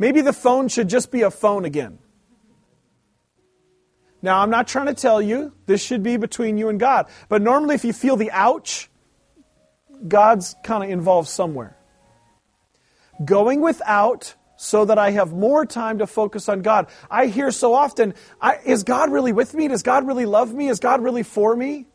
Maybe 0.00 0.22
the 0.22 0.32
phone 0.32 0.66
should 0.66 0.88
just 0.88 1.12
be 1.12 1.22
a 1.22 1.30
phone 1.30 1.64
again. 1.64 2.00
Now, 4.20 4.40
I'm 4.40 4.50
not 4.50 4.66
trying 4.66 4.86
to 4.86 4.94
tell 4.94 5.22
you 5.22 5.52
this 5.66 5.80
should 5.80 6.02
be 6.02 6.16
between 6.16 6.58
you 6.58 6.68
and 6.68 6.80
God, 6.80 7.06
but 7.28 7.40
normally 7.40 7.76
if 7.76 7.84
you 7.84 7.92
feel 7.92 8.16
the 8.16 8.32
ouch, 8.32 8.90
God's 10.08 10.56
kind 10.64 10.82
of 10.82 10.90
involved 10.90 11.28
somewhere. 11.28 11.76
Going 13.24 13.60
without 13.60 14.34
so 14.56 14.84
that 14.86 14.98
I 14.98 15.10
have 15.10 15.32
more 15.32 15.66
time 15.66 15.98
to 15.98 16.06
focus 16.06 16.48
on 16.48 16.62
God. 16.62 16.88
I 17.10 17.26
hear 17.26 17.50
so 17.50 17.74
often, 17.74 18.14
I, 18.40 18.58
is 18.64 18.82
God 18.82 19.12
really 19.12 19.32
with 19.32 19.54
me? 19.54 19.68
Does 19.68 19.82
God 19.82 20.06
really 20.06 20.26
love 20.26 20.52
me? 20.52 20.68
Is 20.68 20.80
God 20.80 21.02
really 21.02 21.22
for 21.22 21.54
me? 21.54 21.86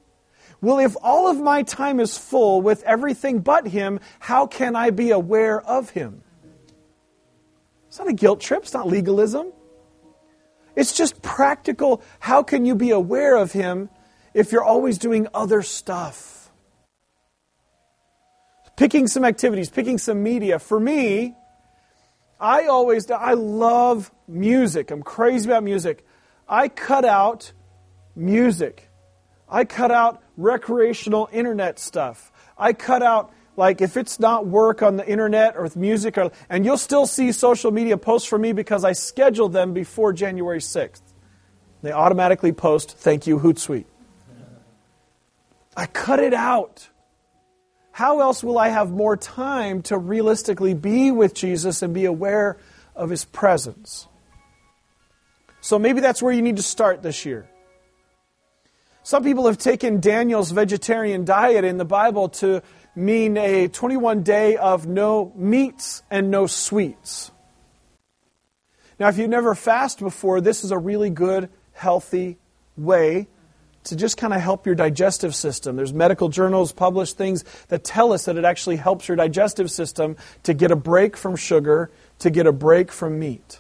Well, 0.62 0.78
if 0.78 0.96
all 1.02 1.28
of 1.28 1.40
my 1.40 1.64
time 1.64 2.00
is 2.00 2.18
full 2.18 2.62
with 2.62 2.84
everything 2.84 3.40
but 3.40 3.68
Him, 3.68 4.00
how 4.20 4.46
can 4.46 4.76
I 4.76 4.92
be 4.92 5.10
aware 5.10 5.60
of 5.60 5.90
Him? 5.90 6.24
It's 7.88 7.98
not 7.98 8.08
a 8.08 8.14
guilt 8.14 8.40
trip, 8.40 8.64
it's 8.64 8.74
not 8.74 8.88
legalism. 8.88 9.52
It's 10.76 10.94
just 10.94 11.22
practical. 11.22 12.02
How 12.20 12.44
can 12.44 12.66
you 12.66 12.76
be 12.76 12.92
aware 12.92 13.36
of 13.36 13.52
Him 13.52 13.90
if 14.34 14.52
you're 14.52 14.64
always 14.64 14.98
doing 14.98 15.28
other 15.34 15.62
stuff? 15.62 16.50
Picking 18.78 19.08
some 19.08 19.26
activities, 19.26 19.70
picking 19.70 19.98
some 19.98 20.24
media. 20.24 20.60
For 20.60 20.80
me, 20.80 21.36
I 22.42 22.66
always, 22.66 23.10
I 23.12 23.34
love 23.36 24.12
music. 24.28 24.90
I'm 24.90 25.04
crazy 25.04 25.48
about 25.48 25.64
music. 25.64 26.04
I 26.50 26.70
cut 26.70 27.06
out 27.06 27.52
music. 28.16 28.90
I 29.48 29.64
cut 29.64 29.92
out 29.92 30.24
recreational 30.38 31.30
internet 31.32 31.78
stuff. 31.78 32.32
I 32.58 32.74
cut 32.74 33.04
out, 33.04 33.32
like, 33.56 33.82
if 33.82 33.96
it's 33.96 34.20
not 34.20 34.48
work 34.48 34.82
on 34.82 34.98
the 34.98 35.08
internet 35.08 35.56
or 35.56 35.62
with 35.62 35.76
music, 35.76 36.18
or, 36.18 36.32
and 36.50 36.66
you'll 36.66 36.78
still 36.80 37.06
see 37.06 37.32
social 37.32 37.70
media 37.70 37.96
posts 37.96 38.28
from 38.28 38.42
me 38.42 38.54
because 38.54 38.84
I 38.84 38.94
scheduled 38.94 39.54
them 39.54 39.74
before 39.74 40.12
January 40.12 40.60
6th. 40.60 41.02
They 41.84 41.92
automatically 41.92 42.54
post, 42.54 42.98
thank 42.98 43.28
you, 43.28 43.40
Hootsuite. 43.40 43.86
I 45.78 45.86
cut 45.86 46.20
it 46.20 46.34
out 46.34 46.90
how 48.02 48.20
else 48.20 48.44
will 48.44 48.58
I 48.58 48.70
have 48.70 48.90
more 48.90 49.16
time 49.16 49.84
to 49.84 49.96
realistically 49.96 50.74
be 50.74 51.12
with 51.12 51.36
Jesus 51.36 51.84
and 51.84 51.94
be 51.94 52.06
aware 52.06 52.58
of 52.96 53.12
his 53.12 53.26
presence? 53.26 54.08
So 55.60 55.78
maybe 55.78 56.02
that's 56.02 56.20
where 56.20 56.34
you 56.34 56.42
need 56.42 56.58
to 56.58 56.64
start 56.64 57.04
this 57.04 57.28
year. 57.28 57.48
Some 59.04 59.24
people 59.24 59.46
have 59.46 59.60
taken 59.60 60.00
Daniel's 60.00 60.50
vegetarian 60.50 61.26
diet 61.26 61.64
in 61.64 61.78
the 61.78 61.86
Bible 61.86 62.30
to 62.42 62.64
mean 62.96 63.38
a 63.38 63.68
21 63.68 64.24
day 64.24 64.58
of 64.58 64.88
no 64.88 65.32
meats 65.36 66.02
and 66.10 66.32
no 66.32 66.48
sweets. 66.48 67.30
Now, 69.00 69.10
if 69.10 69.20
you've 69.20 69.30
never 69.30 69.54
fasted 69.54 70.06
before, 70.06 70.42
this 70.42 70.64
is 70.64 70.72
a 70.72 70.78
really 70.80 71.12
good, 71.12 71.50
healthy 71.74 72.40
way 72.76 73.28
to 73.84 73.96
just 73.96 74.18
kind 74.18 74.34
of 74.34 74.42
help 74.42 74.66
your 74.66 74.76
digestive 74.76 75.36
system. 75.36 75.76
There's 75.76 75.94
medical 75.94 76.30
journals 76.30 76.72
publish 76.72 77.14
things 77.14 77.44
that 77.70 77.84
tell 77.84 78.14
us 78.14 78.26
that 78.26 78.38
it 78.38 78.46
actually 78.46 78.76
helps 78.76 79.08
your 79.08 79.18
digestive 79.18 79.72
system 79.72 80.18
to 80.44 80.54
get 80.54 80.72
a 80.72 80.76
break 80.76 81.18
from 81.18 81.36
sugar, 81.36 81.90
to 82.20 82.30
get 82.30 82.46
a 82.46 82.52
break 82.52 82.92
from 82.92 83.20
meat. 83.20 83.60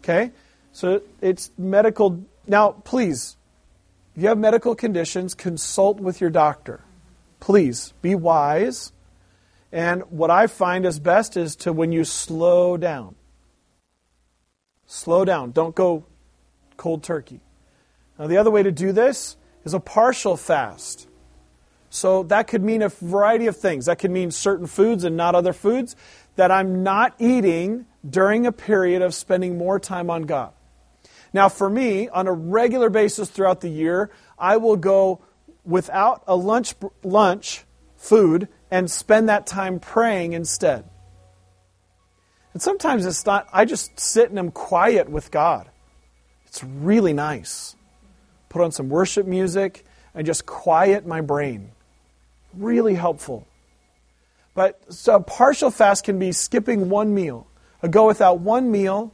Okay? 0.00 0.32
So 0.72 1.02
it's 1.20 1.50
medical. 1.56 2.24
Now, 2.46 2.72
please, 2.72 3.36
if 4.14 4.22
you 4.22 4.28
have 4.28 4.38
medical 4.38 4.74
conditions, 4.74 5.34
consult 5.34 6.00
with 6.00 6.20
your 6.20 6.30
doctor. 6.30 6.80
Please 7.40 7.94
be 8.02 8.14
wise. 8.14 8.92
And 9.70 10.02
what 10.10 10.30
I 10.30 10.46
find 10.46 10.86
is 10.86 10.98
best 10.98 11.36
is 11.36 11.56
to 11.56 11.72
when 11.72 11.92
you 11.92 12.04
slow 12.04 12.76
down. 12.76 13.14
Slow 14.86 15.24
down. 15.24 15.52
Don't 15.52 15.74
go 15.74 16.04
cold 16.76 17.02
turkey. 17.02 17.40
Now, 18.18 18.26
the 18.26 18.36
other 18.36 18.50
way 18.50 18.62
to 18.62 18.72
do 18.72 18.92
this 18.92 19.36
is 19.64 19.74
a 19.74 19.80
partial 19.80 20.36
fast. 20.36 21.08
So 21.90 22.24
that 22.24 22.48
could 22.48 22.62
mean 22.62 22.82
a 22.82 22.88
variety 22.88 23.46
of 23.46 23.56
things. 23.56 23.86
That 23.86 23.98
could 23.98 24.10
mean 24.10 24.30
certain 24.30 24.66
foods 24.66 25.04
and 25.04 25.16
not 25.16 25.34
other 25.34 25.52
foods 25.52 25.96
that 26.36 26.50
I'm 26.50 26.82
not 26.82 27.14
eating 27.18 27.86
during 28.08 28.46
a 28.46 28.52
period 28.52 29.02
of 29.02 29.14
spending 29.14 29.58
more 29.58 29.80
time 29.80 30.10
on 30.10 30.22
God. 30.22 30.52
Now, 31.32 31.48
for 31.48 31.68
me, 31.68 32.08
on 32.08 32.26
a 32.26 32.32
regular 32.32 32.90
basis 32.90 33.28
throughout 33.28 33.60
the 33.60 33.68
year, 33.68 34.10
I 34.38 34.56
will 34.56 34.76
go 34.76 35.20
without 35.64 36.22
a 36.26 36.36
lunch, 36.36 36.74
lunch 37.02 37.64
food 37.96 38.48
and 38.70 38.90
spend 38.90 39.28
that 39.28 39.46
time 39.46 39.80
praying 39.80 40.32
instead. 40.32 40.84
And 42.52 42.62
sometimes 42.62 43.04
it's 43.04 43.26
not, 43.26 43.48
I 43.52 43.64
just 43.64 43.98
sit 44.00 44.30
and 44.30 44.38
am 44.38 44.50
quiet 44.50 45.08
with 45.10 45.30
God. 45.30 45.68
It's 46.46 46.64
really 46.64 47.12
nice. 47.12 47.76
Put 48.48 48.62
on 48.62 48.72
some 48.72 48.88
worship 48.88 49.26
music 49.26 49.84
and 50.14 50.26
just 50.26 50.46
quiet 50.46 51.06
my 51.06 51.20
brain. 51.20 51.70
Really 52.54 52.94
helpful. 52.94 53.46
But 54.54 54.92
so 54.92 55.16
a 55.16 55.20
partial 55.20 55.70
fast 55.70 56.04
can 56.04 56.18
be 56.18 56.32
skipping 56.32 56.88
one 56.88 57.14
meal, 57.14 57.46
a 57.82 57.88
go 57.88 58.06
without 58.06 58.40
one 58.40 58.72
meal 58.72 59.12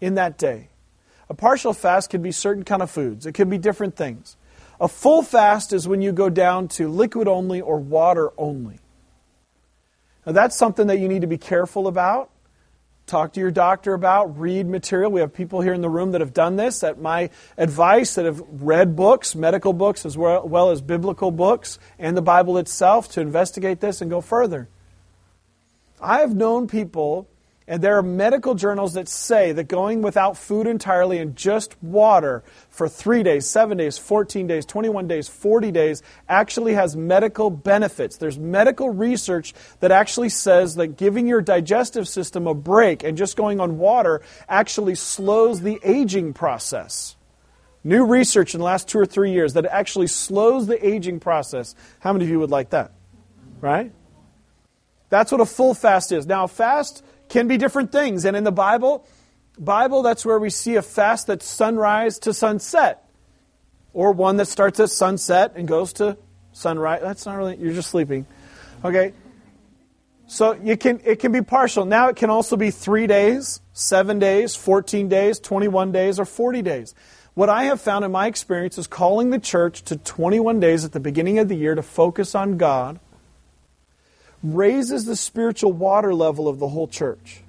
in 0.00 0.14
that 0.14 0.38
day. 0.38 0.68
A 1.28 1.34
partial 1.34 1.72
fast 1.72 2.10
can 2.10 2.22
be 2.22 2.32
certain 2.32 2.64
kind 2.64 2.82
of 2.82 2.90
foods. 2.90 3.26
It 3.26 3.32
can 3.32 3.48
be 3.48 3.58
different 3.58 3.96
things. 3.96 4.36
A 4.80 4.88
full 4.88 5.22
fast 5.22 5.72
is 5.72 5.88
when 5.88 6.02
you 6.02 6.12
go 6.12 6.28
down 6.28 6.68
to 6.68 6.88
liquid 6.88 7.28
only 7.28 7.60
or 7.60 7.78
water 7.78 8.30
only. 8.36 8.78
Now 10.26 10.32
that's 10.32 10.56
something 10.56 10.88
that 10.88 10.98
you 10.98 11.08
need 11.08 11.22
to 11.22 11.26
be 11.26 11.38
careful 11.38 11.86
about. 11.86 12.30
Talk 13.06 13.34
to 13.34 13.40
your 13.40 13.52
doctor 13.52 13.94
about, 13.94 14.36
read 14.36 14.66
material. 14.66 15.12
We 15.12 15.20
have 15.20 15.32
people 15.32 15.60
here 15.60 15.72
in 15.72 15.80
the 15.80 15.88
room 15.88 16.10
that 16.10 16.20
have 16.20 16.34
done 16.34 16.56
this 16.56 16.82
at 16.82 17.00
my 17.00 17.30
advice, 17.56 18.16
that 18.16 18.24
have 18.24 18.42
read 18.50 18.96
books, 18.96 19.36
medical 19.36 19.72
books, 19.72 20.04
as 20.04 20.18
well, 20.18 20.46
well 20.46 20.70
as 20.70 20.80
biblical 20.80 21.30
books 21.30 21.78
and 22.00 22.16
the 22.16 22.22
Bible 22.22 22.58
itself 22.58 23.08
to 23.12 23.20
investigate 23.20 23.78
this 23.78 24.00
and 24.00 24.10
go 24.10 24.20
further. 24.20 24.68
I 26.00 26.18
have 26.18 26.34
known 26.34 26.66
people 26.66 27.28
and 27.68 27.82
there 27.82 27.98
are 27.98 28.02
medical 28.02 28.54
journals 28.54 28.94
that 28.94 29.08
say 29.08 29.50
that 29.50 29.66
going 29.66 30.00
without 30.00 30.36
food 30.36 30.68
entirely 30.68 31.18
and 31.18 31.34
just 31.34 31.82
water 31.82 32.44
for 32.70 32.88
three 32.88 33.24
days, 33.24 33.44
seven 33.44 33.76
days, 33.76 33.98
14 33.98 34.46
days, 34.46 34.64
21 34.64 35.08
days, 35.08 35.26
40 35.28 35.72
days 35.72 36.00
actually 36.28 36.74
has 36.74 36.96
medical 36.96 37.50
benefits. 37.50 38.18
There's 38.18 38.38
medical 38.38 38.90
research 38.90 39.52
that 39.80 39.90
actually 39.90 40.28
says 40.28 40.76
that 40.76 40.96
giving 40.96 41.26
your 41.26 41.40
digestive 41.40 42.06
system 42.06 42.46
a 42.46 42.54
break 42.54 43.02
and 43.02 43.18
just 43.18 43.36
going 43.36 43.58
on 43.58 43.78
water 43.78 44.22
actually 44.48 44.94
slows 44.94 45.62
the 45.62 45.80
aging 45.82 46.34
process. 46.34 47.16
New 47.82 48.04
research 48.04 48.54
in 48.54 48.60
the 48.60 48.64
last 48.64 48.88
two 48.88 48.98
or 48.98 49.06
three 49.06 49.32
years 49.32 49.54
that 49.54 49.66
actually 49.66 50.06
slows 50.06 50.68
the 50.68 50.86
aging 50.86 51.18
process. 51.18 51.74
How 51.98 52.12
many 52.12 52.26
of 52.26 52.30
you 52.30 52.38
would 52.38 52.50
like 52.50 52.70
that? 52.70 52.92
Right? 53.60 53.92
That's 55.08 55.32
what 55.32 55.40
a 55.40 55.46
full 55.46 55.74
fast 55.74 56.12
is. 56.12 56.26
Now, 56.26 56.46
fast 56.46 57.04
can 57.28 57.48
be 57.48 57.56
different 57.56 57.92
things. 57.92 58.24
And 58.24 58.36
in 58.36 58.44
the 58.44 58.52
Bible, 58.52 59.06
Bible, 59.58 60.02
that's 60.02 60.24
where 60.24 60.38
we 60.38 60.50
see 60.50 60.76
a 60.76 60.82
fast 60.82 61.26
that's 61.26 61.46
sunrise 61.46 62.18
to 62.20 62.34
sunset. 62.34 63.08
Or 63.92 64.12
one 64.12 64.36
that 64.36 64.46
starts 64.46 64.78
at 64.80 64.90
sunset 64.90 65.52
and 65.56 65.66
goes 65.66 65.94
to 65.94 66.18
sunrise. 66.52 67.00
That's 67.02 67.24
not 67.24 67.36
really, 67.36 67.56
you're 67.56 67.72
just 67.72 67.90
sleeping. 67.90 68.26
Okay? 68.84 69.14
So 70.26 70.52
you 70.52 70.76
can, 70.76 71.00
it 71.04 71.20
can 71.20 71.32
be 71.32 71.40
partial. 71.40 71.84
Now 71.84 72.08
it 72.08 72.16
can 72.16 72.30
also 72.30 72.56
be 72.56 72.70
three 72.70 73.06
days, 73.06 73.60
seven 73.72 74.18
days, 74.18 74.56
14 74.56 75.08
days, 75.08 75.38
21 75.38 75.92
days, 75.92 76.18
or 76.18 76.24
40 76.24 76.62
days. 76.62 76.94
What 77.34 77.48
I 77.48 77.64
have 77.64 77.80
found 77.80 78.04
in 78.04 78.12
my 78.12 78.26
experience 78.26 78.76
is 78.78 78.86
calling 78.86 79.30
the 79.30 79.38
church 79.38 79.82
to 79.84 79.96
21 79.96 80.58
days 80.58 80.84
at 80.84 80.92
the 80.92 81.00
beginning 81.00 81.38
of 81.38 81.48
the 81.48 81.54
year 81.54 81.74
to 81.74 81.82
focus 81.82 82.34
on 82.34 82.56
God 82.56 82.98
raises 84.54 85.04
the 85.04 85.16
spiritual 85.16 85.72
water 85.72 86.14
level 86.14 86.48
of 86.48 86.58
the 86.58 86.68
whole 86.68 86.88
church. 86.88 87.42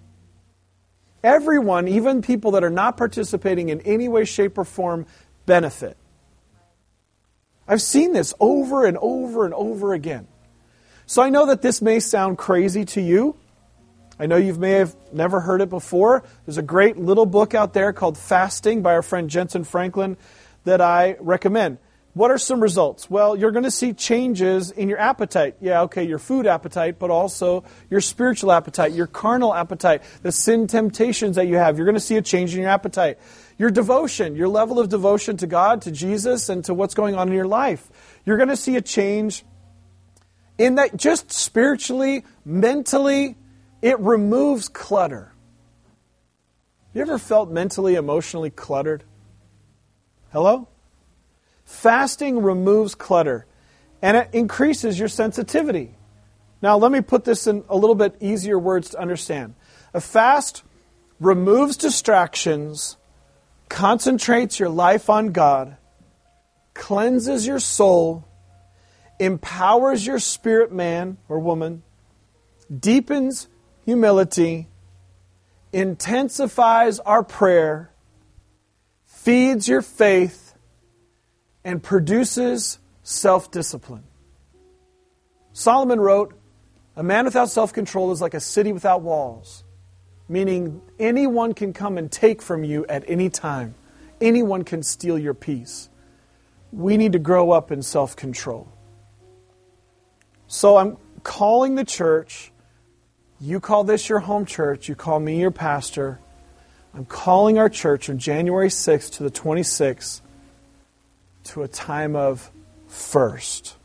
Everyone, 1.23 1.87
even 1.87 2.21
people 2.21 2.51
that 2.51 2.63
are 2.63 2.69
not 2.69 2.97
participating 2.97 3.69
in 3.69 3.81
any 3.81 4.07
way, 4.07 4.23
shape, 4.23 4.57
or 4.57 4.63
form, 4.63 5.05
benefit. 5.45 5.97
I've 7.67 7.81
seen 7.81 8.13
this 8.13 8.33
over 8.39 8.85
and 8.85 8.97
over 8.97 9.45
and 9.45 9.53
over 9.53 9.93
again. 9.93 10.27
So 11.05 11.21
I 11.21 11.29
know 11.29 11.47
that 11.47 11.61
this 11.61 11.81
may 11.81 11.99
sound 11.99 12.37
crazy 12.37 12.85
to 12.85 13.01
you. 13.01 13.35
I 14.19 14.25
know 14.25 14.37
you 14.37 14.53
may 14.55 14.71
have 14.71 14.95
never 15.11 15.39
heard 15.39 15.61
it 15.61 15.69
before. 15.69 16.23
There's 16.45 16.57
a 16.57 16.63
great 16.63 16.97
little 16.97 17.25
book 17.25 17.53
out 17.53 17.73
there 17.73 17.93
called 17.93 18.17
Fasting 18.17 18.81
by 18.81 18.93
our 18.93 19.01
friend 19.01 19.29
Jentezen 19.29 19.65
Franklin 19.65 20.17
that 20.63 20.81
I 20.81 21.17
recommend. 21.19 21.77
What 22.17 22.31
are 22.31 22.39
some 22.39 22.61
results? 22.61 23.11
Well, 23.11 23.37
you're 23.37 23.51
going 23.51 23.65
to 23.65 23.69
see 23.69 23.93
changes 23.93 24.71
in 24.71 24.89
your 24.89 24.97
appetite. 24.97 25.57
Yeah, 25.61 25.81
okay, 25.83 26.03
your 26.03 26.17
food 26.17 26.47
appetite, 26.47 26.97
but 26.97 27.11
also 27.11 27.63
your 27.91 28.01
spiritual 28.01 28.51
appetite, 28.51 28.93
your 28.93 29.05
carnal 29.05 29.53
appetite, 29.53 30.01
the 30.23 30.31
sin 30.31 30.65
temptations 30.65 31.35
that 31.35 31.45
you 31.47 31.57
have. 31.57 31.77
You're 31.77 31.85
going 31.85 31.93
to 31.93 32.01
see 32.01 32.17
a 32.17 32.23
change 32.23 32.55
in 32.55 32.61
your 32.61 32.71
appetite. 32.71 33.19
Your 33.59 33.69
devotion, 33.69 34.35
your 34.35 34.47
level 34.47 34.79
of 34.79 34.89
devotion 34.89 35.37
to 35.37 35.45
God, 35.45 35.83
to 35.83 35.91
Jesus, 35.91 36.49
and 36.49 36.65
to 36.65 36.73
what's 36.73 36.95
going 36.95 37.13
on 37.13 37.27
in 37.27 37.35
your 37.35 37.45
life. 37.45 37.87
You're 38.25 38.37
going 38.37 38.49
to 38.49 38.57
see 38.57 38.77
a 38.77 38.81
change 38.81 39.45
in 40.57 40.75
that 40.75 40.97
just 40.97 41.31
spiritually, 41.31 42.25
mentally, 42.43 43.35
it 43.83 43.99
removes 43.99 44.69
clutter. 44.69 45.33
You 46.95 47.01
ever 47.01 47.19
felt 47.19 47.51
mentally, 47.51 47.93
emotionally 47.93 48.49
cluttered? 48.49 49.03
Hello? 50.31 50.67
Fasting 51.67 52.41
removes 52.41 52.95
clutter 52.95 53.45
and 54.01 54.15
it 54.15 54.29
increases 54.31 54.97
your 54.97 55.09
sensitivity. 55.09 55.95
Now, 56.61 56.77
let 56.77 56.93
me 56.93 57.01
put 57.01 57.25
this 57.25 57.45
in 57.45 57.65
a 57.67 57.75
little 57.75 57.93
bit 57.93 58.15
easier 58.21 58.57
words 58.57 58.91
to 58.91 58.99
understand. 58.99 59.53
A 59.93 59.99
fast 59.99 60.63
removes 61.19 61.75
distractions, 61.75 62.95
concentrates 63.67 64.61
your 64.61 64.69
life 64.69 65.09
on 65.09 65.33
God, 65.33 65.75
cleanses 66.73 67.45
your 67.45 67.59
soul, 67.59 68.25
empowers 69.19 70.07
your 70.07 70.19
spirit 70.19 70.71
man 70.71 71.17
or 71.27 71.37
woman, 71.37 71.83
deepens 72.73 73.49
humility, 73.83 74.69
intensifies 75.73 76.99
our 76.99 77.23
prayer, 77.23 77.91
feeds 79.05 79.67
your 79.67 79.81
faith, 79.81 80.46
and 81.67 81.83
produces 81.83 82.79
self 83.03 83.51
discipline. 83.51 84.05
Solomon 85.51 85.99
wrote, 85.99 86.33
A 86.95 87.03
man 87.03 87.25
without 87.25 87.49
self 87.49 87.73
control 87.73 88.13
is 88.13 88.21
like 88.21 88.33
a 88.33 88.39
city 88.39 88.71
without 88.71 89.01
walls, 89.01 89.65
meaning 90.29 90.81
anyone 90.97 91.53
can 91.53 91.73
come 91.73 91.97
and 91.97 92.09
take 92.09 92.41
from 92.41 92.63
you 92.63 92.85
at 92.87 93.03
any 93.09 93.29
time, 93.29 93.75
anyone 94.21 94.63
can 94.63 94.81
steal 94.81 95.19
your 95.19 95.33
peace. 95.33 95.89
We 96.71 96.95
need 96.95 97.11
to 97.11 97.19
grow 97.19 97.51
up 97.51 97.69
in 97.69 97.81
self 97.81 98.15
control. 98.15 98.71
So 100.47 100.77
I'm 100.77 100.95
calling 101.21 101.75
the 101.75 101.83
church. 101.83 102.53
You 103.41 103.59
call 103.59 103.83
this 103.83 104.07
your 104.07 104.19
home 104.19 104.45
church. 104.45 104.87
You 104.87 104.95
call 104.95 105.19
me 105.19 105.41
your 105.41 105.51
pastor. 105.51 106.21
I'm 106.93 107.03
calling 107.03 107.59
our 107.59 107.67
church 107.67 108.05
from 108.05 108.19
January 108.19 108.69
6th 108.69 109.17
to 109.17 109.23
the 109.23 109.29
26th 109.29 110.21
to 111.47 111.63
a 111.63 111.67
time 111.67 112.15
of 112.15 112.51
first. 112.87 113.75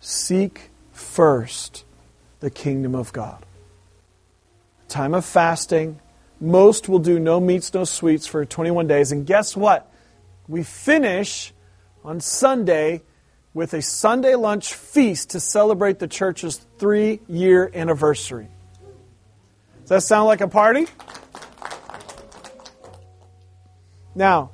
Seek 0.00 0.70
first 0.92 1.84
the 2.40 2.50
kingdom 2.50 2.94
of 2.94 3.12
God. 3.12 3.44
Time 4.88 5.14
of 5.14 5.24
fasting. 5.24 6.00
Most 6.40 6.88
will 6.88 6.98
do 6.98 7.18
no 7.18 7.40
meats, 7.40 7.74
no 7.74 7.84
sweets 7.84 8.26
for 8.26 8.44
21 8.44 8.86
days. 8.86 9.12
And 9.12 9.26
guess 9.26 9.56
what? 9.56 9.92
we 10.48 10.62
finish 10.62 11.52
on 12.02 12.20
Sunday 12.20 13.02
with 13.52 13.74
a 13.74 13.82
Sunday 13.82 14.34
lunch 14.34 14.72
feast 14.72 15.30
to 15.30 15.40
celebrate 15.40 15.98
the 15.98 16.08
church's 16.08 16.56
three 16.78 17.20
year 17.28 17.70
anniversary. 17.74 18.48
Does 19.82 19.88
that 19.90 20.02
sound 20.02 20.26
like 20.26 20.40
a 20.40 20.48
party? 20.48 20.86
Now, 24.14 24.50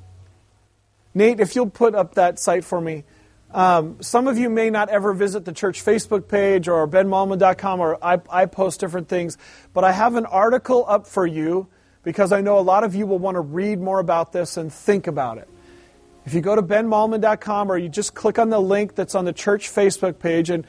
Nate, 1.15 1.39
if 1.39 1.55
you'll 1.55 1.69
put 1.69 1.95
up 1.95 2.15
that 2.15 2.37
site 2.37 2.65
for 2.65 2.79
me. 2.79 3.05
Um, 3.51 4.01
some 4.01 4.27
of 4.27 4.37
you 4.37 4.49
may 4.49 4.69
not 4.69 4.89
ever 4.89 5.13
visit 5.13 5.45
the 5.45 5.53
church 5.53 5.83
Facebook 5.83 6.27
page 6.27 6.67
or 6.67 6.85
benmalman.com, 6.87 7.79
or 7.79 7.97
I, 8.03 8.19
I 8.29 8.45
post 8.47 8.81
different 8.81 9.07
things, 9.07 9.37
but 9.73 9.85
I 9.85 9.93
have 9.93 10.15
an 10.15 10.25
article 10.25 10.83
up 10.87 11.07
for 11.07 11.25
you 11.25 11.67
because 12.03 12.33
I 12.33 12.41
know 12.41 12.59
a 12.59 12.61
lot 12.61 12.83
of 12.83 12.95
you 12.95 13.07
will 13.07 13.17
want 13.17 13.35
to 13.35 13.41
read 13.41 13.79
more 13.79 13.99
about 13.99 14.33
this 14.33 14.57
and 14.57 14.71
think 14.71 15.07
about 15.07 15.37
it. 15.37 15.47
If 16.25 16.33
you 16.33 16.41
go 16.41 16.55
to 16.55 16.61
benmalman.com 16.61 17.71
or 17.71 17.77
you 17.77 17.87
just 17.87 18.13
click 18.13 18.37
on 18.37 18.49
the 18.49 18.59
link 18.59 18.95
that's 18.95 19.15
on 19.15 19.23
the 19.23 19.33
church 19.33 19.69
Facebook 19.69 20.19
page 20.19 20.49
and 20.49 20.67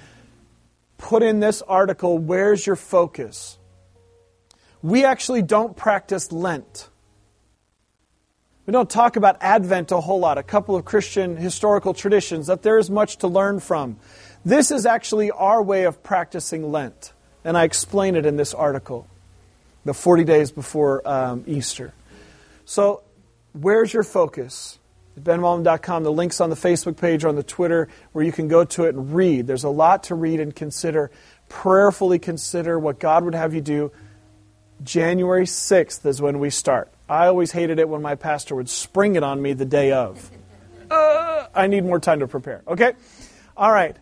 put 0.97 1.25
in 1.25 1.41
this 1.41 1.63
article, 1.63 2.19
Where's 2.19 2.67
Your 2.67 2.77
Focus? 2.77 3.59
We 4.81 5.05
actually 5.05 5.43
don't 5.43 5.77
practice 5.77 6.31
Lent. 6.31 6.89
We 8.67 8.73
don't 8.73 8.91
talk 8.91 9.15
about 9.15 9.37
Advent 9.41 9.93
a 9.93 10.01
whole 10.01 10.19
lot, 10.19 10.39
a 10.39 10.43
couple 10.43 10.75
of 10.75 10.85
Christian 10.85 11.37
historical 11.37 11.95
traditions 11.95 12.49
that 12.49 12.63
there 12.63 12.79
is 12.79 12.91
much 12.91 13.19
to 13.19 13.29
learn 13.29 13.61
from. 13.61 13.97
This 14.45 14.73
is 14.73 14.87
actually 14.87 15.31
our 15.31 15.63
way 15.63 15.85
of 15.85 16.03
practicing 16.03 16.73
Lent, 16.73 17.13
and 17.45 17.57
I 17.57 17.63
explain 17.63 18.17
it 18.17 18.27
in 18.27 18.37
this 18.37 18.55
article, 18.55 19.07
the 19.85 19.95
40 19.95 20.25
days 20.25 20.51
before 20.51 21.07
um, 21.09 21.45
Easter. 21.47 21.95
So, 22.65 23.03
where's 23.53 23.95
your 23.95 24.03
focus? 24.03 24.81
benmalman.com. 25.21 26.03
The 26.03 26.13
link's 26.13 26.41
on 26.41 26.51
the 26.51 26.57
Facebook 26.57 26.97
page 26.97 27.25
or 27.25 27.29
on 27.29 27.37
the 27.37 27.43
Twitter 27.43 27.89
where 28.13 28.25
you 28.25 28.33
can 28.33 28.49
go 28.49 28.65
to 28.65 28.85
it 28.85 28.95
and 28.95 29.15
read. 29.15 29.47
There's 29.47 29.65
a 29.65 29.71
lot 29.71 30.05
to 30.05 30.15
read 30.15 30.41
and 30.41 30.55
consider. 30.55 31.11
Prayerfully 31.49 32.19
consider 32.19 32.79
what 32.79 32.99
God 32.99 33.25
would 33.25 33.35
have 33.35 33.55
you 33.55 33.61
do. 33.61 33.93
January 34.83 35.47
6th 35.47 36.05
is 36.05 36.21
when 36.21 36.39
we 36.39 36.51
start. 36.51 36.93
I 37.09 37.27
always 37.27 37.53
hated 37.53 37.79
it 37.79 37.89
when 37.89 38.03
my 38.03 38.15
pastor 38.15 38.55
would 38.57 38.69
spring 38.69 39.17
it 39.17 39.23
on 39.23 39.41
me 39.41 39.53
the 39.53 39.65
day 39.65 39.93
of. 39.93 40.31
Uh, 40.91 41.47
I 41.55 41.67
need 41.67 41.85
more 41.85 42.01
time 42.01 42.21
to 42.21 42.29
prepare. 42.29 42.63
Okay? 42.67 42.95
All 43.57 43.71
right. 43.71 43.97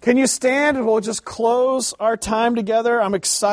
Can 0.00 0.16
you 0.16 0.26
stand 0.26 0.78
and 0.78 0.86
we'll 0.86 1.00
just 1.00 1.24
close 1.24 1.92
our 2.00 2.16
time 2.16 2.54
together? 2.54 3.00
I'm 3.00 3.14
excited. 3.14 3.48